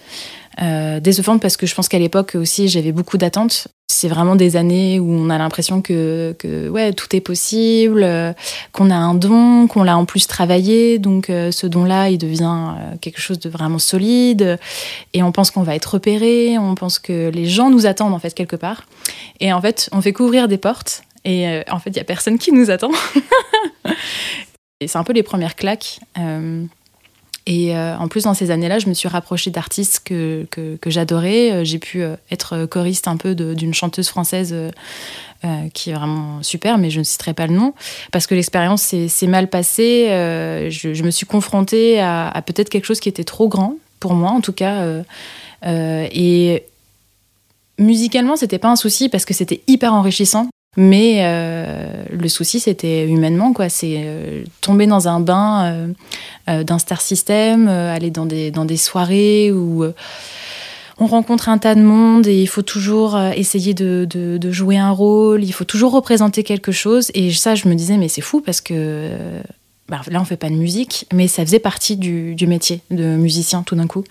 Euh, 0.61 0.99
décevantes 0.99 1.41
parce 1.41 1.57
que 1.57 1.65
je 1.65 1.73
pense 1.73 1.87
qu'à 1.87 1.99
l'époque 1.99 2.35
aussi, 2.35 2.67
j'avais 2.67 2.91
beaucoup 2.91 3.17
d'attentes. 3.17 3.67
C'est 3.87 4.07
vraiment 4.07 4.35
des 4.35 4.55
années 4.55 4.99
où 4.99 5.11
on 5.11 5.29
a 5.29 5.37
l'impression 5.37 5.81
que, 5.81 6.35
que 6.39 6.69
ouais, 6.69 6.93
tout 6.93 7.15
est 7.15 7.21
possible, 7.21 8.03
euh, 8.03 8.33
qu'on 8.71 8.89
a 8.89 8.95
un 8.95 9.13
don, 9.13 9.67
qu'on 9.67 9.83
l'a 9.83 9.97
en 9.97 10.05
plus 10.05 10.27
travaillé. 10.27 10.99
Donc 10.99 11.29
euh, 11.29 11.51
ce 11.51 11.67
don-là, 11.67 12.09
il 12.09 12.17
devient 12.17 12.73
euh, 12.77 12.95
quelque 13.01 13.19
chose 13.19 13.39
de 13.39 13.49
vraiment 13.49 13.79
solide. 13.79 14.57
Et 15.13 15.23
on 15.23 15.31
pense 15.31 15.51
qu'on 15.51 15.63
va 15.63 15.75
être 15.75 15.85
repéré, 15.85 16.57
on 16.57 16.75
pense 16.75 16.99
que 16.99 17.29
les 17.29 17.45
gens 17.45 17.69
nous 17.69 17.85
attendent 17.85 18.13
en 18.13 18.19
fait 18.19 18.33
quelque 18.33 18.55
part. 18.55 18.83
Et 19.39 19.53
en 19.53 19.61
fait, 19.61 19.89
on 19.91 20.01
fait 20.01 20.13
couvrir 20.13 20.47
des 20.47 20.57
portes. 20.57 21.03
Et 21.25 21.61
en 21.69 21.79
fait, 21.79 21.91
il 21.91 21.95
y 21.95 22.01
a 22.01 22.03
personne 22.03 22.37
qui 22.37 22.51
nous 22.51 22.69
attend. 22.69 22.91
et 24.81 24.87
c'est 24.87 24.97
un 24.97 25.05
peu 25.05 25.13
les 25.13 25.23
premières 25.23 25.55
claques. 25.55 25.99
Euh, 27.47 27.51
et 27.51 27.75
euh, 27.75 27.97
en 27.97 28.07
plus, 28.07 28.23
dans 28.23 28.33
ces 28.33 28.51
années-là, 28.51 28.79
je 28.79 28.87
me 28.87 28.93
suis 28.93 29.09
rapprochée 29.09 29.51
d'artistes 29.51 30.01
que, 30.05 30.47
que, 30.49 30.77
que 30.77 30.89
j'adorais. 30.89 31.51
Euh, 31.51 31.63
J'ai 31.63 31.79
pu 31.79 32.01
euh, 32.01 32.15
être 32.31 32.65
choriste 32.65 33.07
un 33.07 33.17
peu 33.17 33.35
d'une 33.35 33.73
chanteuse 33.73 34.07
française 34.09 34.51
euh, 34.53 34.71
euh, 35.43 35.69
qui 35.73 35.89
est 35.89 35.93
vraiment 35.93 36.41
super, 36.41 36.77
mais 36.77 36.89
je 36.89 36.99
ne 36.99 37.03
citerai 37.03 37.33
pas 37.33 37.47
le 37.47 37.53
nom, 37.53 37.73
parce 38.11 38.27
que 38.27 38.35
l'expérience 38.35 38.81
s'est 38.81 39.27
mal 39.27 39.49
passée. 39.49 40.07
Euh, 40.09 40.69
je, 40.69 40.93
je 40.93 41.03
me 41.03 41.11
suis 41.11 41.25
confrontée 41.25 41.99
à, 41.99 42.29
à 42.29 42.41
peut-être 42.41 42.69
quelque 42.69 42.85
chose 42.85 42.99
qui 42.99 43.09
était 43.09 43.25
trop 43.25 43.49
grand, 43.49 43.75
pour 43.99 44.13
moi 44.13 44.31
en 44.31 44.41
tout 44.41 44.53
cas. 44.53 44.81
euh, 44.81 45.03
euh, 45.65 46.07
et 46.11 46.63
musicalement, 47.77 48.35
c'était 48.37 48.59
pas 48.59 48.69
un 48.69 48.75
souci, 48.77 49.09
parce 49.09 49.25
que 49.25 49.33
c'était 49.33 49.61
hyper 49.67 49.93
enrichissant. 49.93 50.47
Mais 50.75 51.19
euh, 51.23 51.85
le 52.09 52.27
souci, 52.27 52.59
c'était 52.59 53.07
humainement, 53.07 53.53
quoi. 53.53 53.69
C'est 53.69 54.01
euh, 54.05 54.43
tomber 54.61 54.87
dans 54.87 55.07
un 55.07 55.19
bain 55.19 55.93
euh, 56.49 56.63
d'un 56.63 56.79
star 56.79 57.01
system, 57.01 57.67
aller 57.67 58.09
dans 58.09 58.25
des, 58.25 58.49
dans 58.51 58.65
des 58.65 58.77
soirées 58.77 59.51
où 59.51 59.83
on 60.99 61.07
rencontre 61.07 61.49
un 61.49 61.57
tas 61.57 61.75
de 61.75 61.81
monde 61.81 62.27
et 62.27 62.39
il 62.41 62.47
faut 62.47 62.61
toujours 62.61 63.19
essayer 63.35 63.73
de, 63.73 64.05
de- 64.09 64.51
jouer 64.51 64.77
un 64.77 64.91
rôle, 64.91 65.43
il 65.43 65.51
faut 65.51 65.63
toujours 65.63 65.91
représenter 65.91 66.43
quelque 66.43 66.71
chose. 66.71 67.09
Et 67.13 67.31
ça, 67.33 67.55
je 67.55 67.67
me 67.67 67.73
disais, 67.75 67.97
mais 67.97 68.07
c'est 68.07 68.21
fou 68.21 68.41
parce 68.41 68.61
que 68.61 69.09
bah, 69.89 70.01
là, 70.09 70.21
on 70.21 70.25
fait 70.25 70.37
pas 70.37 70.49
de 70.49 70.55
musique, 70.55 71.07
mais 71.13 71.27
ça 71.27 71.45
faisait 71.45 71.59
partie 71.59 71.97
du, 71.97 72.35
du 72.35 72.45
métier 72.47 72.81
de 72.91 73.15
musicien 73.15 73.63
tout 73.63 73.75
d'un 73.75 73.87
coup. 73.87 74.03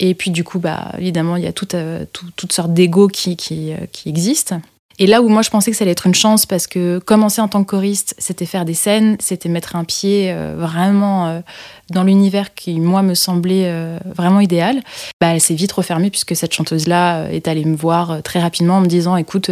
Et 0.00 0.14
puis, 0.14 0.30
du 0.30 0.44
coup, 0.44 0.58
bah, 0.58 0.92
évidemment, 0.98 1.36
il 1.36 1.44
y 1.44 1.46
a 1.46 1.52
tout, 1.52 1.66
tout- 1.66 2.30
toutes 2.36 2.52
sortes 2.52 2.72
d'égos 2.72 3.08
qui, 3.08 3.36
qui, 3.36 3.72
qui 3.92 4.08
existent. 4.08 4.60
Et 5.02 5.06
là 5.06 5.22
où 5.22 5.28
moi 5.30 5.40
je 5.40 5.48
pensais 5.48 5.70
que 5.70 5.76
ça 5.78 5.84
allait 5.84 5.92
être 5.92 6.06
une 6.06 6.14
chance 6.14 6.44
parce 6.44 6.66
que 6.66 6.98
commencer 6.98 7.40
en 7.40 7.48
tant 7.48 7.64
que 7.64 7.70
choriste, 7.70 8.14
c'était 8.18 8.44
faire 8.44 8.66
des 8.66 8.74
scènes, 8.74 9.16
c'était 9.18 9.48
mettre 9.48 9.74
un 9.74 9.84
pied 9.84 10.30
euh, 10.30 10.56
vraiment 10.58 11.26
euh, 11.26 11.40
dans 11.88 12.04
l'univers 12.04 12.54
qui 12.54 12.78
moi 12.78 13.00
me 13.00 13.14
semblait 13.14 13.64
euh, 13.64 13.98
vraiment 14.14 14.40
idéal. 14.40 14.82
Bah, 15.18 15.28
elle 15.28 15.40
s'est 15.40 15.54
vite 15.54 15.72
refermée 15.72 16.10
puisque 16.10 16.36
cette 16.36 16.52
chanteuse-là 16.52 17.30
est 17.32 17.48
allée 17.48 17.64
me 17.64 17.76
voir 17.76 18.22
très 18.22 18.40
rapidement 18.40 18.76
en 18.76 18.80
me 18.82 18.88
disant 18.88 19.16
écoute, 19.16 19.50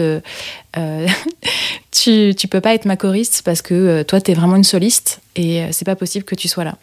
tu, 1.90 2.34
tu 2.36 2.48
peux 2.48 2.60
pas 2.60 2.74
être 2.74 2.84
ma 2.84 2.96
choriste 2.96 3.40
parce 3.42 3.62
que 3.62 4.02
toi 4.02 4.20
t'es 4.20 4.34
vraiment 4.34 4.56
une 4.56 4.64
soliste 4.64 5.22
et 5.34 5.64
c'est 5.72 5.86
pas 5.86 5.96
possible 5.96 6.26
que 6.26 6.34
tu 6.34 6.46
sois 6.46 6.64
là. 6.64 6.74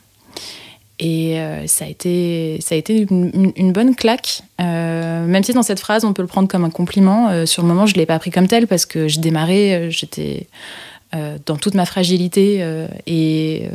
Et 0.99 1.39
euh, 1.39 1.67
ça, 1.67 1.85
a 1.85 1.87
été, 1.87 2.59
ça 2.61 2.75
a 2.75 2.77
été 2.77 3.05
une, 3.09 3.71
bonne 3.73 3.95
claque. 3.95 4.41
Euh, 4.61 5.25
même 5.25 5.43
si 5.43 5.53
dans 5.53 5.63
cette 5.63 5.79
phrase, 5.79 6.05
on 6.05 6.13
peut 6.13 6.21
le 6.21 6.27
prendre 6.27 6.47
comme 6.47 6.63
un 6.63 6.69
compliment, 6.69 7.29
euh, 7.29 7.45
sur 7.45 7.63
le 7.63 7.67
moment, 7.67 7.85
je 7.85 7.93
ne 7.95 7.99
l'ai 7.99 8.05
pas 8.05 8.17
pris 8.17 8.31
comme 8.31 8.47
tel 8.47 8.67
parce 8.67 8.85
que 8.85 9.07
je 9.07 9.19
démarrais, 9.19 9.73
euh, 9.73 9.89
j'étais 9.89 10.47
euh, 11.13 11.37
dans 11.45 11.57
toute 11.57 11.73
ma 11.73 11.85
fragilité 11.85 12.59
euh, 12.61 12.87
et, 13.07 13.67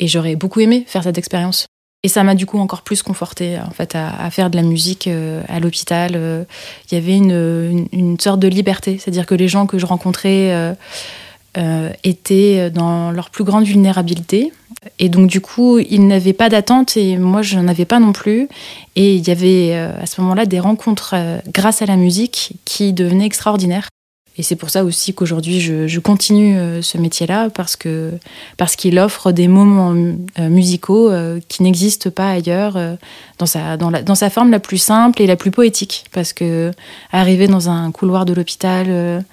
et 0.00 0.08
j'aurais 0.08 0.34
beaucoup 0.34 0.60
aimé 0.60 0.84
faire 0.86 1.04
cette 1.04 1.18
expérience. 1.18 1.66
Et 2.02 2.08
ça 2.08 2.22
m'a 2.22 2.34
du 2.34 2.46
coup 2.46 2.58
encore 2.58 2.82
plus 2.82 3.02
confortée 3.02 3.58
en 3.58 3.70
fait, 3.70 3.94
à, 3.94 4.28
faire 4.30 4.50
de 4.50 4.56
la 4.56 4.62
musique 4.62 5.08
à 5.48 5.58
l'hôpital. 5.58 6.46
Il 6.90 6.94
y 6.94 6.98
avait 6.98 7.16
une, 7.16 7.30
une, 7.30 7.88
une 7.92 8.20
sorte 8.20 8.40
de 8.40 8.48
liberté, 8.48 8.98
c'est-à-dire 8.98 9.24
que 9.24 9.34
les 9.34 9.48
gens 9.48 9.66
que 9.66 9.78
je 9.78 9.86
rencontrais 9.86 10.76
euh, 11.56 11.90
étaient 12.02 12.70
dans 12.70 13.10
leur 13.10 13.30
plus 13.30 13.44
grande 13.44 13.64
vulnérabilité. 13.64 14.52
Et 14.98 15.08
donc, 15.08 15.28
du 15.28 15.40
coup, 15.40 15.78
ils 15.78 16.06
n'avaient 16.06 16.32
pas 16.32 16.48
d'attente 16.48 16.96
et 16.96 17.16
moi, 17.16 17.42
je 17.42 17.56
n'en 17.56 17.68
avais 17.68 17.84
pas 17.84 18.00
non 18.00 18.12
plus. 18.12 18.48
Et 18.96 19.16
il 19.16 19.26
y 19.26 19.30
avait 19.30 19.70
euh, 19.72 19.90
à 20.00 20.06
ce 20.06 20.20
moment-là 20.20 20.46
des 20.46 20.60
rencontres 20.60 21.14
euh, 21.14 21.38
grâce 21.52 21.82
à 21.82 21.86
la 21.86 21.96
musique 21.96 22.52
qui 22.64 22.92
devenaient 22.92 23.26
extraordinaires. 23.26 23.88
Et 24.36 24.42
c'est 24.42 24.56
pour 24.56 24.70
ça 24.70 24.84
aussi 24.84 25.14
qu'aujourd'hui, 25.14 25.60
je, 25.60 25.86
je 25.86 26.00
continue 26.00 26.58
euh, 26.58 26.82
ce 26.82 26.98
métier-là 26.98 27.50
parce 27.50 27.76
que 27.76 28.10
parce 28.56 28.74
qu'il 28.74 28.98
offre 28.98 29.30
des 29.30 29.46
moments 29.46 29.94
euh, 29.94 30.48
musicaux 30.48 31.08
euh, 31.08 31.38
qui 31.48 31.62
n'existent 31.62 32.10
pas 32.10 32.30
ailleurs 32.30 32.76
dans 33.38 33.46
sa 33.46 33.76
dans, 33.76 33.90
la, 33.90 34.02
dans 34.02 34.16
sa 34.16 34.30
forme 34.30 34.50
la 34.50 34.58
plus 34.58 34.78
simple 34.78 35.22
et 35.22 35.26
la 35.26 35.36
plus 35.36 35.52
poétique. 35.52 36.06
Parce 36.12 36.32
que 36.32 36.72
arriver 37.12 37.46
dans 37.46 37.70
un 37.70 37.92
couloir 37.92 38.24
de 38.24 38.32
l'hôpital 38.32 39.24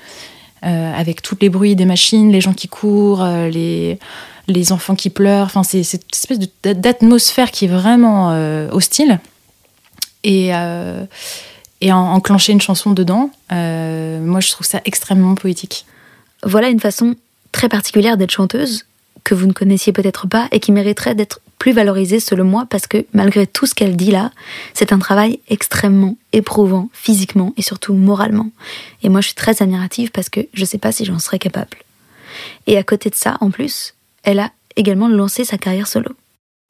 avec 0.62 1.22
tous 1.22 1.38
les 1.42 1.50
bruits 1.50 1.76
des 1.76 1.86
machines, 1.86 2.32
les 2.32 2.42
gens 2.42 2.54
qui 2.54 2.68
courent, 2.68 3.24
euh, 3.24 3.50
les 3.50 4.00
les 4.48 4.72
enfants 4.72 4.96
qui 4.96 5.10
pleurent. 5.10 5.46
Enfin, 5.46 5.64
c'est 5.64 5.84
cette 5.84 6.06
espèce 6.14 6.40
d'atmosphère 6.64 7.52
qui 7.52 7.66
est 7.66 7.68
vraiment 7.70 8.32
euh, 8.32 8.70
hostile. 8.72 9.20
Et, 10.24 10.54
euh, 10.54 11.04
et 11.80 11.92
en- 11.94 12.14
enclencher 12.14 12.52
une 12.52 12.62
chanson 12.62 12.92
dedans, 12.92 13.30
euh, 13.52 14.20
moi, 14.20 14.40
je 14.40 14.52
trouve 14.52 14.68
ça 14.68 14.82
extrêmement 14.86 15.36
poétique. 15.36 15.86
Voilà 16.44 16.70
une 16.70 16.80
façon 16.80 17.16
très 17.52 17.70
particulière 17.70 18.18
d'être 18.18 18.32
chanteuse 18.32 18.86
que 19.24 19.36
vous 19.36 19.46
ne 19.48 19.54
connaissiez 19.54 19.94
peut-être 19.94 20.28
pas 20.28 20.48
et 20.52 20.60
qui 20.60 20.72
mériterait 20.72 21.16
d'être 21.16 21.40
plus 21.62 21.74
valorisée 21.74 22.20
selon 22.20 22.44
moi 22.44 22.66
parce 22.68 22.88
que 22.88 23.06
malgré 23.14 23.46
tout 23.46 23.68
ce 23.68 23.76
qu'elle 23.76 23.96
dit 23.96 24.10
là, 24.10 24.32
c'est 24.74 24.92
un 24.94 24.98
travail 24.98 25.40
extrêmement 25.48 26.18
éprouvant 26.34 26.90
physiquement 26.92 27.54
et 27.56 27.62
surtout 27.62 27.94
moralement. 27.94 28.50
Et 29.04 29.10
moi 29.10 29.22
je 29.22 29.28
suis 29.28 29.36
très 29.36 29.62
admirative 29.62 30.10
parce 30.10 30.28
que 30.28 30.40
je 30.56 30.66
sais 30.66 30.80
pas 30.80 30.92
si 30.92 31.06
j'en 31.06 31.20
serais 31.20 31.38
capable. 31.38 31.78
Et 32.66 32.80
à 32.80 32.84
côté 32.84 33.12
de 33.12 33.16
ça, 33.16 33.38
en 33.42 33.52
plus, 33.52 33.94
elle 34.24 34.40
a 34.40 34.50
également 34.76 35.08
lancé 35.08 35.46
sa 35.46 35.60
carrière 35.60 35.86
solo. 35.86 36.10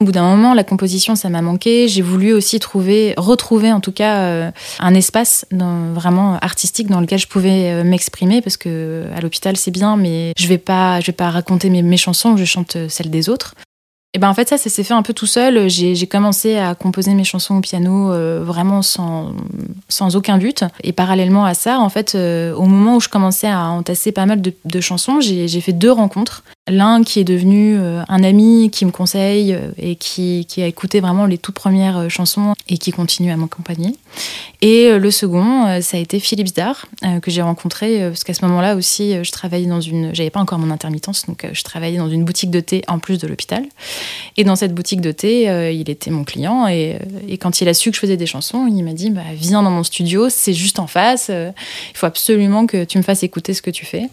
Au 0.01 0.03
bout 0.03 0.11
d'un 0.11 0.23
moment, 0.23 0.53
la 0.53 0.65
composition, 0.65 1.15
ça 1.15 1.29
m'a 1.29 1.41
manqué. 1.41 1.87
J'ai 1.87 2.01
voulu 2.01 2.33
aussi 2.33 2.59
trouver, 2.59 3.13
retrouver 3.15 3.71
en 3.71 3.79
tout 3.79 3.93
cas 3.93 4.23
euh, 4.23 4.51
un 4.79 4.93
espace 4.93 5.45
vraiment 5.51 6.37
artistique 6.41 6.89
dans 6.89 6.99
lequel 6.99 7.19
je 7.19 7.27
pouvais 7.27 7.71
euh, 7.71 7.83
m'exprimer 7.85 8.41
parce 8.41 8.57
que 8.57 9.05
à 9.15 9.21
l'hôpital 9.21 9.55
c'est 9.55 9.71
bien, 9.71 9.95
mais 9.95 10.33
je 10.37 10.47
vais 10.47 10.57
pas, 10.57 10.99
je 10.99 11.05
vais 11.05 11.13
pas 11.13 11.29
raconter 11.29 11.69
mes, 11.69 11.81
mes 11.81 11.95
chansons, 11.95 12.35
je 12.35 12.43
chante 12.43 12.75
euh, 12.75 12.89
celles 12.89 13.09
des 13.09 13.29
autres. 13.29 13.55
Et 14.13 14.19
ben 14.19 14.29
en 14.29 14.33
fait 14.33 14.49
ça, 14.49 14.57
ça 14.57 14.69
s'est 14.69 14.83
fait 14.83 14.93
un 14.93 15.03
peu 15.03 15.13
tout 15.13 15.25
seul. 15.25 15.69
J'ai 15.69 16.07
commencé 16.07 16.57
à 16.57 16.75
composer 16.75 17.13
mes 17.13 17.23
chansons 17.23 17.57
au 17.57 17.61
piano 17.61 18.11
euh, 18.11 18.41
vraiment 18.43 18.81
sans, 18.81 19.31
sans 19.87 20.17
aucun 20.17 20.37
but. 20.37 20.65
Et 20.83 20.91
parallèlement 20.91 21.45
à 21.45 21.53
ça, 21.53 21.79
en 21.79 21.87
fait, 21.87 22.15
euh, 22.15 22.53
au 22.53 22.65
moment 22.65 22.97
où 22.97 22.99
je 22.99 23.07
commençais 23.07 23.47
à 23.47 23.69
entasser 23.69 24.11
pas 24.11 24.25
mal 24.25 24.41
de, 24.41 24.81
chansons, 24.81 25.21
j'ai 25.21 25.61
fait 25.61 25.71
deux 25.71 25.91
rencontres. 25.91 26.43
L'un 26.71 27.03
qui 27.03 27.19
est 27.19 27.25
devenu 27.25 27.77
euh, 27.77 28.01
un 28.07 28.23
ami 28.23 28.69
qui 28.71 28.85
me 28.85 28.91
conseille 28.91 29.53
euh, 29.53 29.71
et 29.77 29.97
qui, 29.97 30.47
a 30.57 30.67
écouté 30.67 31.01
vraiment 31.01 31.25
les 31.25 31.37
toutes 31.37 31.55
premières 31.55 31.97
euh, 31.97 32.07
chansons 32.07 32.53
et 32.69 32.77
qui 32.77 32.91
continue 32.91 33.29
à 33.29 33.35
m'accompagner. 33.35 33.93
Et 34.61 34.97
le 34.97 35.11
second, 35.11 35.81
ça 35.81 35.97
a 35.97 35.99
été 35.99 36.19
Philippe 36.19 36.49
Zdar, 36.49 36.85
que 37.23 37.31
j'ai 37.31 37.41
rencontré, 37.41 38.07
parce 38.09 38.23
qu'à 38.23 38.35
ce 38.35 38.45
moment-là 38.45 38.75
aussi, 38.75 39.15
je 39.23 39.31
travaillais 39.31 39.65
dans 39.65 39.81
une. 39.81 40.13
J'avais 40.13 40.29
pas 40.29 40.39
encore 40.39 40.59
mon 40.59 40.69
intermittence, 40.69 41.25
donc 41.25 41.47
je 41.51 41.63
travaillais 41.63 41.97
dans 41.97 42.09
une 42.09 42.23
boutique 42.23 42.51
de 42.51 42.59
thé 42.59 42.83
en 42.87 42.99
plus 42.99 43.17
de 43.17 43.25
l'hôpital. 43.25 43.65
Et 44.37 44.43
dans 44.43 44.55
cette 44.55 44.75
boutique 44.75 45.01
de 45.01 45.11
thé, 45.11 45.71
il 45.73 45.89
était 45.89 46.11
mon 46.11 46.23
client. 46.23 46.67
Et, 46.67 46.99
quand 47.39 47.61
il 47.61 47.69
a 47.69 47.73
su 47.73 47.89
que 47.89 47.95
je 47.95 48.01
faisais 48.01 48.17
des 48.17 48.27
chansons, 48.27 48.67
il 48.67 48.83
m'a 48.83 48.93
dit 48.93 49.09
bah, 49.09 49.23
Viens 49.33 49.63
dans 49.63 49.71
mon 49.71 49.83
studio, 49.83 50.29
c'est 50.29 50.53
juste 50.53 50.77
en 50.77 50.85
face. 50.85 51.29
il 51.29 51.97
faut 51.97 52.05
absolument 52.05 52.67
que 52.67 52.83
tu 52.83 52.99
me 52.99 53.03
fasses 53.03 53.23
écouter 53.23 53.55
ce 53.55 53.63
que 53.63 53.71
tu 53.71 53.87
fais. 53.87 54.09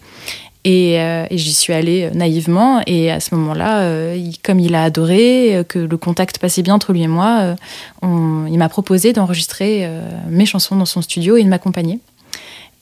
Et, 0.65 0.99
euh, 0.99 1.25
et 1.29 1.37
j'y 1.37 1.53
suis 1.53 1.73
allée 1.73 2.03
euh, 2.03 2.09
naïvement. 2.11 2.81
Et 2.85 3.11
à 3.11 3.19
ce 3.19 3.33
moment-là, 3.35 3.81
euh, 3.81 4.31
comme 4.43 4.59
il 4.59 4.75
a 4.75 4.83
adoré, 4.83 5.63
que 5.67 5.79
le 5.79 5.97
contact 5.97 6.37
passait 6.39 6.61
bien 6.61 6.75
entre 6.75 6.91
lui 6.91 7.03
et 7.03 7.07
moi, 7.07 7.55
il 8.03 8.57
m'a 8.57 8.69
proposé 8.69 9.13
d'enregistrer 9.13 9.89
mes 10.29 10.45
chansons 10.45 10.75
dans 10.75 10.85
son 10.85 11.01
studio 11.01 11.37
et 11.37 11.43
de 11.43 11.49
m'accompagner. 11.49 11.99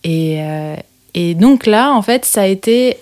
Et, 0.04 0.40
donc 1.36 1.66
là, 1.66 1.94
en 1.94 2.02
fait, 2.02 2.26
ça 2.26 2.42
a 2.42 2.46
été 2.46 2.98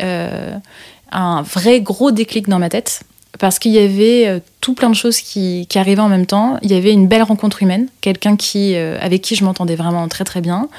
un 1.11 1.41
vrai 1.41 1.81
gros 1.81 2.11
déclic 2.11 2.47
dans 2.47 2.59
ma 2.59 2.69
tête. 2.69 3.03
Parce 3.37 3.59
qu'il 3.59 3.73
y 3.73 3.79
avait 3.79 4.41
tout 4.61 4.73
plein 4.73 4.89
de 4.89 4.95
choses 4.95 5.19
qui, 5.19 5.67
arrivaient 5.75 6.01
en 6.01 6.09
même 6.09 6.25
temps. 6.25 6.57
Il 6.61 6.71
y 6.71 6.75
avait 6.75 6.93
une 6.93 7.07
belle 7.07 7.23
rencontre 7.23 7.63
humaine, 7.63 7.87
quelqu'un 8.01 8.35
qui, 8.35 8.75
avec 8.75 9.21
qui 9.21 9.35
je 9.35 9.43
m'entendais 9.43 9.75
vraiment 9.75 10.07
très 10.07 10.23
très 10.23 10.41
bien 10.41 10.69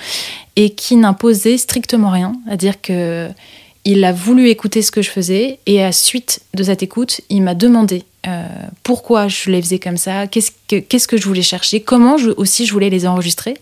et 0.56 0.70
qui 0.70 0.96
n'imposait 0.96 1.58
strictement 1.58 2.10
rien. 2.10 2.32
C'est-à-dire 2.46 2.80
que 2.80 3.30
il 3.86 4.04
a 4.04 4.12
voulu 4.12 4.48
écouter 4.48 4.82
ce 4.82 4.90
que 4.90 5.00
je 5.00 5.10
faisais 5.10 5.60
et 5.64 5.82
à 5.82 5.92
suite 5.92 6.40
de 6.54 6.64
cette 6.64 6.82
écoute, 6.82 7.20
il 7.30 7.40
m'a 7.42 7.54
demandé 7.54 8.02
euh, 8.26 8.46
pourquoi 8.82 9.28
je 9.28 9.50
les 9.50 9.62
faisais 9.62 9.78
comme 9.78 9.96
ça, 9.96 10.26
qu'est-ce 10.26 11.08
que, 11.08 11.16
je 11.16 11.24
voulais 11.24 11.42
chercher, 11.42 11.80
comment 11.80 12.16
aussi 12.36 12.66
je 12.66 12.72
voulais 12.72 12.90
les 12.90 13.06
enregistrer? 13.06 13.54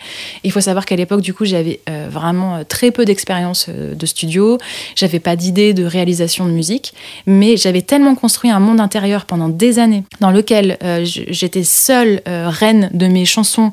Il 0.42 0.52
faut 0.52 0.60
savoir 0.60 0.86
qu'à 0.86 0.96
l'époque, 0.96 1.20
du 1.20 1.34
coup, 1.34 1.44
j'avais 1.44 1.80
euh, 1.88 2.08
vraiment 2.10 2.56
euh, 2.56 2.64
très 2.64 2.90
peu 2.90 3.04
d'expérience 3.04 3.68
de 3.68 4.06
studio, 4.06 4.58
j'avais 4.96 5.20
pas 5.20 5.36
d'idée 5.36 5.74
de 5.74 5.84
réalisation 5.84 6.46
de 6.46 6.50
musique, 6.50 6.94
mais 7.26 7.56
j'avais 7.56 7.82
tellement 7.82 8.14
construit 8.14 8.50
un 8.50 8.60
monde 8.60 8.80
intérieur 8.80 9.26
pendant 9.26 9.48
des 9.48 9.78
années 9.78 10.04
dans 10.20 10.30
lequel 10.30 10.78
j'étais 11.02 11.64
seule 11.64 12.22
reine 12.26 12.90
de 12.92 13.06
mes 13.06 13.24
chansons 13.24 13.72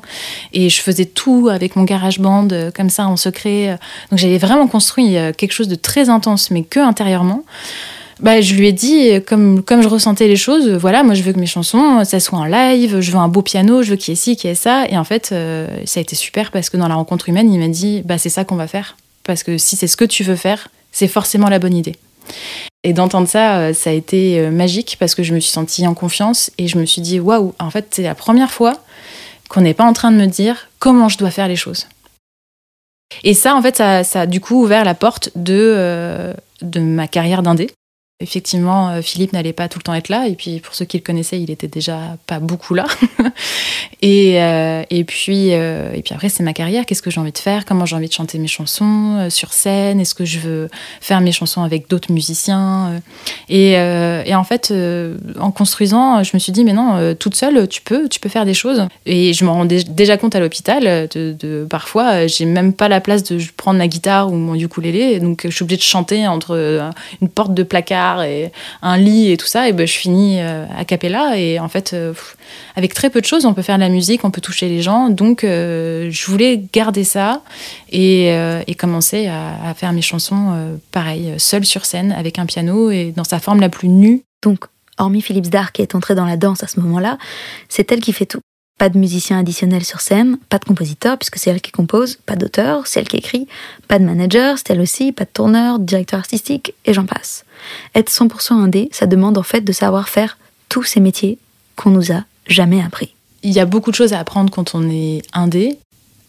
et 0.52 0.68
je 0.68 0.80
faisais 0.80 1.04
tout 1.04 1.48
avec 1.50 1.76
mon 1.76 1.84
garage 1.84 2.18
band 2.18 2.48
comme 2.74 2.90
ça 2.90 3.06
en 3.06 3.16
secret. 3.16 3.78
Donc 4.10 4.18
j'avais 4.18 4.38
vraiment 4.38 4.66
construit 4.66 5.14
quelque 5.36 5.52
chose 5.52 5.68
de 5.68 5.74
très 5.74 6.08
intense, 6.08 6.50
mais 6.50 6.62
que 6.62 6.80
intérieurement. 6.80 7.44
Bah, 8.22 8.40
je 8.40 8.54
lui 8.54 8.68
ai 8.68 8.72
dit, 8.72 9.10
euh, 9.10 9.20
comme, 9.20 9.64
comme 9.64 9.82
je 9.82 9.88
ressentais 9.88 10.28
les 10.28 10.36
choses, 10.36 10.68
euh, 10.68 10.78
voilà, 10.78 11.02
moi 11.02 11.14
je 11.14 11.24
veux 11.24 11.32
que 11.32 11.40
mes 11.40 11.46
chansons, 11.46 11.98
euh, 11.98 12.04
ça 12.04 12.20
soit 12.20 12.38
en 12.38 12.44
live, 12.44 13.00
je 13.00 13.10
veux 13.10 13.18
un 13.18 13.26
beau 13.26 13.42
piano, 13.42 13.82
je 13.82 13.90
veux 13.90 13.96
qu'il 13.96 14.12
y 14.12 14.16
ait 14.16 14.20
ci, 14.20 14.36
qu'il 14.36 14.48
y 14.48 14.52
ait 14.52 14.56
ça. 14.56 14.86
Et 14.88 14.96
en 14.96 15.02
fait, 15.02 15.30
euh, 15.32 15.66
ça 15.86 15.98
a 15.98 16.02
été 16.02 16.14
super 16.14 16.52
parce 16.52 16.70
que 16.70 16.76
dans 16.76 16.86
la 16.86 16.94
rencontre 16.94 17.28
humaine, 17.28 17.52
il 17.52 17.58
m'a 17.58 17.66
dit, 17.66 18.02
bah, 18.04 18.18
c'est 18.18 18.28
ça 18.28 18.44
qu'on 18.44 18.54
va 18.54 18.68
faire. 18.68 18.96
Parce 19.24 19.42
que 19.42 19.58
si 19.58 19.74
c'est 19.74 19.88
ce 19.88 19.96
que 19.96 20.04
tu 20.04 20.22
veux 20.22 20.36
faire, 20.36 20.68
c'est 20.92 21.08
forcément 21.08 21.48
la 21.48 21.58
bonne 21.58 21.74
idée. 21.76 21.96
Et 22.84 22.92
d'entendre 22.92 23.26
ça, 23.26 23.74
ça 23.74 23.90
a 23.90 23.92
été 23.92 24.50
magique 24.50 24.96
parce 24.98 25.14
que 25.14 25.22
je 25.22 25.34
me 25.34 25.40
suis 25.40 25.50
sentie 25.50 25.86
en 25.86 25.94
confiance 25.94 26.50
et 26.58 26.68
je 26.68 26.78
me 26.78 26.84
suis 26.84 27.02
dit, 27.02 27.20
waouh, 27.20 27.54
en 27.58 27.70
fait, 27.70 27.86
c'est 27.90 28.02
la 28.02 28.14
première 28.14 28.50
fois 28.50 28.74
qu'on 29.48 29.60
n'est 29.60 29.74
pas 29.74 29.84
en 29.84 29.92
train 29.92 30.10
de 30.10 30.16
me 30.16 30.26
dire 30.26 30.68
comment 30.78 31.08
je 31.08 31.18
dois 31.18 31.30
faire 31.30 31.46
les 31.46 31.56
choses. 31.56 31.86
Et 33.24 33.34
ça, 33.34 33.54
en 33.54 33.62
fait, 33.62 33.76
ça, 33.76 34.04
ça 34.04 34.22
a 34.22 34.26
du 34.26 34.40
coup 34.40 34.62
ouvert 34.62 34.84
la 34.84 34.94
porte 34.94 35.30
de, 35.36 35.74
euh, 35.76 36.32
de 36.62 36.80
ma 36.80 37.06
carrière 37.06 37.42
d'indé. 37.42 37.70
Effectivement, 38.22 38.90
euh, 38.90 39.02
Philippe 39.02 39.32
n'allait 39.32 39.52
pas 39.52 39.68
tout 39.68 39.80
le 39.80 39.82
temps 39.82 39.94
être 39.94 40.08
là, 40.08 40.28
et 40.28 40.34
puis 40.34 40.60
pour 40.60 40.74
ceux 40.74 40.84
qui 40.84 40.96
le 40.96 41.02
connaissaient, 41.02 41.40
il 41.40 41.50
était 41.50 41.66
déjà 41.66 42.16
pas 42.28 42.38
beaucoup 42.38 42.72
là. 42.72 42.86
et, 44.02 44.40
euh, 44.40 44.84
et, 44.90 45.02
puis, 45.02 45.52
euh, 45.52 45.92
et 45.92 46.02
puis 46.02 46.14
après, 46.14 46.28
c'est 46.28 46.44
ma 46.44 46.52
carrière. 46.52 46.86
Qu'est-ce 46.86 47.02
que 47.02 47.10
j'ai 47.10 47.20
envie 47.20 47.32
de 47.32 47.38
faire? 47.38 47.64
Comment 47.64 47.84
j'ai 47.84 47.96
envie 47.96 48.06
de 48.06 48.12
chanter 48.12 48.38
mes 48.38 48.46
chansons 48.46 49.26
sur 49.28 49.52
scène? 49.52 49.98
Est-ce 49.98 50.14
que 50.14 50.24
je 50.24 50.38
veux 50.38 50.68
faire 51.00 51.20
mes 51.20 51.32
chansons 51.32 51.62
avec 51.62 51.88
d'autres 51.88 52.12
musiciens 52.12 53.02
et, 53.48 53.72
et, 53.72 54.34
en 54.34 54.44
fait, 54.44 54.72
en 55.40 55.50
construisant, 55.50 56.22
je 56.22 56.30
me 56.34 56.38
suis 56.38 56.52
dit, 56.52 56.64
mais 56.64 56.72
non, 56.72 57.14
toute 57.14 57.34
seule, 57.34 57.66
tu 57.66 57.82
peux, 57.82 58.08
tu 58.08 58.20
peux 58.20 58.28
faire 58.28 58.44
des 58.44 58.54
choses. 58.54 58.86
Et 59.04 59.32
je 59.32 59.44
me 59.44 59.50
rendais 59.50 59.82
déjà 59.82 60.16
compte 60.16 60.36
à 60.36 60.40
l'hôpital, 60.40 61.08
de, 61.12 61.66
parfois, 61.68 62.26
j'ai 62.28 62.44
même 62.44 62.72
pas 62.72 62.88
la 62.88 63.00
place 63.00 63.24
de 63.24 63.38
prendre 63.56 63.78
ma 63.78 63.88
guitare 63.88 64.32
ou 64.32 64.36
mon 64.36 64.54
ukulélé, 64.54 65.18
donc 65.18 65.42
je 65.44 65.50
suis 65.50 65.64
obligée 65.64 65.78
de 65.78 65.82
chanter 65.82 66.28
entre 66.28 66.90
une 67.20 67.28
porte 67.28 67.54
de 67.54 67.62
placard 67.62 68.11
et 68.20 68.52
un 68.82 68.96
lit 68.96 69.32
et 69.32 69.36
tout 69.36 69.46
ça, 69.46 69.68
et 69.68 69.72
ben, 69.72 69.86
je 69.86 69.94
finis 69.94 70.40
euh, 70.40 70.66
a 70.76 70.84
cappella. 70.84 71.38
Et 71.38 71.58
en 71.58 71.68
fait, 71.68 71.92
euh, 71.94 72.12
avec 72.76 72.94
très 72.94 73.10
peu 73.10 73.20
de 73.20 73.26
choses, 73.26 73.44
on 73.44 73.54
peut 73.54 73.62
faire 73.62 73.76
de 73.76 73.82
la 73.82 73.88
musique, 73.88 74.24
on 74.24 74.30
peut 74.30 74.40
toucher 74.40 74.68
les 74.68 74.82
gens. 74.82 75.08
Donc, 75.08 75.44
euh, 75.44 76.08
je 76.10 76.26
voulais 76.26 76.62
garder 76.72 77.04
ça 77.04 77.42
et, 77.90 78.32
euh, 78.32 78.62
et 78.66 78.74
commencer 78.74 79.26
à, 79.26 79.68
à, 79.68 79.74
faire 79.74 79.92
mes 79.92 80.02
chansons 80.02 80.52
euh, 80.52 80.76
pareil, 80.90 81.34
seule 81.38 81.64
sur 81.64 81.84
scène, 81.84 82.12
avec 82.12 82.38
un 82.38 82.46
piano 82.46 82.90
et 82.90 83.12
dans 83.14 83.24
sa 83.24 83.38
forme 83.38 83.60
la 83.60 83.68
plus 83.68 83.88
nue. 83.88 84.22
Donc, 84.42 84.64
hormis 84.98 85.22
Philippe 85.22 85.46
Zdar 85.46 85.72
qui 85.72 85.82
est 85.82 85.94
entrée 85.94 86.14
dans 86.14 86.26
la 86.26 86.36
danse 86.36 86.62
à 86.62 86.66
ce 86.66 86.80
moment-là, 86.80 87.18
c'est 87.68 87.90
elle 87.92 88.00
qui 88.00 88.12
fait 88.12 88.26
tout. 88.26 88.40
Pas 88.82 88.88
de 88.88 88.98
musicien 88.98 89.38
additionnel 89.38 89.84
sur 89.84 90.00
scène, 90.00 90.38
pas 90.48 90.58
de 90.58 90.64
compositeur 90.64 91.16
puisque 91.16 91.38
c'est 91.38 91.50
elle 91.50 91.60
qui 91.60 91.70
compose, 91.70 92.16
pas 92.26 92.34
d'auteur, 92.34 92.84
c'est 92.88 92.98
elle 92.98 93.06
qui 93.06 93.16
écrit, 93.16 93.46
pas 93.86 94.00
de 94.00 94.04
manager, 94.04 94.58
c'est 94.58 94.70
elle 94.70 94.80
aussi, 94.80 95.12
pas 95.12 95.22
de 95.22 95.30
tourneur, 95.32 95.78
de 95.78 95.84
directeur 95.84 96.18
artistique, 96.18 96.74
et 96.84 96.92
j'en 96.92 97.06
passe. 97.06 97.44
Être 97.94 98.10
100% 98.10 98.54
indé, 98.54 98.88
ça 98.90 99.06
demande 99.06 99.38
en 99.38 99.44
fait 99.44 99.60
de 99.60 99.70
savoir 99.70 100.08
faire 100.08 100.36
tous 100.68 100.82
ces 100.82 100.98
métiers 100.98 101.38
qu'on 101.76 101.90
nous 101.90 102.10
a 102.10 102.24
jamais 102.48 102.82
appris. 102.82 103.14
Il 103.44 103.52
y 103.52 103.60
a 103.60 103.66
beaucoup 103.66 103.92
de 103.92 103.94
choses 103.94 104.14
à 104.14 104.18
apprendre 104.18 104.50
quand 104.50 104.74
on 104.74 104.90
est 104.90 105.22
indé. 105.32 105.78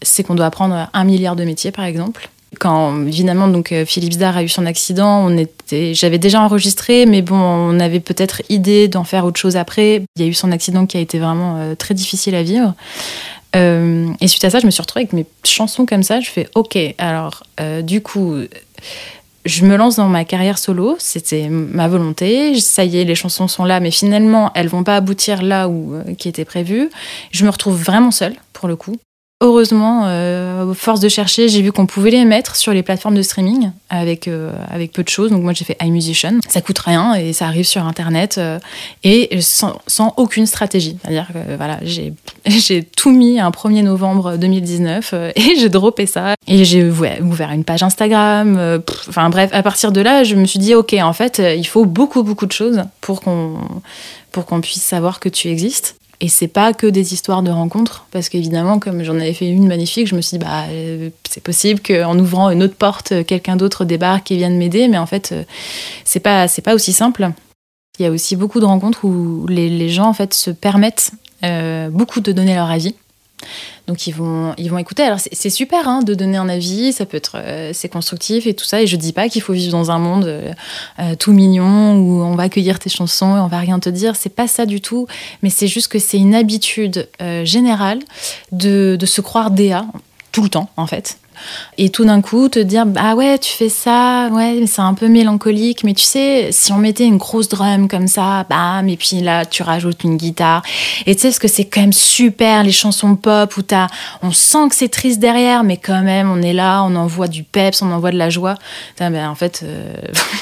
C'est 0.04 0.22
qu'on 0.22 0.36
doit 0.36 0.46
apprendre 0.46 0.92
un 0.94 1.04
milliard 1.06 1.36
de 1.36 1.46
métiers 1.46 1.72
par 1.72 1.86
exemple 1.86 2.30
quand 2.60 3.08
évidemment 3.08 3.48
donc 3.48 3.72
euh, 3.72 3.86
Philippe 3.86 4.14
Zdar 4.14 4.38
a 4.38 4.44
eu 4.44 4.50
son 4.50 4.66
accident, 4.66 5.26
on 5.26 5.38
j'avais 5.94 6.18
déjà 6.18 6.42
enregistré, 6.42 7.06
mais 7.06 7.22
bon, 7.22 7.36
on 7.36 7.80
avait 7.80 8.00
peut-être 8.00 8.42
idée 8.50 8.88
d'en 8.88 9.04
faire 9.04 9.26
autre 9.26 9.40
chose 9.40 9.56
après. 9.58 10.04
Il 10.16 10.22
y 10.22 10.26
a 10.26 10.28
eu 10.28 10.34
son 10.34 10.52
accident 10.52 10.86
qui 10.86 10.98
a 10.98 11.00
été 11.00 11.20
vraiment 11.20 11.58
euh, 11.58 11.76
très 11.76 11.94
difficile 11.94 12.36
à 12.36 12.44
vivre. 12.44 12.74
Euh, 13.56 14.08
et 14.20 14.28
suite 14.28 14.44
à 14.46 14.50
ça, 14.50 14.60
je 14.60 14.66
me 14.66 14.72
suis 14.72 14.82
retrouvée 14.82 15.04
avec 15.04 15.14
mes 15.14 15.26
chansons 15.44 15.86
comme 15.86 16.04
ça. 16.04 16.20
Je 16.20 16.30
fais 16.30 16.50
OK. 16.56 16.78
Alors, 16.98 17.44
euh, 17.60 17.82
du 17.82 18.02
coup, 18.02 18.36
je 19.46 19.66
me 19.66 19.76
lance 19.76 19.98
dans 19.98 20.08
ma 20.08 20.26
carrière 20.26 20.58
solo. 20.58 20.96
C'était 21.00 21.50
ma 21.50 21.88
volonté. 21.88 22.60
Ça 22.60 22.84
y 22.84 22.98
est, 22.98 23.04
les 23.04 23.16
chansons 23.16 23.48
sont 23.48 23.66
là, 23.66 23.80
mais 23.80 23.92
finalement, 23.92 24.52
elles 24.56 24.70
vont 24.70 24.84
pas 24.84 24.96
aboutir 24.96 25.44
là 25.44 25.70
où 25.70 25.96
qui 26.18 26.30
était 26.30 26.46
prévu. 26.46 26.90
Je 27.32 27.46
me 27.46 27.50
retrouve 27.50 27.82
vraiment 27.82 28.12
seule 28.12 28.36
pour 28.54 28.68
le 28.68 28.76
coup. 28.76 28.96
Heureusement, 29.44 30.04
euh, 30.06 30.74
force 30.74 31.02
de 31.02 31.10
chercher, 31.10 31.50
j'ai 31.50 31.62
vu 31.62 31.74
qu'on 31.74 31.86
pouvait 31.86 32.12
les 32.12 32.24
mettre 32.24 32.56
sur 32.56 32.72
les 32.72 32.82
plateformes 32.82 33.16
de 33.16 33.22
streaming 33.22 33.72
avec, 33.90 34.30
euh, 34.30 34.54
avec 34.70 34.94
peu 34.94 35.04
de 35.04 35.10
choses. 35.10 35.32
Donc 35.32 35.44
moi 35.44 35.52
j'ai 35.52 35.66
fait 35.66 35.76
iMusician. 35.84 36.40
Ça 36.48 36.62
coûte 36.62 36.80
rien 36.80 37.14
et 37.16 37.34
ça 37.34 37.48
arrive 37.48 37.66
sur 37.66 37.86
Internet 37.86 38.38
euh, 38.38 38.58
et 39.04 39.42
sans, 39.42 39.74
sans, 39.86 40.14
aucune 40.16 40.46
stratégie. 40.46 40.96
C'est-à-dire 41.02 41.28
que 41.34 41.58
voilà, 41.58 41.78
j'ai 41.84 42.84
tout 42.84 43.12
mis 43.12 43.38
un 43.42 43.50
1er 43.50 43.84
novembre 43.84 44.38
2019 44.38 45.12
euh, 45.14 45.32
et 45.36 45.56
j'ai 45.60 45.68
droppé 45.68 46.06
ça. 46.06 46.36
Et 46.48 46.64
j'ai 46.64 46.90
ouvert 46.90 47.52
une 47.52 47.66
page 47.66 47.84
Instagram. 47.84 48.56
euh, 48.58 48.80
Enfin 49.10 49.30
bref, 49.30 49.50
à 49.52 49.62
partir 49.62 49.92
de 49.92 50.00
là, 50.00 50.24
je 50.24 50.36
me 50.36 50.46
suis 50.46 50.60
dit, 50.60 50.74
ok, 50.74 50.96
en 51.02 51.12
fait, 51.12 51.42
euh, 51.42 51.54
il 51.54 51.68
faut 51.68 51.84
beaucoup, 51.84 52.24
beaucoup 52.24 52.46
de 52.46 52.54
choses 52.54 52.84
pour 53.02 53.20
qu'on 53.22 53.58
pour 54.32 54.46
qu'on 54.46 54.62
puisse 54.62 54.82
savoir 54.82 55.20
que 55.20 55.30
tu 55.30 55.50
existes. 55.50 55.96
Et 56.24 56.30
c'est 56.30 56.48
pas 56.48 56.72
que 56.72 56.88
des 56.88 57.14
histoires 57.14 57.44
de 57.44 57.52
rencontres, 57.52 58.06
parce 58.12 58.30
qu'évidemment, 58.30 58.80
comme 58.80 59.04
j'en 59.04 59.16
avais 59.16 59.34
fait 59.34 59.50
une 59.50 59.68
magnifique, 59.68 60.08
je 60.08 60.16
me 60.16 60.22
suis 60.22 60.38
dit, 60.38 60.46
bah, 60.46 60.68
euh, 60.70 61.10
c'est 61.30 61.44
possible 61.44 61.82
qu'en 61.82 62.18
ouvrant 62.18 62.50
une 62.50 62.64
autre 62.64 62.76
porte, 62.76 63.12
euh, 63.12 63.24
quelqu'un 63.26 63.58
d'autre 63.58 63.84
débarque 63.84 64.32
et 64.32 64.38
vienne 64.38 64.58
m'aider, 64.58 64.88
mais 64.88 64.98
en 64.98 65.06
fait, 65.06 65.34
euh, 65.34 65.44
c'est 66.06 66.22
pas, 66.22 66.48
pas 66.64 66.76
aussi 66.76 66.94
simple. 66.94 67.30
Il 68.00 68.04
y 68.04 68.06
a 68.06 68.10
aussi 68.10 68.38
beaucoup 68.38 68.62
de 68.62 68.66
rencontres 68.66 69.04
où 69.04 69.46
les, 69.50 69.90
gens, 69.90 70.08
en 70.08 70.14
fait, 70.14 70.34
se 70.34 70.50
permettent 70.50 71.12
beaucoup 71.92 72.22
de 72.22 72.32
donner 72.32 72.56
leur 72.56 72.72
avis. 72.72 72.96
Donc 73.88 74.08
ils 74.08 74.14
vont, 74.14 74.54
ils 74.58 74.70
vont 74.70 74.78
écouter. 74.78 75.04
Alors 75.04 75.20
c'est 75.20 75.50
super 75.50 75.88
hein, 75.88 76.02
de 76.02 76.14
donner 76.14 76.38
un 76.38 76.48
avis, 76.48 76.94
ça 76.94 77.06
peut 77.06 77.18
être 77.18 77.36
euh, 77.36 77.72
c'est 77.74 77.90
constructif 77.90 78.48
et 78.48 78.54
tout 78.54 78.66
ça. 78.66 78.82
Et 78.82 78.88
je 78.88 78.96
dis 78.96 79.14
pas 79.14 79.28
qu'il 79.30 79.42
faut 79.42 79.54
vivre 79.54 79.72
dans 79.72 79.92
un 79.92 80.00
monde 80.00 80.26
euh, 80.26 80.52
euh, 81.00 81.16
tout 81.16 81.34
mignon 81.34 81.98
où 81.98 82.22
on 82.22 82.36
va 82.36 82.44
accueillir 82.44 82.80
tes 82.80 82.90
chansons 82.90 83.36
et 83.36 83.40
on 83.40 83.48
va 83.48 83.60
rien 83.60 83.80
te 83.80 83.90
dire. 83.90 84.16
C'est 84.16 84.34
pas 84.34 84.48
ça 84.48 84.66
du 84.66 84.80
tout. 84.80 85.08
Mais 85.42 85.50
c'est 85.50 85.68
juste 85.68 85.90
que 85.90 86.00
c'est 86.00 86.18
une 86.18 86.36
habitude 86.36 87.10
générale 87.44 88.00
de, 88.52 88.96
de 89.00 89.06
se 89.06 89.22
croire 89.22 89.52
DA 89.52 89.86
tout 90.32 90.44
le 90.44 90.50
temps 90.50 90.70
en 90.78 90.88
fait. 90.88 91.18
Et 91.78 91.90
tout 91.90 92.06
d'un 92.06 92.22
coup, 92.22 92.50
te 92.50 92.60
dire, 92.60 92.86
ah 92.96 93.16
ouais, 93.16 93.38
tu 93.38 93.52
fais 93.52 93.70
ça, 93.70 94.30
ouais, 94.32 94.58
mais 94.60 94.68
c'est 94.68 94.82
un 94.82 94.94
peu 94.94 95.08
mélancolique, 95.08 95.84
mais 95.84 95.94
tu 95.94 96.04
sais, 96.04 96.50
si 96.52 96.72
on 96.72 96.78
mettait 96.78 97.06
une 97.06 97.18
grosse 97.18 97.50
drum 97.50 97.88
comme 97.88 98.08
ça, 98.08 98.46
bam, 98.50 98.88
et 98.90 98.98
puis 98.98 99.22
là, 99.22 99.46
tu 99.46 99.64
rajoutes 99.64 100.04
une 100.04 100.18
guitare. 100.18 100.62
Et 101.06 101.16
tu 101.16 101.22
sais, 101.22 101.28
parce 101.30 101.40
que 101.40 101.48
c'est 101.48 101.66
quand 101.66 101.82
même 101.82 101.94
super, 101.94 102.64
les 102.64 102.72
chansons 102.72 103.16
pop, 103.16 103.56
où 103.58 103.62
t'as, 103.62 103.88
on 104.22 104.32
sent 104.32 104.70
que 104.70 104.76
c'est 104.76 104.90
triste 104.90 105.20
derrière, 105.20 105.64
mais 105.64 105.78
quand 105.78 106.02
même, 106.02 106.32
on 106.32 106.42
est 106.42 106.54
là, 106.54 106.84
on 106.84 106.96
envoie 106.96 107.28
du 107.28 107.44
peps, 107.44 107.82
on 107.82 107.92
envoie 107.92 108.12
de 108.12 108.18
la 108.18 108.30
joie. 108.30 108.56
Ben, 109.00 109.16
en 109.28 109.36
fait, 109.36 109.62
euh... 109.64 109.96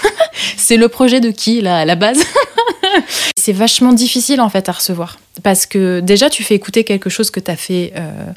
c'est 0.58 0.78
le 0.78 0.88
projet 0.88 1.20
de 1.20 1.32
qui, 1.32 1.62
là, 1.62 1.80
à 1.80 1.86
la 1.86 1.96
base 1.96 2.20
C'est 3.38 3.54
vachement 3.54 3.94
difficile, 3.94 4.42
en 4.42 4.50
fait, 4.50 4.70
à 4.70 4.72
recevoir. 4.74 5.18
Parce 5.44 5.66
que 5.66 6.00
déjà, 6.00 6.30
tu 6.30 6.44
fais 6.44 6.56
écouter 6.56 6.84
quelque 6.84 7.10
chose 7.10 7.32
que 7.32 7.40
t'as 7.40 7.56
fait. 7.56 7.94
Euh 7.96 8.32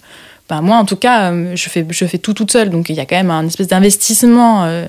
moi, 0.50 0.76
en 0.76 0.84
tout 0.84 0.96
cas, 0.96 1.32
je 1.54 1.68
fais, 1.68 1.86
je 1.88 2.04
fais 2.04 2.18
tout 2.18 2.34
toute 2.34 2.50
seule. 2.50 2.70
Donc, 2.70 2.88
il 2.88 2.96
y 2.96 3.00
a 3.00 3.06
quand 3.06 3.16
même 3.16 3.30
un 3.30 3.46
espèce 3.46 3.68
d'investissement 3.68 4.64
euh, 4.64 4.86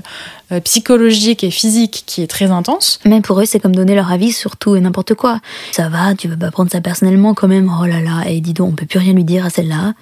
euh, 0.51 0.60
psychologique 0.60 1.43
et 1.43 1.51
physique 1.51 2.03
qui 2.06 2.22
est 2.22 2.28
très 2.28 2.51
intense. 2.51 2.99
Même 3.06 3.22
pour 3.22 3.39
eux, 3.39 3.45
c'est 3.45 3.60
comme 3.60 3.76
donner 3.76 3.95
leur 3.95 4.12
avis 4.12 4.32
sur 4.32 4.58
tout 4.58 4.76
et 4.76 4.82
n'importe 4.82 5.14
quoi. 5.14 5.39
Ça 5.72 5.89
va, 5.89 6.14
tu 6.14 6.28
veux 6.28 6.38
pas 6.38 6.51
prendre 6.51 6.72
ça 6.72 6.82
personnellement 6.82 7.34
quand 7.34 7.47
même. 7.47 7.72
Oh 7.82 7.86
là 7.86 8.01
là, 8.01 8.24
et 8.28 8.41
dis 8.41 8.53
donc, 8.53 8.70
on 8.70 8.76
peut 8.76 8.86
plus 8.86 8.99
rien 8.99 9.14
lui 9.14 9.24
dire 9.24 9.45
à 9.45 9.49
celle-là. 9.49 9.93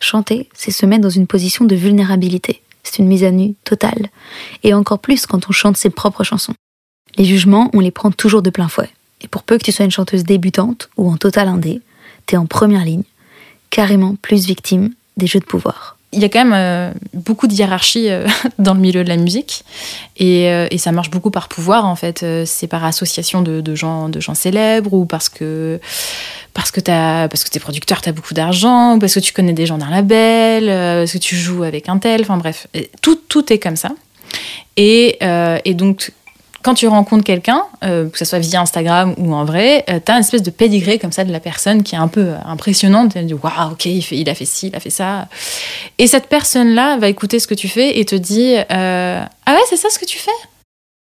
Chanter, 0.00 0.48
c'est 0.52 0.72
se 0.72 0.84
mettre 0.84 1.02
dans 1.02 1.10
une 1.10 1.28
position 1.28 1.64
de 1.64 1.76
vulnérabilité. 1.76 2.62
C'est 2.82 2.98
une 2.98 3.06
mise 3.06 3.22
à 3.22 3.30
nu 3.30 3.54
totale. 3.64 4.08
Et 4.64 4.74
encore 4.74 4.98
plus 4.98 5.26
quand 5.26 5.48
on 5.48 5.52
chante 5.52 5.76
ses 5.76 5.90
propres 5.90 6.24
chansons. 6.24 6.54
Les 7.16 7.24
jugements, 7.24 7.70
on 7.72 7.80
les 7.80 7.92
prend 7.92 8.10
toujours 8.10 8.42
de 8.42 8.50
plein 8.50 8.68
fouet. 8.68 8.90
Et 9.20 9.28
pour 9.28 9.44
peu 9.44 9.58
que 9.58 9.62
tu 9.62 9.70
sois 9.70 9.84
une 9.84 9.92
chanteuse 9.92 10.24
débutante 10.24 10.90
ou 10.96 11.08
en 11.08 11.16
total 11.16 11.46
indé, 11.46 11.80
t'es 12.26 12.36
en 12.36 12.46
première 12.46 12.84
ligne 12.84 13.04
carrément 13.72 14.14
plus 14.20 14.46
victime 14.46 14.90
des 15.16 15.26
jeux 15.26 15.40
de 15.40 15.44
pouvoir. 15.44 15.96
Il 16.14 16.20
y 16.20 16.24
a 16.24 16.28
quand 16.28 16.44
même 16.44 16.52
euh, 16.54 16.92
beaucoup 17.14 17.46
de 17.46 17.54
hiérarchie 17.54 18.10
euh, 18.10 18.26
dans 18.58 18.74
le 18.74 18.80
milieu 18.80 19.02
de 19.02 19.08
la 19.08 19.16
musique 19.16 19.64
et, 20.18 20.50
euh, 20.50 20.68
et, 20.70 20.76
ça 20.76 20.92
marche 20.92 21.10
beaucoup 21.10 21.30
par 21.30 21.48
pouvoir 21.48 21.86
en 21.86 21.96
fait. 21.96 22.24
C'est 22.44 22.66
par 22.66 22.84
association 22.84 23.40
de, 23.40 23.74
gens, 23.74 24.10
de 24.10 24.20
gens 24.20 24.34
célèbres 24.34 24.92
ou 24.92 25.06
parce 25.06 25.30
que 25.30 25.80
parce 26.52 26.70
que 26.70 26.80
t'as 26.80 27.28
parce 27.28 27.44
que 27.44 27.48
t'es 27.48 27.60
producteur, 27.60 28.02
t'as 28.02 28.12
beaucoup 28.12 28.34
d'argent, 28.34 28.96
ou 28.96 28.98
parce 28.98 29.14
que 29.14 29.20
tu 29.20 29.32
connais 29.32 29.54
des 29.54 29.64
gens 29.64 29.78
d'un 29.78 29.88
label, 29.88 30.66
parce 30.66 31.12
que 31.12 31.18
tu 31.18 31.34
joues 31.34 31.62
avec 31.62 31.88
un 31.88 31.96
tel. 31.96 32.20
Enfin 32.20 32.36
bref, 32.36 32.66
tout 33.00 33.18
tout 33.26 33.50
est 33.50 33.58
comme 33.58 33.76
ça. 33.76 33.92
Et 34.76 35.18
donc 35.74 36.12
quand 36.62 36.74
tu 36.74 36.86
rencontres 36.86 37.24
quelqu'un, 37.24 37.64
euh, 37.84 38.08
que 38.08 38.18
ce 38.18 38.24
soit 38.24 38.38
via 38.38 38.60
Instagram 38.60 39.14
ou 39.18 39.34
en 39.34 39.44
vrai, 39.44 39.84
euh, 39.90 39.98
tu 40.04 40.12
as 40.12 40.14
une 40.14 40.20
espèce 40.20 40.42
de 40.42 40.50
pédigré 40.50 40.98
comme 40.98 41.12
ça 41.12 41.24
de 41.24 41.32
la 41.32 41.40
personne 41.40 41.82
qui 41.82 41.94
est 41.94 41.98
un 41.98 42.08
peu 42.08 42.30
impressionnante. 42.44 43.14
Tu 43.14 43.22
dis, 43.24 43.34
waouh, 43.34 43.72
ok, 43.72 43.84
il 43.86 44.28
a 44.28 44.34
fait 44.34 44.44
ci, 44.44 44.68
il 44.68 44.76
a 44.76 44.80
fait 44.80 44.90
ça. 44.90 45.28
Et 45.98 46.06
cette 46.06 46.28
personne-là 46.28 46.98
va 46.98 47.08
écouter 47.08 47.38
ce 47.38 47.46
que 47.46 47.54
tu 47.54 47.68
fais 47.68 47.98
et 47.98 48.04
te 48.04 48.14
dit, 48.14 48.54
euh, 48.56 49.24
ah 49.46 49.52
ouais, 49.52 49.60
c'est 49.68 49.76
ça 49.76 49.90
ce 49.90 49.98
que 49.98 50.06
tu 50.06 50.18
fais? 50.18 50.30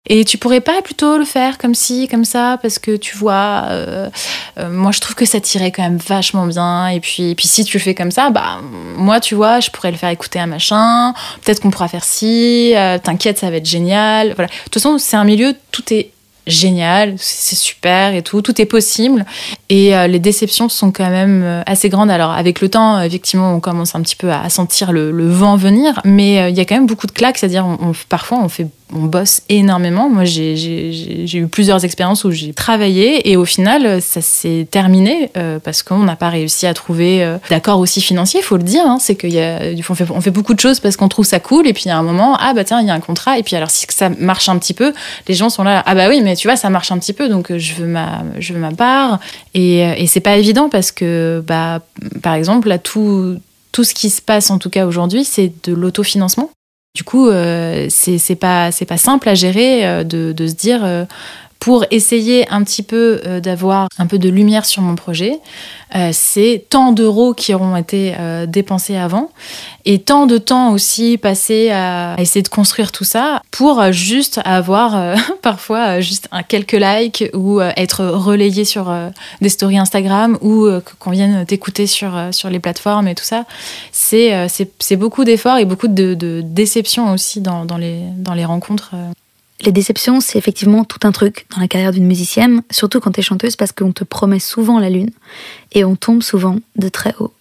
Et 0.07 0.27
tu 0.27 0.37
pourrais 0.37 0.61
pas 0.61 0.83
plutôt 0.83 1.17
le 1.17 1.25
faire 1.25 1.57
comme 1.57 1.75
ci, 1.75 2.09
comme 2.09 2.27
ça, 2.27 2.59
parce 2.61 2.79
que 2.79 2.95
tu 2.95 3.17
vois, 3.17 3.65
euh, 3.71 4.11
euh, 4.59 4.71
moi 4.71 4.93
je 4.93 5.01
trouve 5.01 5.15
que 5.15 5.25
ça 5.25 5.41
tirait 5.41 5.73
quand 5.73 5.83
même 5.83 5.97
vachement 5.97 6.47
bien. 6.47 6.89
Et 6.89 7.01
puis, 7.01 7.35
puis 7.35 7.49
si 7.49 7.65
tu 7.65 7.79
le 7.79 7.83
fais 7.83 7.95
comme 7.95 8.11
ça, 8.11 8.29
bah 8.29 8.61
moi 8.97 9.19
tu 9.19 9.35
vois, 9.35 9.61
je 9.61 9.71
pourrais 9.71 9.91
le 9.91 9.97
faire 9.97 10.11
écouter 10.11 10.39
un 10.39 10.47
machin. 10.47 11.15
Peut-être 11.43 11.61
qu'on 11.61 11.71
pourra 11.71 11.89
faire 11.89 12.05
ci. 12.05 12.75
Euh, 12.77 12.99
T'inquiète, 12.99 13.39
ça 13.39 13.49
va 13.49 13.57
être 13.57 13.67
génial. 13.67 14.35
Voilà. 14.35 14.49
De 14.49 14.65
toute 14.65 14.75
façon, 14.75 14.99
c'est 14.99 15.17
un 15.17 15.25
milieu, 15.25 15.55
tout 15.71 15.91
est 15.91 16.11
génial, 16.47 17.15
c'est 17.17 17.57
super 17.57 18.15
et 18.15 18.21
tout, 18.21 18.43
tout 18.43 18.61
est 18.61 18.67
possible. 18.67 19.25
Et 19.71 19.95
les 20.07 20.19
déceptions 20.19 20.69
sont 20.69 20.93
quand 20.93 21.09
même 21.09 21.63
assez 21.65 21.89
grandes. 21.89 22.11
Alors 22.11 22.33
avec 22.33 22.61
le 22.61 22.69
temps, 22.69 23.01
effectivement, 23.01 23.55
on 23.55 23.61
commence 23.61 23.95
un 23.95 24.03
petit 24.03 24.17
peu 24.17 24.31
à 24.31 24.51
sentir 24.51 24.93
le, 24.93 25.29
vent 25.31 25.57
venir, 25.57 26.03
mais 26.05 26.51
il 26.51 26.55
y 26.55 26.61
a 26.61 26.67
quand 26.67 26.75
même 26.75 26.87
beaucoup 26.87 27.07
de 27.07 27.13
claques, 27.13 27.39
c'est-à-dire 27.39 27.67
parfois 28.11 28.41
on 28.43 28.51
fait 28.51 28.67
on 28.93 29.05
bosse 29.07 29.41
énormément. 29.49 30.09
Moi, 30.09 30.25
j'ai- 30.25 31.27
eu 31.35 31.47
plusieurs 31.49 31.85
expériences 31.85 32.25
où 32.25 32.31
j'ai 32.31 32.53
travaillé 32.53 33.29
et 33.31 33.37
au 33.37 33.45
final, 33.45 34.01
ça 34.03 34.21
s'est 34.21 34.69
terminé 34.71 35.31
euh, 35.37 35.59
parce 35.59 35.83
qu'on 35.83 35.99
n'a 36.01 36.17
pas 36.17 36.29
réussi 36.29 36.67
à 36.67 36.75
trouver 36.75 37.25
euh, 37.25 37.39
d'accord 37.51 37.81
aussi 37.81 38.01
financier, 38.01 38.41
il 38.41 38.43
faut 38.45 38.57
le 38.57 38.63
dire. 38.63 38.85
hein. 38.87 38.99
c'est 39.01 39.17
qu'il 39.17 39.33
y 39.33 39.41
a, 39.41 39.61
on 39.89 39.95
fait, 39.95 40.07
on 40.11 40.21
fait 40.21 40.31
beaucoup 40.31 40.55
de 40.55 40.61
choses 40.61 40.81
parce 40.81 40.97
qu'on 40.97 41.09
trouve 41.09 41.25
ça 41.25 41.41
cool 41.41 41.67
et 41.67 41.73
puis 41.73 41.89
a 41.91 41.97
un 41.97 42.03
moment, 42.03 42.37
ah 42.39 42.53
bah 42.55 42.63
tiens, 42.65 42.81
il 42.81 42.87
y 42.87 42.91
a 42.91 42.95
un 42.95 43.01
contrat 43.01 43.39
et 43.39 43.43
puis 43.43 43.57
alors 43.57 43.71
si 43.71 43.87
ça 43.89 44.11
marche 44.11 44.49
un 44.49 44.59
petit 44.59 44.75
peu, 44.75 44.93
les 45.29 45.35
gens 45.35 45.49
sont 45.51 45.65
là, 45.65 45.83
ah 45.87 45.95
bah 45.95 46.09
oui, 46.09 46.21
mais 46.23 46.37
tu 46.37 46.47
vois, 46.47 46.57
ça 46.57 46.71
marche 46.71 46.93
un 46.93 46.99
petit 46.99 47.13
peu 47.15 47.29
donc 47.29 47.51
euh, 47.51 47.59
je 47.59 47.75
veux 47.75 47.87
ma, 47.87 48.23
je 48.39 48.53
veux 48.53 48.61
ma 48.61 48.71
part 48.73 49.19
et, 49.55 49.85
euh, 49.85 49.95
et 49.97 50.07
c'est 50.07 50.21
pas 50.21 50.37
évident 50.37 50.69
parce 50.69 50.93
que, 50.93 51.43
bah, 51.47 51.81
par 52.23 52.35
exemple, 52.35 52.69
là, 52.69 52.79
tout, 52.79 53.37
tout 53.73 53.83
ce 53.85 53.95
qui 53.95 54.11
se 54.11 54.23
passe 54.23 54.51
en 54.51 54.59
tout 54.59 54.71
cas 54.71 54.87
aujourd'hui, 54.87 55.25
c'est 55.25 55.53
de 55.67 55.73
l'autofinancement. 55.75 56.51
Du 56.95 57.03
coup, 57.03 57.29
euh, 57.29 57.89
c'est 57.91 58.37
pas, 58.37 58.71
pas 58.87 58.97
simple 58.97 59.29
à 59.29 59.35
gérer 59.35 59.85
euh, 59.85 60.05
de, 60.05 60.31
de 60.31 60.47
se 60.47 60.55
dire, 60.55 60.85
euh, 60.85 61.05
pour 61.65 61.87
essayer 61.91 62.47
un 62.51 62.63
petit 62.63 62.83
peu 62.83 63.23
euh, 63.25 63.41
d'avoir 63.41 63.89
un 63.97 64.07
peu 64.07 64.19
de 64.19 64.29
lumière 64.29 64.67
sur 64.67 64.83
mon 64.83 64.97
projet, 64.97 65.41
euh, 65.95 66.11
c'est 66.13 66.67
tant 66.69 66.93
d'euros 66.93 67.33
qui 67.33 67.55
auront 67.55 67.75
été 67.75 68.15
euh, 68.21 68.45
dépensés 68.45 68.99
avant 68.99 69.31
et 69.87 69.99
tant 69.99 70.27
de 70.27 70.37
temps 70.37 70.73
aussi 70.73 71.17
passé 71.17 71.71
à 71.71 72.17
essayer 72.19 72.43
de 72.43 72.51
construire 72.51 72.93
tout 72.93 73.05
ça 73.05 73.41
pour 73.51 73.83
juste 73.93 74.43
avoir 74.45 75.17
parfois 75.43 76.01
juste 76.01 76.29
quelques 76.49 76.73
likes 76.79 77.25
ou 77.33 77.63
être 77.63 78.05
relayé 78.05 78.67
sur 78.67 78.95
des 79.41 79.49
stories 79.49 79.79
Instagram 79.79 80.37
ou 80.43 80.69
qu'on 80.99 81.13
vienne 81.13 81.47
t'écouter 81.47 81.87
sur, 81.87 82.13
sur 82.31 82.51
les 82.51 82.61
plateformes 82.61 83.09
et 83.09 83.15
tout 83.15 83.25
ça. 83.25 83.45
C'est 83.93 84.97
beaucoup 84.97 85.25
d'efforts 85.25 85.57
et 85.57 85.65
beaucoup 85.65 85.89
de, 85.89 86.13
de 86.13 86.43
déceptions 86.45 87.13
aussi 87.13 87.41
dans, 87.41 87.65
dans, 87.65 87.79
les, 87.79 88.01
dans 88.19 88.35
les 88.35 88.45
rencontres. 88.45 88.95
Les 89.61 89.73
déceptions, 89.73 90.21
c'est 90.21 90.39
effectivement 90.39 90.85
tout 90.85 90.99
un 91.05 91.13
truc 91.13 91.47
dans 91.55 91.61
la 91.61 91.69
carrière 91.69 91.93
d'une 91.93 92.07
musicienne, 92.07 92.63
surtout 92.71 93.01
quand 93.01 93.13
t'es 93.13 93.23
chanteuse 93.23 93.57
parce 93.57 93.73
qu'on 93.73 93.93
te 93.93 94.05
promet 94.05 94.41
souvent 94.41 94.79
la 94.79 94.91
lune 94.91 95.11
et 95.73 95.85
on 95.85 95.97
tombe 95.97 96.23
souvent 96.23 96.59
de 96.77 96.89
très 96.89 97.15
haut. 97.19 97.33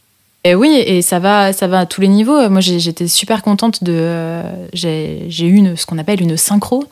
Et 0.46 0.56
oui, 0.56 0.84
et 0.86 1.02
ça 1.02 1.20
va, 1.20 1.54
ça 1.54 1.68
va 1.68 1.80
à 1.80 1.86
tous 1.86 2.02
les 2.02 2.10
niveaux. 2.10 2.50
Moi, 2.50 2.60
j'étais 2.60 3.08
super 3.08 3.42
contente 3.42 3.84
de. 3.84 3.94
euh, 3.96 4.68
j'ai 4.74 5.46
eu 5.46 5.54
une, 5.54 5.78
ce 5.78 5.86
qu'on 5.86 5.98
appelle 5.98 6.22
une 6.22 6.36
synchro. 6.36 6.84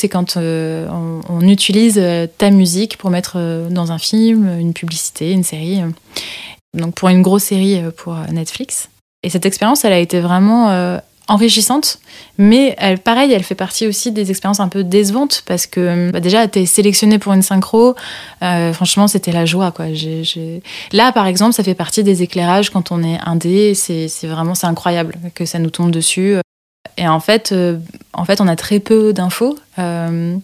C'est 0.00 0.08
quand 0.08 0.36
euh, 0.36 0.88
on, 1.28 1.40
utilise 1.42 1.98
euh, 1.98 2.26
ta 2.26 2.50
musique 2.50 2.96
pour 2.96 3.10
mettre 3.10 3.68
dans 3.70 3.92
un 3.92 3.98
film, 3.98 4.58
une 4.58 4.72
publicité, 4.72 5.32
une 5.32 5.44
série. 5.44 5.82
Donc 6.72 6.94
pour 6.94 7.10
une 7.10 7.22
grosse 7.22 7.44
série 7.44 7.80
pour 7.98 8.16
Netflix. 8.32 8.88
Et 9.22 9.30
cette 9.30 9.46
expérience, 9.46 9.84
elle 9.84 9.92
a 9.92 9.98
été 9.98 10.20
vraiment 10.20 10.98
enrichissante, 11.28 11.98
mais 12.36 12.74
elle, 12.78 12.98
pareil, 12.98 13.32
elle 13.32 13.42
fait 13.42 13.54
partie 13.54 13.86
aussi 13.86 14.12
des 14.12 14.30
expériences 14.30 14.60
un 14.60 14.68
peu 14.68 14.84
décevantes 14.84 15.42
parce 15.46 15.66
que 15.66 16.10
bah, 16.10 16.20
déjà, 16.20 16.46
t'es 16.48 16.66
sélectionné 16.66 17.18
pour 17.18 17.32
une 17.32 17.42
synchro. 17.42 17.94
euh, 18.42 18.72
franchement, 18.72 19.08
c'était 19.08 19.32
la 19.32 19.46
joie, 19.46 19.70
quoi. 19.70 19.86
Là, 20.92 21.12
par 21.12 21.26
exemple, 21.26 21.54
ça 21.54 21.64
fait 21.64 21.74
partie 21.74 22.02
des 22.02 22.22
éclairages 22.22 22.70
quand 22.70 22.92
on 22.92 23.02
est 23.02 23.18
indé. 23.24 23.74
C'est 23.74 24.08
vraiment, 24.24 24.54
c'est 24.54 24.66
incroyable 24.66 25.16
que 25.34 25.46
ça 25.46 25.58
nous 25.58 25.70
tombe 25.70 25.90
dessus. 25.90 26.36
Et 26.96 27.08
en 27.08 27.20
fait, 27.20 27.52
euh, 27.52 27.78
en 28.12 28.24
fait, 28.24 28.40
on 28.40 28.48
a 28.48 28.56
très 28.56 28.78
peu 28.78 29.12
d'infos. 29.12 29.58
Euh, 29.78 30.36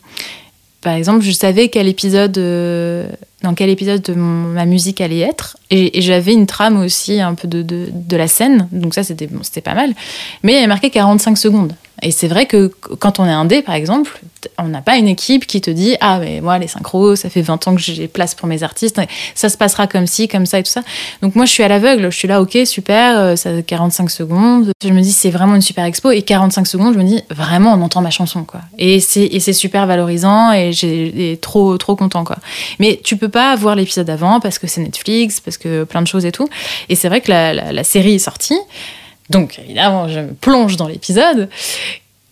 par 0.81 0.95
exemple, 0.95 1.23
je 1.23 1.33
savais 1.33 1.69
quel 1.69 1.89
épisode, 1.89 2.37
euh, 2.39 3.07
dans 3.43 3.55
quel 3.55 3.69
épisode 3.69 4.03
de 4.03 4.15
ma 4.15 4.65
musique 4.65 5.01
allait 5.01 5.21
être, 5.21 5.57
et, 5.71 6.01
j'avais 6.01 6.33
une 6.33 6.47
trame 6.47 6.79
aussi 6.81 7.21
un 7.21 7.35
peu 7.35 7.49
de, 7.49 7.63
de, 7.63 7.89
de 7.93 8.17
la 8.17 8.29
scène, 8.29 8.69
donc 8.73 8.95
ça 8.95 9.03
c'était 9.03 9.27
bon, 9.27 9.41
c'était 9.43 9.61
pas 9.61 9.75
mal. 9.75 9.93
Mais 10.43 10.53
il 10.53 10.55
y 10.57 10.59
avait 10.59 10.67
marqué 10.67 10.91
45 10.91 11.37
secondes. 11.37 11.75
Et 12.03 12.11
c'est 12.11 12.29
vrai 12.29 12.47
que 12.47 12.73
quand 12.99 13.19
on 13.19 13.27
est 13.27 13.33
indé, 13.33 13.63
par 13.63 13.75
exemple, 13.75 14.21
on 14.59 14.69
n'a 14.69 14.81
pas 14.81 14.97
une 14.97 15.09
équipe 15.09 15.47
qui 15.47 15.61
te 15.61 15.71
dit 15.71 15.97
Ah, 16.01 16.19
mais 16.19 16.41
moi, 16.41 16.59
les 16.59 16.67
synchros, 16.67 17.17
ça 17.17 17.29
fait 17.29 17.43
20 17.43 17.69
ans 17.69 17.75
que 17.75 17.81
j'ai 17.81 18.09
place 18.09 18.35
pour 18.35 18.49
mes 18.49 18.63
artistes, 18.63 19.01
ça 19.35 19.49
se 19.49 19.57
passera 19.57 19.87
comme 19.87 20.07
ci, 20.07 20.29
comme 20.29 20.47
ça 20.47 20.59
et 20.59 20.63
tout 20.63 20.71
ça. 20.71 20.83
Donc 21.23 21.35
moi, 21.37 21.45
je 21.45 21.51
suis 21.51 21.63
à 21.63 21.69
l'aveugle, 21.69 22.11
je 22.11 22.17
suis 22.17 22.29
là, 22.29 22.41
ok, 22.41 22.59
super, 22.65 23.19
euh, 23.19 23.37
ça 23.37 23.51
45 23.63 24.11
secondes. 24.11 24.73
Je 24.83 24.91
me 24.91 25.01
dis, 25.01 25.13
c'est 25.13 25.31
vraiment 25.31 25.55
une 25.55 25.63
super 25.63 25.85
expo. 25.85 26.11
Et 26.11 26.23
45 26.23 26.67
secondes, 26.67 26.95
je 26.95 26.99
me 26.99 27.05
dis, 27.05 27.23
vraiment, 27.31 27.75
on 27.75 27.83
entend 27.83 28.01
ma 28.01 28.11
chanson, 28.11 28.45
quoi. 28.45 28.61
Et 28.79 29.01
c'est 29.01 29.53
super 29.53 29.87
valorisant 29.87 30.53
et 30.53 30.73
j'ai 30.73 31.39
trop, 31.41 31.77
trop 31.77 31.97
content, 31.97 32.25
quoi. 32.25 32.37
Mais 32.79 33.01
tu 33.03 33.17
peux 33.17 33.29
pas 33.29 33.55
voir 33.57 33.77
l'épisode 33.77 34.09
avant 34.09 34.41
parce 34.41 34.59
que 34.59 34.67
c'est 34.67 34.81
Netflix, 34.81 35.41
parce 35.41 35.59
que 35.59 35.85
plein 35.85 36.03
de 36.03 36.07
choses 36.07 36.25
et 36.25 36.33
tout. 36.33 36.49
Et 36.89 36.95
c'est 36.95 37.09
vrai 37.09 37.21
que 37.21 37.31
la 37.31 37.85
série 37.85 38.15
est 38.15 38.19
sortie. 38.19 38.59
Donc, 39.31 39.59
évidemment, 39.59 40.09
je 40.09 40.21
me 40.21 40.33
plonge 40.35 40.77
dans 40.77 40.89
l'épisode. 40.89 41.49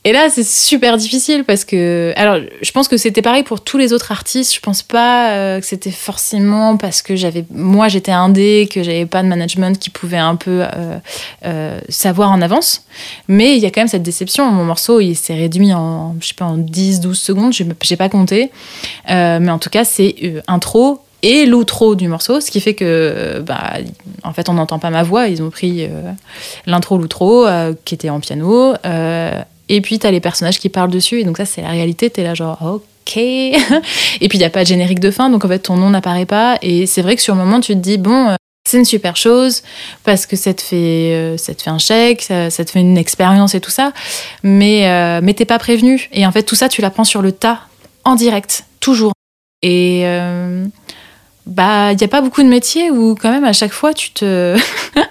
Et 0.05 0.13
là, 0.13 0.31
c'est 0.31 0.47
super 0.47 0.97
difficile 0.97 1.45
parce 1.45 1.65
que. 1.65 2.13
Alors, 2.17 2.39
je 2.63 2.71
pense 2.71 2.89
que 2.89 2.97
c'était 2.97 3.21
pareil 3.21 3.43
pour 3.43 3.61
tous 3.61 3.79
les 3.79 3.93
autres 3.93 4.13
artistes. 4.13 4.55
Je 4.55 4.61
pense 4.61 4.83
pas 4.83 5.33
euh, 5.33 5.61
que 5.61 5.67
c'était 5.67 5.91
forcément 5.91 6.77
parce 6.77 7.03
que 7.03 7.17
j'avais. 7.17 7.45
Moi, 7.51 7.89
j'étais 7.89 8.13
indé, 8.13 8.69
que 8.73 8.83
j'avais 8.83 9.07
pas 9.07 9.23
de 9.23 9.29
management 9.29 9.79
qui 9.79 9.91
pouvait 9.91 10.17
un 10.17 10.37
peu 10.37 10.63
euh, 10.63 10.99
euh, 11.45 11.81
savoir 11.89 12.31
en 12.31 12.41
avance. 12.41 12.85
Mais 13.27 13.57
il 13.57 13.63
y 13.63 13.67
a 13.67 13.71
quand 13.71 13.81
même 13.81 13.89
cette 13.89 14.05
déception. 14.05 14.51
Mon 14.51 14.65
morceau, 14.65 15.01
il 15.01 15.15
s'est 15.15 15.35
réduit 15.35 15.75
en, 15.75 16.17
je 16.21 16.29
sais 16.29 16.35
pas, 16.35 16.47
en 16.47 16.57
10, 16.57 17.01
12 17.01 17.19
secondes. 17.19 17.53
J'ai 17.53 17.97
pas 17.97 18.09
compté. 18.09 18.51
Mais 19.09 19.51
en 19.51 19.59
tout 19.59 19.71
cas, 19.71 19.85
c'est 19.85 20.15
intro 20.47 21.03
et 21.23 21.47
l'outro 21.47 21.95
du 21.95 22.07
morceau, 22.07 22.41
ce 22.41 22.51
qui 22.51 22.61
fait 22.61 22.75
que, 22.75 22.85
euh, 22.85 23.41
bah, 23.41 23.75
en 24.23 24.33
fait, 24.33 24.49
on 24.49 24.55
n'entend 24.55 24.79
pas 24.79 24.91
ma 24.91 25.03
voix. 25.03 25.27
Ils 25.27 25.43
ont 25.43 25.51
pris 25.51 25.85
euh, 25.85 26.13
l'intro, 26.67 26.97
l'outro, 26.97 27.47
euh, 27.47 27.75
qui 27.85 27.95
était 27.95 28.11
en 28.11 28.21
piano. 28.21 28.75
et 29.69 29.81
puis, 29.81 29.99
t'as 29.99 30.11
les 30.11 30.21
personnages 30.21 30.59
qui 30.59 30.69
parlent 30.69 30.91
dessus. 30.91 31.21
Et 31.21 31.25
donc, 31.25 31.39
ça, 31.39 31.45
c'est 31.45 31.63
la 31.63 31.71
réalité. 31.71 32.09
T'es 32.09 32.23
là, 32.23 32.35
genre, 32.35 32.59
ok. 32.63 33.17
et 33.17 33.53
puis, 34.21 34.29
il 34.35 34.39
n'y 34.39 34.45
a 34.45 34.51
pas 34.51 34.63
de 34.63 34.69
générique 34.69 35.01
de 35.01 35.11
fin. 35.11 35.29
Donc, 35.29 35.45
en 35.45 35.49
fait, 35.49 35.59
ton 35.59 35.77
nom 35.77 35.91
n'apparaît 35.91 36.27
pas. 36.27 36.57
Et 36.63 36.87
c'est 36.87 37.03
vrai 37.03 37.17
que 37.17 37.23
sur 37.23 37.35
le 37.35 37.41
moment, 37.41 37.61
tu 37.61 37.75
te 37.75 37.81
dis, 37.81 37.99
bon, 37.99 38.37
c'est 38.69 38.79
une 38.79 38.85
super 38.85 39.17
chose 39.17 39.63
parce 40.05 40.25
que 40.25 40.37
ça 40.37 40.55
te 40.55 40.61
fait, 40.61 41.35
ça 41.37 41.55
te 41.55 41.63
fait 41.63 41.71
un 41.71 41.79
chèque, 41.79 42.23
ça, 42.23 42.51
ça 42.51 42.65
te 42.65 42.71
fait 42.71 42.81
une 42.81 42.99
expérience 42.99 43.55
et 43.57 43.61
tout 43.61 43.71
ça. 43.71 43.93
Mais, 44.45 45.21
mais 45.21 45.35
t'es 45.35 45.47
pas 45.47 45.59
prévenu. 45.59 46.09
Et 46.13 46.25
en 46.27 46.31
fait, 46.31 46.45
tout 46.45 46.55
ça, 46.55 46.69
tu 46.69 46.81
l'apprends 46.81 47.05
sur 47.05 47.23
le 47.23 47.33
tas, 47.33 47.63
en 48.05 48.15
direct, 48.15 48.67
toujours. 48.79 49.13
Et. 49.63 50.05
Bah, 51.49 51.93
il 51.93 51.97
n'y 51.97 52.05
a 52.05 52.09
pas 52.09 52.21
beaucoup 52.21 52.43
de 52.43 52.49
métiers 52.49 52.91
où, 52.91 53.15
quand 53.15 53.31
même, 53.31 53.45
à 53.45 53.55
chaque 53.55 53.73
fois, 53.73 53.95
tu 53.95 54.11
te, 54.13 54.57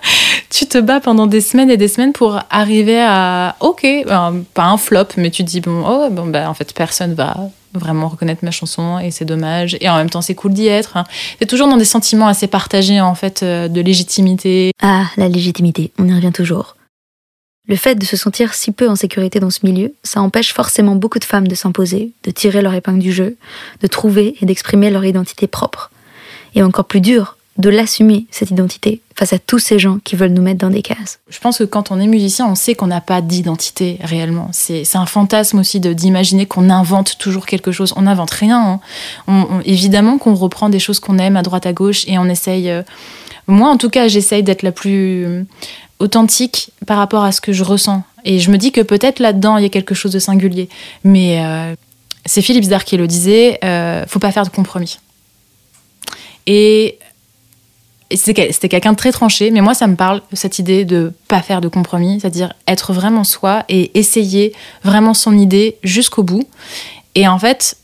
tu 0.49 0.67
te 0.67 0.77
bats 0.77 0.99
pendant 0.99 1.25
des 1.25 1.41
semaines 1.41 1.71
et 1.71 1.77
des 1.77 1.87
semaines 1.87 2.13
pour 2.13 2.39
arriver 2.51 3.01
à, 3.01 3.55
ok, 3.59 3.85
pas 4.05 4.63
un 4.63 4.77
flop, 4.77 5.07
mais 5.17 5.31
tu 5.31 5.43
te 5.43 5.49
dis, 5.49 5.61
bon, 5.61 5.83
oh, 5.87 6.09
bon, 6.11 6.27
bah, 6.27 6.49
en 6.49 6.53
fait, 6.53 6.73
personne 6.73 7.15
va 7.15 7.35
vraiment 7.73 8.07
reconnaître 8.07 8.45
ma 8.45 8.51
chanson 8.51 8.99
et 8.99 9.11
c'est 9.11 9.25
dommage. 9.25 9.77
Et 9.81 9.89
en 9.89 9.97
même 9.97 10.09
temps, 10.09 10.21
c'est 10.21 10.35
cool 10.35 10.53
d'y 10.53 10.67
être. 10.67 10.95
hein. 10.95 11.05
T'es 11.39 11.47
toujours 11.47 11.67
dans 11.67 11.77
des 11.77 11.85
sentiments 11.85 12.27
assez 12.27 12.47
partagés, 12.47 13.01
en 13.01 13.15
fait, 13.15 13.41
euh, 13.41 13.67
de 13.67 13.81
légitimité. 13.81 14.71
Ah, 14.81 15.05
la 15.17 15.27
légitimité, 15.29 15.91
on 15.97 16.07
y 16.07 16.13
revient 16.13 16.31
toujours. 16.31 16.75
Le 17.67 17.75
fait 17.75 17.95
de 17.95 18.05
se 18.05 18.15
sentir 18.15 18.53
si 18.53 18.71
peu 18.71 18.87
en 18.87 18.95
sécurité 18.95 19.39
dans 19.39 19.49
ce 19.49 19.59
milieu, 19.63 19.93
ça 20.03 20.21
empêche 20.21 20.53
forcément 20.53 20.95
beaucoup 20.95 21.19
de 21.19 21.25
femmes 21.25 21.47
de 21.47 21.55
s'imposer, 21.55 22.11
de 22.23 22.31
tirer 22.31 22.61
leur 22.61 22.73
épingle 22.73 22.99
du 22.99 23.11
jeu, 23.11 23.35
de 23.81 23.87
trouver 23.87 24.35
et 24.39 24.45
d'exprimer 24.45 24.89
leur 24.89 25.03
identité 25.03 25.47
propre. 25.47 25.91
Et 26.55 26.63
encore 26.63 26.85
plus 26.85 27.01
dur, 27.01 27.37
de 27.57 27.69
l'assumer, 27.69 28.27
cette 28.29 28.51
identité, 28.51 29.01
face 29.15 29.33
à 29.33 29.39
tous 29.39 29.57
ces 29.59 29.79
gens 29.79 29.97
qui 30.03 30.15
veulent 30.15 30.31
nous 30.31 30.43
mettre 30.43 30.59
dans 30.59 30.69
des 30.69 30.83
cases. 30.83 31.19
Je 31.29 31.39
pense 31.39 31.57
que 31.57 31.63
quand 31.63 31.91
on 31.91 31.99
est 31.99 32.05
musicien, 32.05 32.47
on 32.47 32.55
sait 32.55 32.75
qu'on 32.75 32.87
n'a 32.87 33.01
pas 33.01 33.21
d'identité 33.21 33.97
réellement. 34.03 34.49
C'est 34.51 34.83
un 34.95 35.07
fantasme 35.07 35.59
aussi 35.59 35.79
d'imaginer 35.79 36.45
qu'on 36.45 36.69
invente 36.69 37.17
toujours 37.17 37.47
quelque 37.47 37.71
chose. 37.71 37.93
On 37.95 38.03
n'invente 38.03 38.31
rien. 38.31 38.79
hein. 39.27 39.59
Évidemment 39.65 40.19
qu'on 40.19 40.35
reprend 40.35 40.69
des 40.69 40.79
choses 40.79 40.99
qu'on 40.99 41.17
aime 41.17 41.35
à 41.35 41.41
droite 41.41 41.65
à 41.65 41.73
gauche 41.73 42.03
et 42.07 42.19
on 42.19 42.25
essaye. 42.25 42.69
euh, 42.69 42.83
moi, 43.47 43.69
en 43.69 43.77
tout 43.77 43.89
cas, 43.89 44.07
j'essaye 44.07 44.43
d'être 44.43 44.61
la 44.61 44.71
plus 44.71 45.25
euh, 45.25 45.43
authentique 45.99 46.71
par 46.85 46.97
rapport 46.97 47.23
à 47.23 47.31
ce 47.31 47.41
que 47.41 47.53
je 47.53 47.63
ressens. 47.63 48.03
Et 48.23 48.39
je 48.39 48.51
me 48.51 48.57
dis 48.57 48.71
que 48.71 48.81
peut-être 48.81 49.19
là-dedans, 49.19 49.57
il 49.57 49.63
y 49.63 49.65
a 49.65 49.69
quelque 49.69 49.95
chose 49.95 50.11
de 50.11 50.19
singulier. 50.19 50.69
Mais 51.03 51.43
euh, 51.43 51.73
c'est 52.25 52.41
Philippe 52.43 52.65
Zdar 52.65 52.83
qui 52.83 52.97
le 52.97 53.07
disait 53.07 53.57
euh, 53.63 54.05
faut 54.07 54.19
pas 54.19 54.31
faire 54.31 54.43
de 54.43 54.49
compromis. 54.49 54.99
Et 56.47 56.97
c'était 58.15 58.69
quelqu'un 58.69 58.93
de 58.93 58.97
très 58.97 59.11
tranché, 59.11 59.51
mais 59.51 59.61
moi, 59.61 59.73
ça 59.73 59.85
me 59.85 59.95
parle, 59.95 60.21
cette 60.31 60.59
idée 60.59 60.85
de 60.85 61.11
pas 61.27 61.41
faire 61.41 61.59
de 61.59 61.67
compromis, 61.67 62.19
c'est-à-dire 62.19 62.53
être 62.65 62.93
vraiment 62.93 63.25
soi 63.25 63.65
et 63.67 63.97
essayer 63.99 64.53
vraiment 64.83 65.13
son 65.13 65.37
idée 65.37 65.77
jusqu'au 65.83 66.23
bout. 66.23 66.47
Et 67.15 67.27
en 67.27 67.37
fait, 67.37 67.75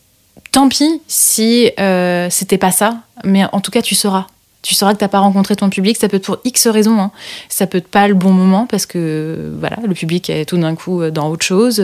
tant 0.51 0.69
pis 0.69 1.01
si 1.07 1.71
euh, 1.79 2.29
c'était 2.29 2.57
pas 2.57 2.71
ça, 2.71 2.99
mais 3.25 3.43
en 3.51 3.59
tout 3.59 3.71
cas, 3.71 3.81
tu 3.81 3.95
sauras. 3.95 4.27
Tu 4.63 4.73
sauras 4.73 4.93
que 4.93 4.99
t'as 4.99 5.07
pas 5.09 5.19
rencontré 5.19 5.55
ton 5.55 5.69
public, 5.69 5.97
ça 5.97 6.07
peut 6.09 6.17
être 6.17 6.25
pour 6.25 6.37
X 6.45 6.67
raisons. 6.67 6.99
hein. 6.99 7.11
Ça 7.49 7.67
peut 7.67 7.77
être 7.77 7.87
pas 7.87 8.07
le 8.07 8.15
bon 8.15 8.31
moment 8.31 8.65
parce 8.65 8.85
que 8.85 9.53
voilà, 9.59 9.77
le 9.85 9.93
public 9.93 10.29
est 10.29 10.45
tout 10.45 10.57
d'un 10.57 10.73
coup 10.73 11.09
dans 11.11 11.29
autre 11.29 11.45
chose. 11.45 11.83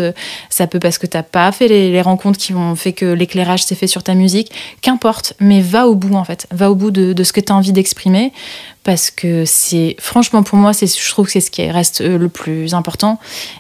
Ça 0.50 0.66
peut 0.66 0.80
parce 0.80 0.98
que 0.98 1.06
t'as 1.06 1.22
pas 1.24 1.52
fait 1.52 1.68
les, 1.68 1.92
les 1.92 2.02
rencontres 2.02 2.40
qui 2.40 2.54
ont 2.54 2.76
fait 2.76 2.94
que 2.94 3.06
l'éclairage 3.06 3.64
s'est 3.64 3.76
fait 3.76 3.88
sur 3.88 4.02
ta 4.02 4.16
musique. 4.16 4.52
Qu'importe, 4.82 5.34
mais 5.40 5.62
va 5.62 5.88
au 5.88 5.96
bout 5.96 6.16
en 6.16 6.24
fait. 6.24 6.48
Va 6.52 6.72
au 6.72 6.76
bout 6.76 6.90
de, 6.92 7.14
de 7.14 7.24
ce 7.24 7.34
que 7.34 7.42
tu 7.42 7.52
as 7.52 7.56
envie 7.56 7.74
d'exprimer 7.74 8.32
parce 8.90 9.12
que 9.12 9.46
c'est 9.46 9.96
franchement 10.00 10.42
pour 10.42 10.58
moi 10.58 10.74
c'est 10.74 10.88
je 10.88 11.10
trouve 11.12 11.28
que 11.28 11.32
c'est 11.32 11.42
ce 11.42 11.52
qui 11.52 11.70
reste 11.70 12.02
euh, 12.02 12.18
le 12.18 12.28
plus 12.28 12.74
important. 12.74 13.20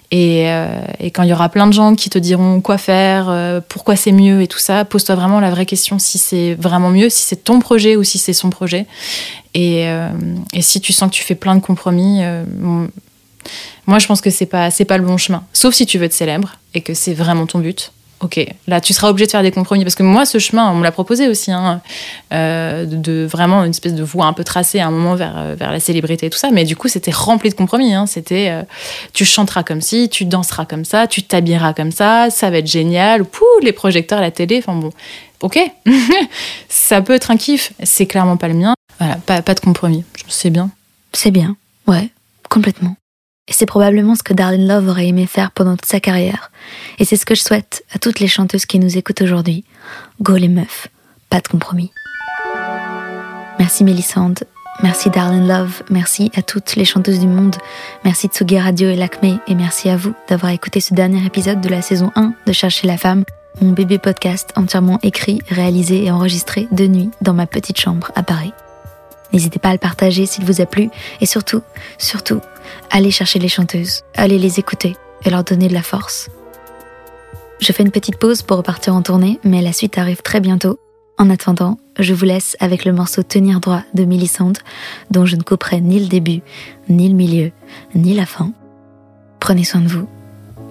Et, 0.10 0.50
euh, 0.50 0.82
et 1.00 1.12
quand 1.12 1.22
il 1.22 1.30
y 1.30 1.34
aura 1.34 1.50
plein 1.50 1.68
de 1.68 1.72
gens 1.72 1.94
qui 1.94 2.10
te 2.10 2.18
diront 2.18 2.62
quoi 2.62 2.80
faire 2.80 3.28
euh, 3.30 3.62
pourquoi 3.70 3.96
c'est 3.96 4.12
mieux 4.12 4.42
et 4.42 4.48
tout 4.48 4.58
ça 4.58 4.86
pose-toi 4.86 5.14
vraiment 5.14 5.40
la 5.40 5.52
vraie 5.52 5.68
question 5.68 6.00
si 6.00 6.18
c'est 6.18 6.56
vraiment 6.56 6.90
mieux 6.90 7.10
si 7.10 7.22
c'est 7.22 7.44
ton 7.44 7.60
projet 7.60 7.96
ou 7.96 8.04
si 8.04 8.18
c'est 8.18 8.34
son 8.34 8.50
projet. 8.50 8.88
Et, 9.54 9.86
et 10.54 10.62
si 10.64 10.82
tu 10.82 10.94
sens 10.94 11.12
que 11.12 11.16
tu 11.16 11.24
fais 11.24 11.36
plein 11.36 11.56
de 11.56 11.62
compromis 11.62 12.22
moi 13.86 14.00
je 14.00 14.08
pense 14.08 14.22
que 14.22 14.32
c'est 14.32 14.48
pas 14.48 14.72
c'est 14.72 14.86
pas 14.86 14.98
le 14.98 15.06
bon 15.06 15.18
chemin. 15.18 15.44
Sauf 15.54 15.76
si 15.76 15.86
tu 15.86 16.00
veux 16.00 16.06
être 16.06 16.14
célèbre 16.14 16.56
et 16.74 16.82
que 16.82 16.96
c'est 16.96 17.14
vraiment 17.14 17.46
ton 17.46 17.60
but 17.60 17.92
Ok, 18.22 18.46
là 18.68 18.82
tu 18.82 18.94
seras 18.94 19.10
obligé 19.10 19.28
de 19.28 19.32
faire 19.32 19.44
des 19.44 19.52
compromis 19.52 19.84
parce 19.84 19.96
que 19.96 20.04
moi 20.04 20.26
ce 20.26 20.40
chemin 20.40 20.70
on 20.70 20.76
me 20.76 20.84
l'a 20.84 20.92
proposé 20.92 21.30
aussi 21.30 21.52
hein, 21.52 21.82
euh, 22.34 22.86
de, 22.86 23.26
vraiment 23.26 23.64
une 23.64 23.70
espèce 23.70 23.94
de 23.94 24.04
voie 24.04 24.26
un 24.26 24.34
peu 24.34 24.44
tracée 24.44 24.80
à 24.80 24.88
un 24.88 24.92
moment 24.92 25.16
vers, 25.16 25.38
euh, 25.38 25.56
vers 25.58 25.72
la 25.72 25.80
célébrité 25.80 26.26
et 26.26 26.30
tout 26.30 26.38
ça 26.38 26.52
mais 26.52 26.66
du 26.66 26.76
coup 26.76 26.90
c'était 26.90 27.12
rempli 27.12 27.50
de 27.50 27.56
compromis 27.56 27.94
hein. 27.94 28.08
c'était 28.08 28.50
euh, 28.50 28.64
tu 29.14 29.24
chanteras 29.24 29.64
comme 29.64 29.80
ci 29.80 30.10
tu 30.10 30.26
danseras 30.26 30.66
comme 30.66 30.84
ça 30.84 31.08
tu 31.08 31.24
t'habilleras 31.24 31.72
comme 31.74 31.94
ça 31.94 32.30
ça 32.30 32.50
va 32.50 32.58
être 32.58 32.68
génial 32.68 33.24
pouh 33.24 33.46
les 33.62 33.72
projecteurs 33.72 34.20
la 34.20 34.32
télé 34.32 34.58
enfin 34.58 34.76
bon 34.76 34.92
ok 35.40 35.58
ça 36.68 37.02
peut 37.02 37.14
être 37.14 37.32
un 37.32 37.38
kiff 37.38 37.72
c'est 37.84 38.06
clairement 38.06 38.36
pas 38.36 38.50
le 38.50 38.56
mien 38.56 38.74
voilà 39.00 39.16
pas, 39.16 39.42
pas 39.42 39.54
de 39.54 39.62
compromis 39.62 40.04
sais 40.30 40.50
bien 40.50 40.70
C'est 41.14 41.32
bien, 41.32 41.58
ouais, 41.88 42.10
complètement. 42.50 42.96
Et 43.50 43.54
c'est 43.54 43.66
probablement 43.66 44.16
ce 44.16 44.24
que 44.24 44.34
Darlene 44.34 44.68
Love 44.68 44.88
aurait 44.88 45.08
aimé 45.08 45.26
faire 45.26 45.52
pendant 45.52 45.76
toute 45.76 45.90
sa 45.90 46.00
carrière. 46.00 46.52
Et 47.00 47.06
c'est 47.06 47.18
ce 47.18 47.26
que 47.26 47.36
je 47.36 47.42
souhaite 47.42 47.84
à 47.94 47.98
toutes 47.98 48.20
les 48.20 48.28
chanteuses 48.28 48.66
qui 48.66 48.80
nous 48.80 48.98
écoutent 48.98 49.22
aujourd'hui. 49.22 49.66
Go 50.22 50.36
les 50.36 50.48
meufs, 50.48 50.88
pas 51.30 51.42
de 51.42 51.48
compromis. 51.48 51.92
Merci 53.58 53.84
Mélissande, 53.84 54.40
merci 54.84 55.10
Darlene 55.10 55.48
Love, 55.48 55.84
merci 55.90 56.32
à 56.36 56.42
toutes 56.42 56.76
les 56.76 56.86
chanteuses 56.86 57.20
du 57.20 57.28
monde, 57.28 57.56
merci 58.06 58.28
Tsugi 58.28 58.58
Radio 58.58 58.88
et 58.88 58.96
Lacmé, 58.96 59.38
et 59.48 59.56
merci 59.56 59.90
à 59.90 59.98
vous 59.98 60.14
d'avoir 60.30 60.54
écouté 60.54 60.80
ce 60.80 60.94
dernier 60.94 61.26
épisode 61.26 61.60
de 61.60 61.68
la 61.68 61.82
saison 61.82 62.12
1 62.16 62.34
de 62.46 62.54
Chercher 62.54 62.88
la 62.88 62.98
femme, 62.98 63.26
mon 63.62 63.72
bébé 63.72 63.98
podcast 63.98 64.54
entièrement 64.56 65.00
écrit, 65.04 65.42
réalisé 65.50 66.06
et 66.06 66.12
enregistré 66.12 66.70
de 66.72 66.88
nuit 66.88 67.10
dans 67.22 67.34
ma 67.34 67.48
petite 67.48 67.80
chambre 67.80 68.12
à 68.16 68.24
Paris. 68.24 68.54
N'hésitez 69.34 69.60
pas 69.60 69.70
à 69.70 69.74
le 69.74 69.78
partager 69.78 70.26
s'il 70.26 70.46
vous 70.46 70.62
a 70.62 70.66
plu 70.66 70.90
et 71.20 71.26
surtout, 71.26 71.62
surtout, 71.98 72.40
allez 72.90 73.12
chercher 73.12 73.40
les 73.40 73.48
chanteuses, 73.48 74.04
allez 74.16 74.38
les 74.38 74.60
écouter 74.60 74.96
et 75.26 75.30
leur 75.30 75.44
donner 75.44 75.68
de 75.68 75.74
la 75.74 75.84
force. 75.84 76.30
Je 77.60 77.74
fais 77.74 77.84
une 77.84 77.92
petite 77.92 78.18
pause 78.18 78.42
pour 78.42 78.58
repartir 78.58 78.96
en 78.96 79.02
tournée, 79.02 79.40
mais 79.44 79.62
la 79.62 79.74
suite 79.74 79.98
arrive 79.98 80.22
très 80.22 80.40
bientôt. 80.40 80.80
En 81.18 81.30
attendant, 81.30 81.78
je 82.00 82.14
vous 82.14 82.24
laisse 82.24 82.56
avec 82.62 82.86
le 82.86 82.94
morceau 82.94 83.24
Tenir 83.24 83.60
droit 83.60 83.84
de 83.94 84.06
Millicent, 84.06 84.54
dont 85.12 85.26
je 85.26 85.36
ne 85.36 85.44
couperai 85.44 85.82
ni 85.82 86.00
le 86.00 86.08
début, 86.08 86.42
ni 86.88 87.10
le 87.10 87.16
milieu, 87.16 87.52
ni 87.94 88.14
la 88.14 88.26
fin. 88.26 88.54
Prenez 89.42 89.66
soin 89.66 89.82
de 89.82 89.90
vous. 89.90 90.08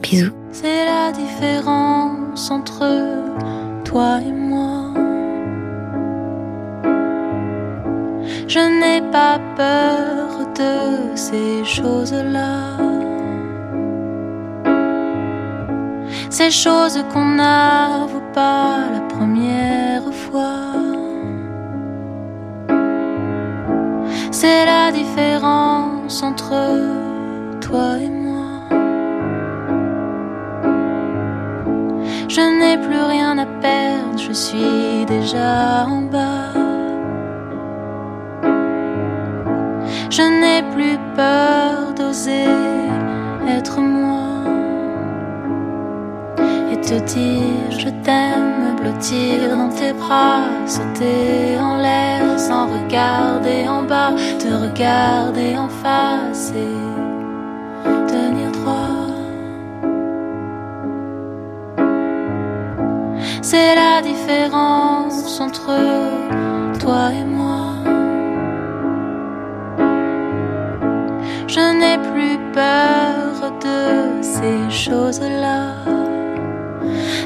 Bisous. 0.03 0.33
C'est 0.53 0.87
la 0.87 1.13
différence 1.13 2.51
entre 2.51 2.87
toi 3.85 4.21
et 4.27 4.33
moi. 4.33 4.68
Je 8.49 8.61
n'ai 8.61 9.03
pas 9.13 9.39
peur 9.57 10.47
de 10.55 11.15
ces 11.15 11.63
choses-là. 11.67 12.79
Ces 16.31 16.51
choses 16.51 17.05
qu'on 17.13 17.27
n'avoue 17.27 18.23
pas 18.33 18.79
la 18.91 19.01
première 19.01 20.11
fois. 20.15 20.73
C'est 24.31 24.65
la 24.65 24.93
différence 24.93 26.23
entre 26.23 26.55
toi 27.61 27.99
et 28.01 28.09
moi. 28.09 28.61
Je 32.29 32.41
n'ai 32.59 32.79
plus 32.79 33.03
rien 33.15 33.37
à 33.37 33.47
perdre, 33.61 34.17
je 34.17 34.33
suis 34.33 35.05
déjà 35.07 35.85
en 35.87 36.01
bas. 36.01 36.88
Je 40.11 40.23
n'ai 40.23 40.63
plus 40.75 40.99
peur 41.15 41.93
d'oser 41.95 42.47
être 43.47 43.79
moi 43.79 44.43
et 46.73 46.81
te 46.81 46.95
dire 46.95 47.71
je 47.71 47.91
t'aime, 48.03 48.55
me 48.63 48.81
blottir 48.81 49.55
dans 49.55 49.69
tes 49.69 49.93
bras, 49.93 50.45
sauter 50.67 51.59
en 51.61 51.77
l'air 51.77 52.41
sans 52.41 52.69
regarder 52.69 53.69
en 53.69 53.83
bas, 53.83 54.13
te 54.39 54.49
regarder 54.49 55.59
en 55.59 55.69
face 55.69 56.53
et 56.57 58.09
tenir 58.11 58.51
droit. 58.53 59.09
C'est 63.43 63.75
la 63.75 64.01
différence 64.01 65.39
entre 65.39 65.77
toi 66.79 67.13
et 67.13 67.25
moi. 67.25 67.68
Je 71.59 71.73
n'ai 71.81 71.99
plus 72.13 72.39
peur 72.53 73.51
de 73.67 74.23
ces 74.23 74.71
choses-là. 74.71 75.75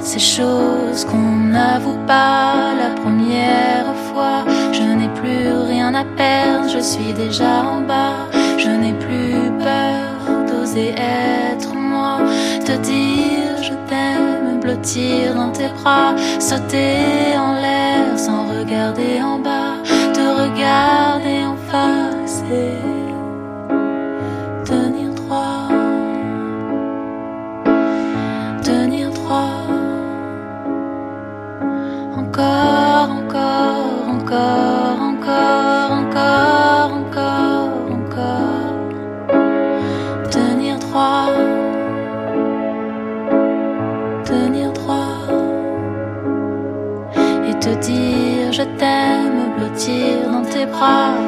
Ces 0.00 0.18
choses 0.18 1.04
qu'on 1.04 1.36
n'avoue 1.56 1.98
pas 2.06 2.72
la 2.82 2.90
première 3.02 3.94
fois. 4.08 4.44
Je 4.72 4.84
n'ai 4.98 5.10
plus 5.20 5.48
rien 5.68 5.92
à 5.92 6.04
perdre, 6.16 6.66
je 6.66 6.78
suis 6.78 7.12
déjà 7.12 7.52
en 7.74 7.82
bas. 7.82 8.20
Je 8.56 8.70
n'ai 8.70 8.94
plus 8.94 9.50
peur 9.68 10.08
d'oser 10.48 10.94
être 10.96 11.74
moi. 11.74 12.20
Te 12.64 12.72
dire 12.90 13.56
je 13.60 13.74
t'aime, 13.86 14.38
me 14.46 14.62
blottir 14.62 15.34
dans 15.34 15.52
tes 15.52 15.68
bras. 15.76 16.14
Sauter 16.38 17.36
en 17.36 17.52
l'air 17.60 18.18
sans 18.18 18.44
regarder 18.56 19.20
en 19.22 19.38
bas. 19.38 19.74
Te 20.14 20.24
regarder 20.42 21.44
en 21.52 21.56
face 21.70 22.42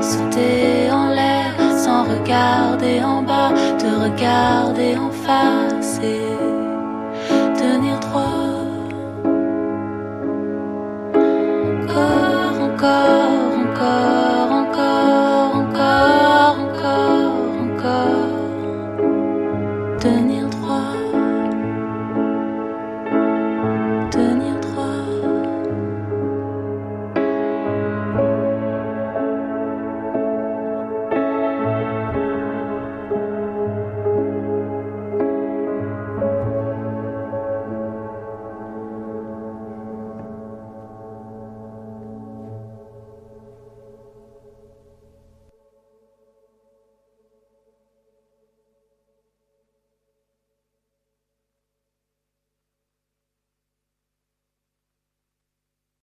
sauter 0.00 0.90
en 0.90 1.08
l'air 1.16 1.54
sans 1.84 2.04
regarder 2.04 3.02
en 3.02 3.22
bas, 3.22 3.52
te 3.78 3.86
regarder 3.86 4.96
en 4.96 5.10
face 5.10 5.63